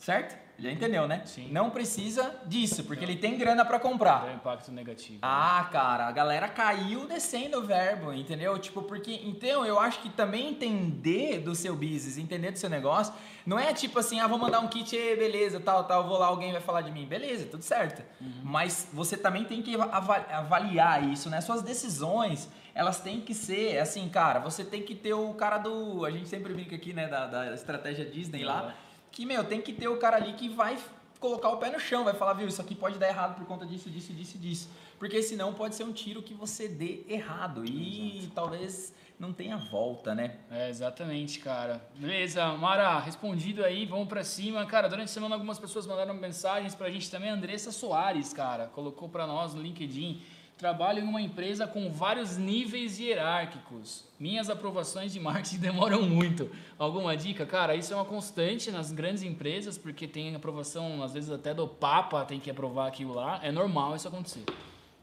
Certo? 0.00 0.34
Já 0.58 0.70
entendeu, 0.70 1.06
né? 1.08 1.22
Sim. 1.24 1.48
Não 1.52 1.70
precisa 1.70 2.34
disso, 2.46 2.84
porque 2.84 3.02
ele 3.04 3.16
tem 3.16 3.36
grana 3.38 3.64
pra 3.64 3.78
comprar. 3.80 4.26
Um 4.26 4.34
impacto 4.34 4.70
negativo. 4.72 5.18
Ah, 5.22 5.66
cara, 5.72 6.06
a 6.06 6.12
galera 6.12 6.48
caiu 6.48 7.06
descendo 7.06 7.58
o 7.58 7.62
verbo, 7.62 8.12
entendeu? 8.12 8.58
Tipo, 8.58 8.82
porque. 8.82 9.20
Então, 9.24 9.64
eu 9.64 9.78
acho 9.80 10.00
que 10.00 10.10
também 10.10 10.48
entender 10.50 11.40
do 11.40 11.54
seu 11.54 11.74
business, 11.74 12.18
entender 12.18 12.50
do 12.50 12.58
seu 12.58 12.68
negócio, 12.68 13.12
não 13.46 13.58
é 13.58 13.72
tipo 13.72 13.98
assim, 13.98 14.20
ah, 14.20 14.26
vou 14.26 14.38
mandar 14.38 14.60
um 14.60 14.68
kit, 14.68 14.94
"Ê, 14.94 15.16
beleza, 15.16 15.60
tal, 15.60 15.84
tal, 15.84 16.06
vou 16.06 16.18
lá, 16.18 16.26
alguém 16.26 16.52
vai 16.52 16.60
falar 16.60 16.82
de 16.82 16.90
mim. 16.90 17.06
Beleza, 17.06 17.46
tudo 17.46 17.62
certo. 17.62 18.02
Mas 18.42 18.86
você 18.92 19.16
também 19.16 19.44
tem 19.44 19.62
que 19.62 19.74
ava- 19.80 20.26
avaliar 20.30 21.08
isso, 21.10 21.30
né? 21.30 21.40
Suas 21.40 21.62
decisões, 21.62 22.50
elas 22.74 23.00
têm 23.00 23.20
que 23.22 23.32
ser, 23.32 23.78
assim, 23.78 24.08
cara, 24.10 24.40
você 24.40 24.62
tem 24.64 24.82
que 24.82 24.94
ter 24.94 25.14
o 25.14 25.32
cara 25.34 25.56
do. 25.58 26.04
A 26.04 26.10
gente 26.10 26.28
sempre 26.28 26.52
brinca 26.52 26.74
aqui, 26.76 26.92
né, 26.92 27.06
da, 27.08 27.26
da 27.26 27.54
estratégia 27.54 28.04
Disney 28.04 28.44
lá. 28.44 28.74
Que, 29.12 29.26
meu, 29.26 29.44
tem 29.44 29.60
que 29.60 29.72
ter 29.72 29.88
o 29.88 29.98
cara 29.98 30.16
ali 30.16 30.32
que 30.34 30.48
vai 30.48 30.78
colocar 31.18 31.50
o 31.50 31.58
pé 31.58 31.70
no 31.70 31.78
chão, 31.78 32.04
vai 32.04 32.14
falar, 32.14 32.32
viu, 32.32 32.48
isso 32.48 32.62
aqui 32.62 32.74
pode 32.74 32.98
dar 32.98 33.08
errado 33.08 33.36
por 33.36 33.46
conta 33.46 33.66
disso, 33.66 33.90
disso, 33.90 34.12
disso, 34.12 34.38
disso. 34.38 34.70
Porque 34.98 35.22
senão 35.22 35.52
pode 35.52 35.74
ser 35.74 35.84
um 35.84 35.92
tiro 35.92 36.22
que 36.22 36.34
você 36.34 36.66
dê 36.66 37.04
errado 37.08 37.64
e 37.64 38.30
talvez 38.34 38.94
não 39.18 39.32
tenha 39.34 39.58
volta, 39.58 40.14
né? 40.14 40.38
É, 40.50 40.70
exatamente, 40.70 41.40
cara. 41.40 41.86
Beleza, 41.94 42.46
Mara, 42.56 42.98
respondido 42.98 43.62
aí, 43.62 43.84
vamos 43.84 44.08
pra 44.08 44.24
cima. 44.24 44.64
Cara, 44.64 44.88
durante 44.88 45.08
a 45.08 45.12
semana 45.12 45.34
algumas 45.34 45.58
pessoas 45.58 45.86
mandaram 45.86 46.14
mensagens 46.14 46.74
pra 46.74 46.90
gente 46.90 47.10
também. 47.10 47.28
Andressa 47.28 47.70
Soares, 47.70 48.32
cara, 48.32 48.68
colocou 48.68 49.10
pra 49.10 49.26
nós 49.26 49.52
no 49.52 49.60
LinkedIn. 49.60 50.22
Trabalho 50.60 51.02
em 51.02 51.08
uma 51.08 51.22
empresa 51.22 51.66
com 51.66 51.90
vários 51.90 52.36
níveis 52.36 53.00
hierárquicos. 53.00 54.04
Minhas 54.18 54.50
aprovações 54.50 55.10
de 55.10 55.18
marketing 55.18 55.56
demoram 55.72 56.02
muito. 56.02 56.50
Alguma 56.78 57.16
dica? 57.16 57.46
Cara, 57.46 57.74
isso 57.74 57.94
é 57.94 57.96
uma 57.96 58.04
constante 58.04 58.70
nas 58.70 58.92
grandes 58.92 59.22
empresas, 59.22 59.78
porque 59.78 60.06
tem 60.06 60.34
aprovação, 60.34 61.02
às 61.02 61.14
vezes 61.14 61.30
até 61.30 61.54
do 61.54 61.66
Papa 61.66 62.26
tem 62.26 62.38
que 62.38 62.50
aprovar 62.50 62.88
aquilo 62.88 63.14
lá. 63.14 63.40
É 63.42 63.50
normal 63.50 63.96
isso 63.96 64.06
acontecer. 64.06 64.44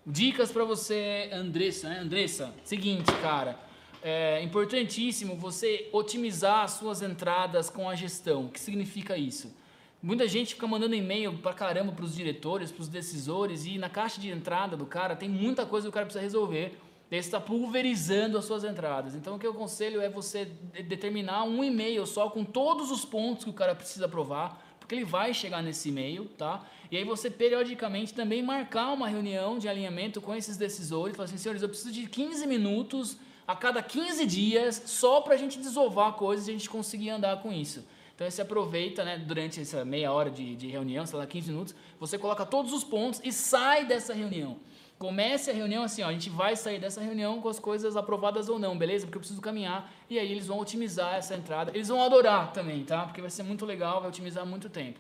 Dicas 0.05 0.51
pra 0.51 0.63
você, 0.63 1.27
Andressa, 1.33 1.89
né? 1.89 2.01
Andressa, 2.01 2.53
seguinte, 2.63 3.11
cara. 3.23 3.57
É 4.03 4.39
importantíssimo 4.43 5.35
você 5.37 5.89
otimizar 5.91 6.65
as 6.65 6.73
suas 6.73 7.01
entradas 7.01 7.67
com 7.67 7.89
a 7.89 7.95
gestão. 7.95 8.45
O 8.45 8.49
que 8.49 8.59
significa 8.59 9.17
isso? 9.17 9.51
Muita 10.01 10.27
gente 10.27 10.53
fica 10.53 10.67
mandando 10.67 10.93
e-mail 10.95 11.37
pra 11.39 11.53
caramba 11.53 11.91
pros 11.91 12.15
diretores, 12.15 12.71
pros 12.71 12.87
decisores, 12.87 13.65
e 13.65 13.77
na 13.77 13.89
caixa 13.89 14.21
de 14.21 14.29
entrada 14.29 14.77
do 14.77 14.85
cara 14.85 15.15
tem 15.15 15.27
muita 15.27 15.65
coisa 15.65 15.85
que 15.85 15.89
o 15.89 15.91
cara 15.91 16.05
precisa 16.05 16.21
resolver. 16.23 16.77
Ele 17.09 17.19
está 17.19 17.39
pulverizando 17.39 18.37
as 18.37 18.45
suas 18.45 18.63
entradas. 18.63 19.15
Então, 19.15 19.35
o 19.35 19.39
que 19.39 19.47
eu 19.47 19.51
aconselho 19.51 20.01
é 20.01 20.09
você 20.09 20.45
de- 20.45 20.83
determinar 20.83 21.43
um 21.45 21.63
e-mail 21.63 22.05
só 22.05 22.29
com 22.29 22.43
todos 22.43 22.91
os 22.91 23.05
pontos 23.05 23.45
que 23.45 23.49
o 23.49 23.53
cara 23.53 23.73
precisa 23.73 24.05
aprovar, 24.05 24.61
porque 24.79 24.93
ele 24.93 25.05
vai 25.05 25.33
chegar 25.33 25.63
nesse 25.63 25.89
e-mail, 25.89 26.25
tá? 26.37 26.63
E 26.91 26.97
aí 26.97 27.03
você 27.03 27.29
periodicamente 27.29 28.13
também 28.13 28.43
marcar 28.43 28.91
uma 28.93 29.07
reunião 29.07 29.57
de 29.57 29.67
alinhamento 29.67 30.21
com 30.21 30.35
esses 30.35 30.57
decisores, 30.57 31.15
falar 31.15 31.25
assim, 31.25 31.37
senhores, 31.37 31.61
eu 31.61 31.69
preciso 31.69 31.91
de 31.91 32.07
15 32.07 32.45
minutos 32.45 33.17
a 33.47 33.55
cada 33.55 33.81
15 33.81 34.25
dias 34.25 34.83
só 34.85 35.21
para 35.21 35.33
a 35.33 35.37
gente 35.37 35.57
desovar 35.59 36.13
coisas 36.13 36.47
e 36.47 36.51
a 36.51 36.53
gente 36.53 36.69
conseguir 36.69 37.09
andar 37.09 37.41
com 37.41 37.51
isso. 37.51 37.85
Então 38.17 38.27
você 38.27 38.41
aproveita, 38.41 39.05
né, 39.05 39.15
durante 39.15 39.61
essa 39.61 39.85
meia 39.85 40.11
hora 40.11 40.31
de, 40.31 40.55
de 40.55 40.65
reunião, 40.65 41.05
sei 41.05 41.19
lá, 41.19 41.27
15 41.27 41.51
minutos, 41.51 41.75
você 41.99 42.17
coloca 42.17 42.47
todos 42.47 42.73
os 42.73 42.83
pontos 42.83 43.21
e 43.23 43.31
sai 43.31 43.85
dessa 43.85 44.11
reunião. 44.11 44.57
Comece 44.97 45.51
a 45.51 45.53
reunião 45.53 45.83
assim, 45.83 46.01
ó, 46.01 46.07
a 46.07 46.11
gente 46.11 46.27
vai 46.27 46.55
sair 46.55 46.79
dessa 46.79 46.99
reunião 46.99 47.39
com 47.39 47.47
as 47.47 47.59
coisas 47.59 47.95
aprovadas 47.95 48.49
ou 48.49 48.57
não, 48.57 48.75
beleza? 48.75 49.05
Porque 49.05 49.17
eu 49.17 49.19
preciso 49.19 49.39
caminhar 49.39 49.93
e 50.09 50.17
aí 50.17 50.31
eles 50.31 50.47
vão 50.47 50.57
otimizar 50.57 51.13
essa 51.13 51.35
entrada. 51.35 51.69
Eles 51.75 51.89
vão 51.89 52.01
adorar 52.01 52.51
também, 52.53 52.83
tá? 52.83 53.03
Porque 53.03 53.21
vai 53.21 53.29
ser 53.29 53.43
muito 53.43 53.63
legal, 53.67 53.99
vai 53.99 54.09
otimizar 54.09 54.43
muito 54.47 54.67
tempo. 54.67 54.99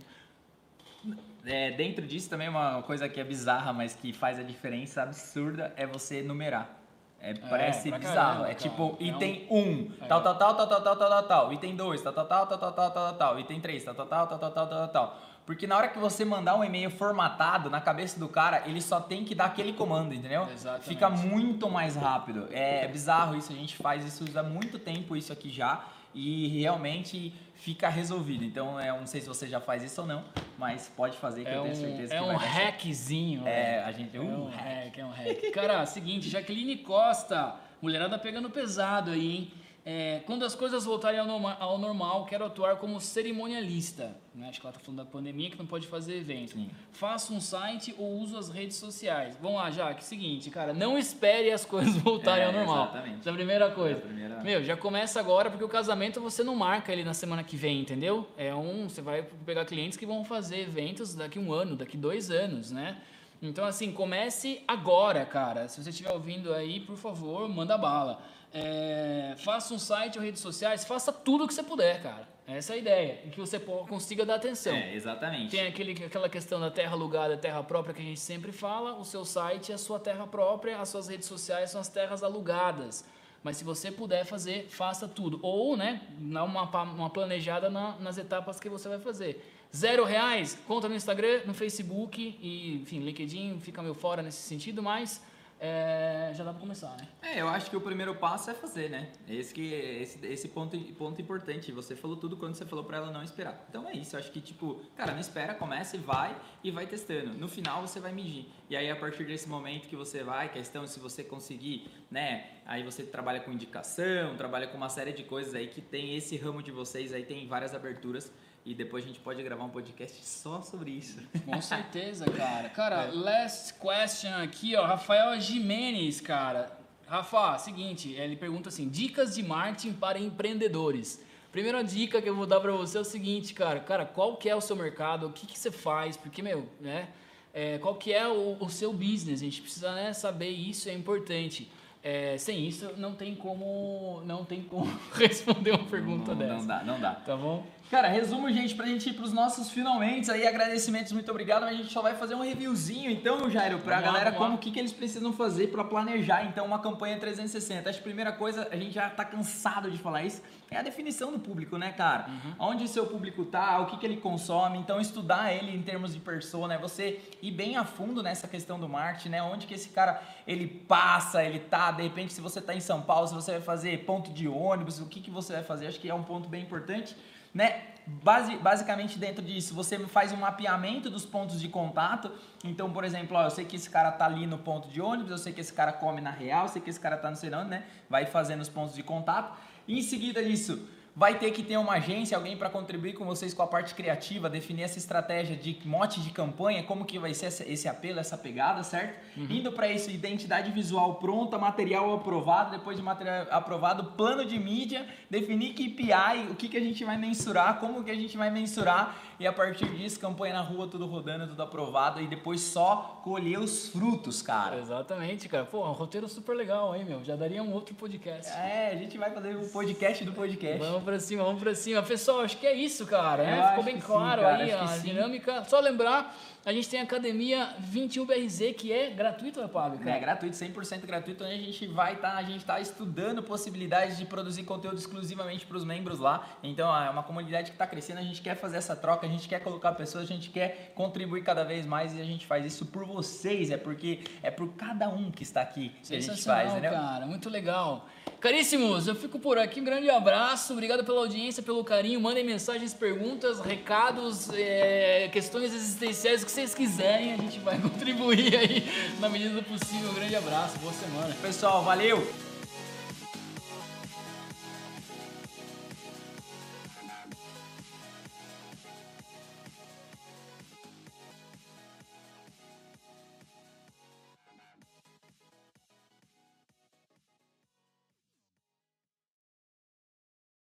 É, 1.43 1.71
dentro 1.71 2.05
disso 2.05 2.29
também 2.29 2.47
uma 2.47 2.83
coisa 2.83 3.09
que 3.09 3.19
é 3.19 3.23
bizarra, 3.23 3.73
mas 3.73 3.95
que 3.95 4.13
faz 4.13 4.37
a 4.37 4.43
diferença 4.43 5.01
absurda 5.01 5.73
é 5.75 5.87
você 5.87 6.21
numerar. 6.21 6.79
É, 7.19 7.33
parece 7.33 7.91
bizarro. 7.91 8.15
caramba, 8.15 8.43
é 8.43 8.53
cara. 8.53 8.55
tipo, 8.55 8.97
É 8.99 9.03
um- 9.03 9.07
item 9.07 9.47
1, 9.49 9.91
tal, 10.07 10.21
tal, 10.21 10.35
tal, 10.35 10.55
tal, 10.55 10.67
tal, 10.67 10.81
tal, 10.81 10.95
tal, 10.95 11.09
tal, 11.09 11.23
tal. 11.23 11.53
Item 11.53 11.75
2, 11.75 12.01
tal, 12.01 12.13
tal, 12.13 12.25
tal, 12.25 12.47
tal, 12.47 12.57
tal, 12.59 12.71
tal, 12.73 12.91
tal, 12.91 13.13
tal. 13.15 13.39
Item 13.39 13.59
3, 13.59 13.83
tal, 13.83 13.95
tal, 13.95 14.05
tal, 14.05 14.27
tal, 14.27 14.39
tal, 14.39 14.51
tal, 14.51 14.67
tal, 14.67 14.87
tal. 14.89 15.19
Porque 15.45 15.65
na 15.65 15.77
hora 15.77 15.87
que 15.87 15.97
você 15.97 16.25
mandar 16.25 16.55
um 16.55 16.63
e-mail 16.63 16.89
formatado 16.91 17.69
na 17.69 17.79
cabeça 17.79 18.19
do 18.19 18.27
cara, 18.27 18.63
ele 18.65 18.81
só 18.81 18.99
tem 18.99 19.23
que 19.23 19.33
dar 19.33 19.45
aquele 19.45 19.71
comando, 19.73 20.13
entendeu? 20.13 20.45
Exatamente. 20.51 20.87
Fica 20.89 21.09
muito 21.09 21.69
mais 21.69 21.95
rápido. 21.95 22.47
É 22.51 22.87
bizarro 22.87 23.35
isso, 23.35 23.51
a 23.51 23.55
gente 23.55 23.77
faz 23.77 24.03
isso 24.05 24.25
há 24.37 24.43
muito 24.43 24.77
tempo 24.77 25.15
isso 25.15 25.31
aqui 25.31 25.49
já 25.49 25.85
e 26.13 26.47
realmente 26.59 27.33
fica 27.67 27.89
resolvido. 27.89 28.45
Então, 28.45 28.79
eu 28.79 28.97
não 28.97 29.05
sei 29.05 29.19
se 29.19 29.27
você 29.27 29.45
já 29.45 29.59
faz 29.59 29.83
isso 29.83 29.99
ou 29.99 30.07
não, 30.07 30.23
mas 30.57 30.89
pode 30.95 31.17
fazer 31.17 31.43
que 31.43 31.49
É 31.49 31.57
eu 31.57 31.59
um, 31.59 31.63
tenho 31.63 31.75
certeza 31.75 32.13
é 32.15 32.17
que 32.17 32.23
um 32.23 32.27
vai 32.27 32.39
certo. 32.39 32.55
hackzinho. 32.55 33.45
É, 33.45 33.83
a 33.83 33.91
gente... 33.91 34.15
É 34.15 34.21
Uh, 34.21 34.23
um 34.23 34.45
hack, 34.49 34.97
é 34.97 35.05
um 35.05 35.09
hack. 35.09 35.51
Cara, 35.53 35.83
seguinte, 35.85 36.29
Jaqueline 36.29 36.77
Costa, 36.77 37.55
mulherada 37.81 38.17
pegando 38.17 38.49
pesado 38.49 39.11
aí, 39.11 39.31
hein? 39.35 39.51
É, 39.89 40.19
quando 40.25 40.43
as 40.43 40.53
coisas 40.53 40.83
voltarem 40.83 41.17
ao, 41.17 41.25
norma- 41.25 41.55
ao 41.61 41.77
normal, 41.77 42.25
quero 42.25 42.43
atuar 42.45 42.75
como 42.75 42.99
cerimonialista. 42.99 44.17
Né? 44.35 44.49
Acho 44.49 44.59
que 44.59 44.65
ela 44.67 44.73
tá 44.73 44.79
falando 44.81 44.97
da 44.97 45.05
pandemia 45.05 45.49
que 45.49 45.57
não 45.57 45.65
pode 45.65 45.87
fazer 45.87 46.17
evento. 46.17 46.51
Sim. 46.55 46.69
Faço 46.91 47.33
um 47.33 47.39
site 47.39 47.95
ou 47.97 48.19
uso 48.19 48.37
as 48.37 48.49
redes 48.49 48.75
sociais. 48.75 49.37
Vamos 49.41 49.57
lá, 49.57 49.71
Jaque. 49.71 50.03
Seguinte, 50.03 50.49
cara, 50.49 50.73
não 50.73 50.97
espere 50.97 51.51
as 51.53 51.63
coisas 51.65 51.95
voltarem 51.95 52.43
É, 52.43 52.47
ao 52.47 52.51
normal. 52.51 52.83
exatamente. 52.91 53.19
Essa 53.21 53.29
é 53.29 53.31
a 53.31 53.35
primeira 53.35 53.71
coisa. 53.71 53.95
É 53.95 53.97
a 53.97 54.05
primeira- 54.05 54.43
Meu, 54.43 54.61
já 54.61 54.75
começa 54.75 55.21
agora 55.21 55.49
porque 55.49 55.63
o 55.63 55.69
casamento 55.69 56.19
você 56.19 56.43
não 56.43 56.53
marca 56.55 56.91
ele 56.91 57.05
na 57.05 57.13
semana 57.13 57.41
que 57.41 57.55
vem, 57.55 57.79
entendeu? 57.79 58.27
É 58.37 58.53
um, 58.53 58.89
você 58.89 59.01
vai 59.01 59.23
pegar 59.45 59.63
clientes 59.63 59.97
que 59.97 60.05
vão 60.05 60.25
fazer 60.25 60.59
eventos 60.63 61.15
daqui 61.15 61.39
um 61.39 61.53
ano, 61.53 61.77
daqui 61.77 61.95
dois 61.95 62.29
anos, 62.29 62.71
né? 62.71 62.97
Então 63.41 63.63
assim, 63.63 63.91
comece 63.93 64.61
agora, 64.67 65.25
cara. 65.25 65.67
Se 65.69 65.81
você 65.81 65.91
estiver 65.91 66.11
ouvindo 66.11 66.53
aí, 66.53 66.81
por 66.81 66.97
favor, 66.97 67.47
manda 67.47 67.77
bala. 67.77 68.21
É, 68.53 69.35
faça 69.37 69.73
um 69.73 69.79
site 69.79 70.17
ou 70.17 70.23
redes 70.23 70.41
sociais, 70.41 70.85
faça 70.85 71.11
tudo 71.11 71.47
que 71.47 71.53
você 71.53 71.63
puder, 71.63 72.01
cara. 72.01 72.27
Essa 72.47 72.73
é 72.73 72.75
a 72.75 72.79
ideia, 72.79 73.21
em 73.25 73.29
que 73.29 73.39
você 73.39 73.59
consiga 73.59 74.25
dar 74.25 74.35
atenção. 74.35 74.73
É, 74.73 74.95
exatamente. 74.95 75.51
Tem 75.51 75.67
aquele, 75.67 75.91
aquela 76.05 76.29
questão 76.29 76.59
da 76.61 76.71
terra 76.71 76.93
alugada, 76.93 77.35
terra 77.35 77.61
própria 77.61 77.93
que 77.93 78.01
a 78.01 78.05
gente 78.05 78.21
sempre 78.21 78.53
fala. 78.53 78.93
O 78.97 79.03
seu 79.03 79.25
site 79.25 79.73
é 79.73 79.75
a 79.75 79.77
sua 79.77 79.99
terra 79.99 80.25
própria, 80.25 80.79
as 80.79 80.87
suas 80.87 81.09
redes 81.09 81.27
sociais 81.27 81.71
são 81.71 81.81
as 81.81 81.89
terras 81.89 82.23
alugadas. 82.23 83.03
Mas 83.43 83.57
se 83.57 83.65
você 83.65 83.91
puder 83.91 84.25
fazer, 84.25 84.67
faça 84.69 85.07
tudo. 85.09 85.39
Ou, 85.43 85.75
né, 85.75 86.01
dá 86.17 86.43
uma, 86.45 86.63
uma 86.83 87.09
planejada 87.09 87.69
na- 87.69 87.97
nas 87.99 88.17
etapas 88.17 88.59
que 88.61 88.69
você 88.69 88.87
vai 88.87 88.99
fazer. 88.99 89.45
Zero 89.75 90.05
reais, 90.05 90.57
conta 90.65 90.87
no 90.87 90.95
Instagram, 90.95 91.41
no 91.45 91.53
Facebook 91.53 92.37
e, 92.41 92.75
enfim, 92.81 92.99
LinkedIn 92.99 93.59
fica 93.59 93.81
meio 93.81 93.93
fora 93.93 94.21
nesse 94.21 94.41
sentido, 94.41 94.81
mas 94.81 95.21
é, 95.59 96.31
já 96.35 96.43
dá 96.43 96.51
pra 96.51 96.59
começar, 96.59 96.95
né? 96.97 97.07
É, 97.21 97.41
eu 97.41 97.47
acho 97.47 97.69
que 97.69 97.75
o 97.75 97.81
primeiro 97.81 98.13
passo 98.15 98.51
é 98.51 98.53
fazer, 98.53 98.89
né? 98.89 99.11
Esse, 99.27 99.53
que, 99.53 99.73
esse, 99.73 100.25
esse 100.25 100.47
ponto, 100.49 100.77
ponto 100.93 101.19
importante. 101.21 101.71
Você 101.71 101.95
falou 101.95 102.15
tudo 102.15 102.37
quando 102.37 102.55
você 102.55 102.65
falou 102.65 102.85
pra 102.85 102.97
ela 102.97 103.11
não 103.11 103.23
esperar. 103.23 103.65
Então 103.69 103.89
é 103.89 103.93
isso, 103.93 104.15
eu 104.15 104.19
acho 104.19 104.31
que, 104.31 104.39
tipo, 104.39 104.81
cara, 104.95 105.13
não 105.13 105.19
espera, 105.19 105.55
começa 105.55 105.95
e 105.95 105.99
vai 105.99 106.35
e 106.63 106.69
vai 106.69 106.85
testando. 106.85 107.33
No 107.33 107.47
final 107.47 107.81
você 107.81 107.99
vai 107.99 108.11
medir. 108.11 108.51
E 108.69 108.75
aí, 108.75 108.89
a 108.91 108.95
partir 108.95 109.25
desse 109.25 109.49
momento 109.49 109.87
que 109.87 109.95
você 109.95 110.23
vai, 110.23 110.49
questão 110.49 110.85
se 110.85 110.99
você 110.99 111.23
conseguir, 111.23 111.89
né? 112.11 112.51
Aí 112.65 112.83
você 112.83 113.03
trabalha 113.03 113.39
com 113.39 113.51
indicação, 113.51 114.35
trabalha 114.37 114.67
com 114.67 114.77
uma 114.77 114.89
série 114.89 115.11
de 115.11 115.23
coisas 115.23 115.55
aí 115.55 115.67
que 115.67 115.81
tem 115.81 116.15
esse 116.15 116.37
ramo 116.37 116.61
de 116.61 116.71
vocês, 116.71 117.13
aí 117.13 117.23
tem 117.23 117.47
várias 117.47 117.73
aberturas. 117.73 118.31
E 118.67 118.73
depois 118.73 119.05
a 119.05 119.07
gente 119.07 119.21
pode 119.21 119.41
gravar 119.41 119.63
um 119.63 119.69
podcast 119.69 120.25
só 120.25 120.61
sobre 120.61 120.91
isso. 120.91 121.17
Com 121.45 121.61
certeza, 121.61 122.25
cara. 122.35 122.67
Cara, 122.67 123.09
last 123.13 123.73
question 123.75 124.33
aqui, 124.43 124.75
ó. 124.75 124.85
Rafael 124.85 125.39
Jimenez, 125.39 126.19
cara. 126.19 126.77
Rafa, 127.07 127.57
seguinte, 127.59 128.11
ele 128.11 128.35
pergunta 128.35 128.67
assim: 128.67 128.89
dicas 128.89 129.35
de 129.35 129.41
marketing 129.41 129.93
para 129.93 130.19
empreendedores. 130.19 131.23
Primeira 131.49 131.81
dica 131.81 132.21
que 132.21 132.27
eu 132.27 132.35
vou 132.35 132.45
dar 132.45 132.59
pra 132.59 132.73
você 132.73 132.97
é 132.97 133.01
o 133.01 133.05
seguinte, 133.05 133.53
cara. 133.53 133.79
Cara, 133.79 134.05
qual 134.05 134.35
que 134.35 134.49
é 134.49 134.55
o 134.55 134.59
seu 134.59 134.75
mercado? 134.75 135.27
O 135.27 135.31
que, 135.31 135.47
que 135.47 135.57
você 135.57 135.71
faz? 135.71 136.17
Porque, 136.17 136.41
meu, 136.41 136.67
né? 136.81 137.07
É, 137.53 137.77
qual 137.77 137.95
que 137.95 138.11
é 138.11 138.27
o, 138.27 138.57
o 138.59 138.69
seu 138.69 138.91
business? 138.91 139.41
A 139.41 139.45
gente 139.45 139.61
precisa 139.61 139.95
né, 139.95 140.11
saber 140.11 140.49
isso, 140.49 140.89
é 140.89 140.93
importante. 140.93 141.71
É, 142.03 142.37
sem 142.37 142.67
isso, 142.67 142.93
não 142.97 143.13
tem 143.15 143.33
como, 143.35 144.21
não 144.25 144.45
tem 144.45 144.61
como 144.61 144.85
responder 145.15 145.71
uma 145.71 145.85
pergunta 145.85 146.35
não, 146.35 146.37
dessa. 146.37 146.53
não 146.53 146.65
dá, 146.67 146.83
não 146.83 146.99
dá. 146.99 147.15
Tá 147.15 147.35
bom? 147.35 147.65
Cara, 147.89 148.09
resumo, 148.09 148.51
gente, 148.51 148.75
pra 148.75 148.85
gente 148.85 149.09
ir 149.09 149.13
pros 149.13 149.31
nossos 149.31 149.69
finalmente 149.69 150.29
aí, 150.29 150.45
agradecimentos, 150.45 151.13
muito 151.13 151.31
obrigado, 151.31 151.61
mas 151.61 151.69
a 151.69 151.77
gente 151.77 151.93
só 151.93 152.01
vai 152.01 152.15
fazer 152.15 152.35
um 152.35 152.41
reviewzinho, 152.41 153.09
então, 153.09 153.49
Jairo, 153.49 153.79
pra 153.79 153.95
Vamos 153.95 154.11
galera 154.11 154.31
lá. 154.31 154.35
como 154.35 154.55
o 154.55 154.57
que, 154.57 154.71
que 154.71 154.77
eles 154.77 154.91
precisam 154.91 155.31
fazer 155.31 155.67
pra 155.67 155.85
planejar, 155.85 156.43
então, 156.43 156.65
uma 156.65 156.79
campanha 156.79 157.17
360. 157.17 157.89
Acho 157.89 157.99
que 157.99 158.03
a 158.03 158.09
primeira 158.09 158.33
coisa, 158.33 158.67
a 158.69 158.75
gente 158.75 158.91
já 158.91 159.09
tá 159.09 159.23
cansado 159.23 159.89
de 159.89 159.97
falar 159.97 160.23
isso, 160.23 160.41
é 160.69 160.75
a 160.75 160.81
definição 160.81 161.31
do 161.31 161.39
público, 161.39 161.77
né, 161.77 161.93
cara? 161.93 162.27
Uhum. 162.27 162.71
Onde 162.71 162.83
o 162.83 162.89
seu 162.89 163.07
público 163.07 163.45
tá, 163.45 163.79
o 163.79 163.85
que, 163.85 163.95
que 163.95 164.05
ele 164.05 164.17
consome, 164.17 164.77
então, 164.77 164.99
estudar 164.99 165.53
ele 165.53 165.73
em 165.73 165.81
termos 165.81 166.13
de 166.13 166.19
persona, 166.19 166.73
é 166.73 166.77
você 166.77 167.21
ir 167.41 167.51
bem 167.51 167.77
a 167.77 167.85
fundo 167.85 168.21
nessa 168.21 168.49
questão 168.49 168.77
do 168.77 168.89
marketing, 168.89 169.29
né? 169.29 169.41
Onde 169.41 169.65
que 169.65 169.75
esse 169.75 169.87
cara, 169.87 170.21
ele 170.45 170.67
passa, 170.67 171.41
ele 171.41 171.59
tá, 171.59 171.93
de 171.93 172.03
repente, 172.03 172.33
se 172.33 172.41
você 172.41 172.59
tá 172.59 172.75
em 172.75 172.81
São 172.81 173.01
Paulo, 173.01 173.29
se 173.29 173.33
você 173.33 173.51
vai 173.53 173.61
fazer 173.61 174.03
ponto 174.03 174.33
de 174.33 174.45
ônibus, 174.45 174.99
o 174.99 175.05
que, 175.05 175.21
que 175.21 175.31
você 175.31 175.53
vai 175.53 175.63
fazer, 175.63 175.87
acho 175.87 176.01
que 176.01 176.09
é 176.09 176.13
um 176.13 176.23
ponto 176.23 176.49
bem 176.49 176.63
importante 176.63 177.15
né? 177.53 177.83
Basi- 178.05 178.55
basicamente 178.55 179.19
dentro 179.19 179.43
disso, 179.43 179.75
você 179.75 179.99
faz 180.07 180.31
um 180.31 180.37
mapeamento 180.37 181.09
dos 181.09 181.25
pontos 181.25 181.59
de 181.59 181.67
contato. 181.67 182.31
Então, 182.63 182.89
por 182.91 183.03
exemplo, 183.03 183.35
ó, 183.35 183.43
eu 183.43 183.49
sei 183.49 183.65
que 183.65 183.75
esse 183.75 183.89
cara 183.89 184.11
tá 184.11 184.25
ali 184.25 184.47
no 184.47 184.57
ponto 184.57 184.87
de 184.87 185.01
ônibus, 185.01 185.31
eu 185.31 185.37
sei 185.37 185.51
que 185.51 185.59
esse 185.59 185.73
cara 185.73 185.91
come 185.91 186.21
na 186.21 186.31
real, 186.31 186.63
eu 186.63 186.69
sei 186.69 186.81
que 186.81 186.89
esse 186.89 186.99
cara 186.99 187.17
tá 187.17 187.29
no 187.29 187.35
onde, 187.35 187.69
né? 187.69 187.83
Vai 188.09 188.25
fazendo 188.25 188.61
os 188.61 188.69
pontos 188.69 188.95
de 188.95 189.03
contato. 189.03 189.57
E 189.85 189.99
em 189.99 190.01
seguida 190.01 190.41
disso, 190.43 190.87
vai 191.17 191.39
ter 191.39 191.49
que 191.49 191.63
ter 191.63 191.77
uma 191.77 191.93
agência, 191.93 192.37
alguém 192.37 192.55
para 192.55 192.69
contribuir 192.69 193.13
com 193.13 193.25
vocês 193.25 193.51
com 193.51 193.63
a 193.63 193.67
parte 193.67 193.95
criativa, 193.95 194.47
definir 194.47 194.83
essa 194.83 194.99
estratégia 194.99 195.55
de 195.55 195.75
mote 195.83 196.21
de 196.21 196.29
campanha, 196.29 196.83
como 196.83 197.05
que 197.05 197.17
vai 197.17 197.33
ser 197.33 197.47
esse 197.47 197.87
apelo, 197.87 198.19
essa 198.19 198.37
pegada, 198.37 198.83
certo? 198.83 199.17
Indo 199.35 199.71
para 199.71 199.91
isso, 199.91 200.11
identidade 200.11 200.69
visual 200.69 201.15
pronta, 201.15 201.57
material 201.57 202.13
aprovado, 202.13 202.69
depois 202.69 202.97
de 202.97 203.01
material 203.01 203.47
aprovado, 203.49 204.11
plano 204.11 204.45
de 204.45 204.59
mídia, 204.59 205.07
definir 205.27 205.73
KPI, 205.73 206.51
o 206.51 206.55
que, 206.55 206.69
que 206.69 206.77
a 206.77 206.81
gente 206.81 207.03
vai 207.03 207.17
mensurar, 207.17 207.79
como 207.79 208.03
que 208.03 208.11
a 208.11 208.15
gente 208.15 208.37
vai 208.37 208.51
mensurar 208.51 209.17
e 209.39 209.45
a 209.45 209.53
partir 209.53 209.85
disso, 209.95 210.19
campanha 210.19 210.55
na 210.55 210.61
rua, 210.61 210.87
tudo 210.87 211.05
rodando, 211.05 211.47
tudo 211.47 211.61
aprovado 211.61 212.19
e 212.21 212.27
depois 212.27 212.61
só 212.61 213.21
colher 213.23 213.59
os 213.59 213.89
frutos, 213.89 214.41
cara. 214.41 214.77
Exatamente, 214.77 215.47
cara. 215.47 215.63
Pô, 215.63 215.85
um 215.87 215.91
roteiro 215.91 216.27
super 216.27 216.55
legal, 216.55 216.95
hein, 216.95 217.05
meu? 217.05 217.23
Já 217.23 217.35
daria 217.35 217.61
um 217.61 217.71
outro 217.71 217.93
podcast. 217.93 218.51
É, 218.51 218.91
a 218.93 218.95
gente 218.95 219.17
vai 219.17 219.31
fazer 219.31 219.55
o 219.55 219.69
podcast 219.69 220.25
do 220.25 220.33
podcast. 220.33 220.79
Vamos 220.79 221.03
pra 221.03 221.19
cima, 221.19 221.43
vamos 221.43 221.61
pra 221.61 221.75
cima. 221.75 222.01
Pessoal, 222.01 222.41
acho 222.41 222.57
que 222.57 222.65
é 222.65 222.73
isso, 222.73 223.05
cara. 223.05 223.43
Né? 223.43 223.69
Ficou 223.69 223.83
bem 223.83 223.95
sim, 223.95 224.01
claro 224.01 224.41
cara, 224.41 224.63
aí 224.63 224.71
a 224.71 224.87
sim. 224.87 225.09
dinâmica. 225.09 225.63
Só 225.65 225.79
lembrar, 225.79 226.35
a 226.65 226.73
gente 226.73 226.89
tem 226.89 226.99
a 226.99 227.03
academia 227.03 227.75
21BRZ, 227.93 228.73
que 228.73 228.91
é 228.91 229.09
gratuito 229.09 229.59
ou 229.59 229.65
é 229.65 229.69
pago, 229.69 229.99
cara? 229.99 230.17
É 230.17 230.19
gratuito, 230.19 230.55
100% 230.55 231.05
gratuito, 231.05 231.43
onde 231.43 231.53
a 231.53 231.57
gente 231.57 231.87
vai 231.87 232.13
estar, 232.15 232.35
a 232.35 232.43
gente 232.43 232.57
está 232.57 232.79
estudando 232.79 233.43
possibilidades 233.43 234.17
de 234.17 234.25
produzir 234.25 234.63
conteúdo 234.63 234.97
exclusivamente 234.97 235.65
para 235.65 235.77
os 235.77 235.85
membros 235.85 236.19
lá. 236.19 236.45
Então 236.63 236.93
é 236.93 237.09
uma 237.09 237.23
comunidade 237.23 237.69
que 237.69 237.75
está 237.75 237.85
crescendo, 237.85 238.19
a 238.19 238.23
gente 238.23 238.41
quer 238.41 238.55
fazer 238.55 238.77
essa 238.77 238.95
troca, 238.95 239.26
a 239.27 239.31
gente 239.31 239.47
quer 239.47 239.59
colocar 239.59 239.91
pessoas, 239.93 240.23
a 240.23 240.27
gente 240.27 240.49
quer 240.49 240.91
contribuir 240.95 241.43
cada 241.43 241.63
vez 241.63 241.85
mais 241.85 242.15
e 242.15 242.21
a 242.21 242.23
gente 242.23 242.45
faz 242.45 242.65
isso 242.65 242.85
por 242.85 243.05
vocês, 243.05 243.71
é 243.71 243.77
porque 243.77 244.21
é 244.41 244.49
por 244.49 244.73
cada 244.73 245.09
um 245.09 245.31
que 245.31 245.43
está 245.43 245.61
aqui 245.61 245.91
que 246.03 246.15
a 246.15 246.19
gente 246.19 246.43
faz, 246.43 246.71
entendeu? 246.71 246.91
cara. 246.91 247.25
Muito 247.25 247.49
legal. 247.49 248.07
Caríssimos, 248.39 249.07
eu 249.07 249.15
fico 249.15 249.39
por 249.39 249.57
aqui. 249.57 249.81
Um 249.81 249.83
grande 249.83 250.09
abraço. 250.09 250.73
Obrigado 250.73 251.03
pela 251.03 251.19
audiência, 251.21 251.63
pelo 251.63 251.83
carinho. 251.83 252.19
Mandem 252.21 252.43
mensagens, 252.43 252.93
perguntas, 252.93 253.59
recados, 253.59 254.49
é, 254.53 255.27
questões 255.31 255.73
existenciais, 255.73 256.43
o 256.43 256.45
que 256.45 256.51
vocês 256.51 256.75
quiserem. 256.75 257.33
A 257.33 257.37
gente 257.37 257.59
vai 257.59 257.77
contribuir 257.81 258.55
aí 258.55 258.83
na 259.19 259.27
medida 259.27 259.55
do 259.55 259.63
possível. 259.63 260.09
Um 260.11 260.13
grande 260.13 260.35
abraço. 260.35 260.77
Boa 260.79 260.93
semana. 260.93 261.33
Pessoal, 261.41 261.83
valeu! 261.83 262.46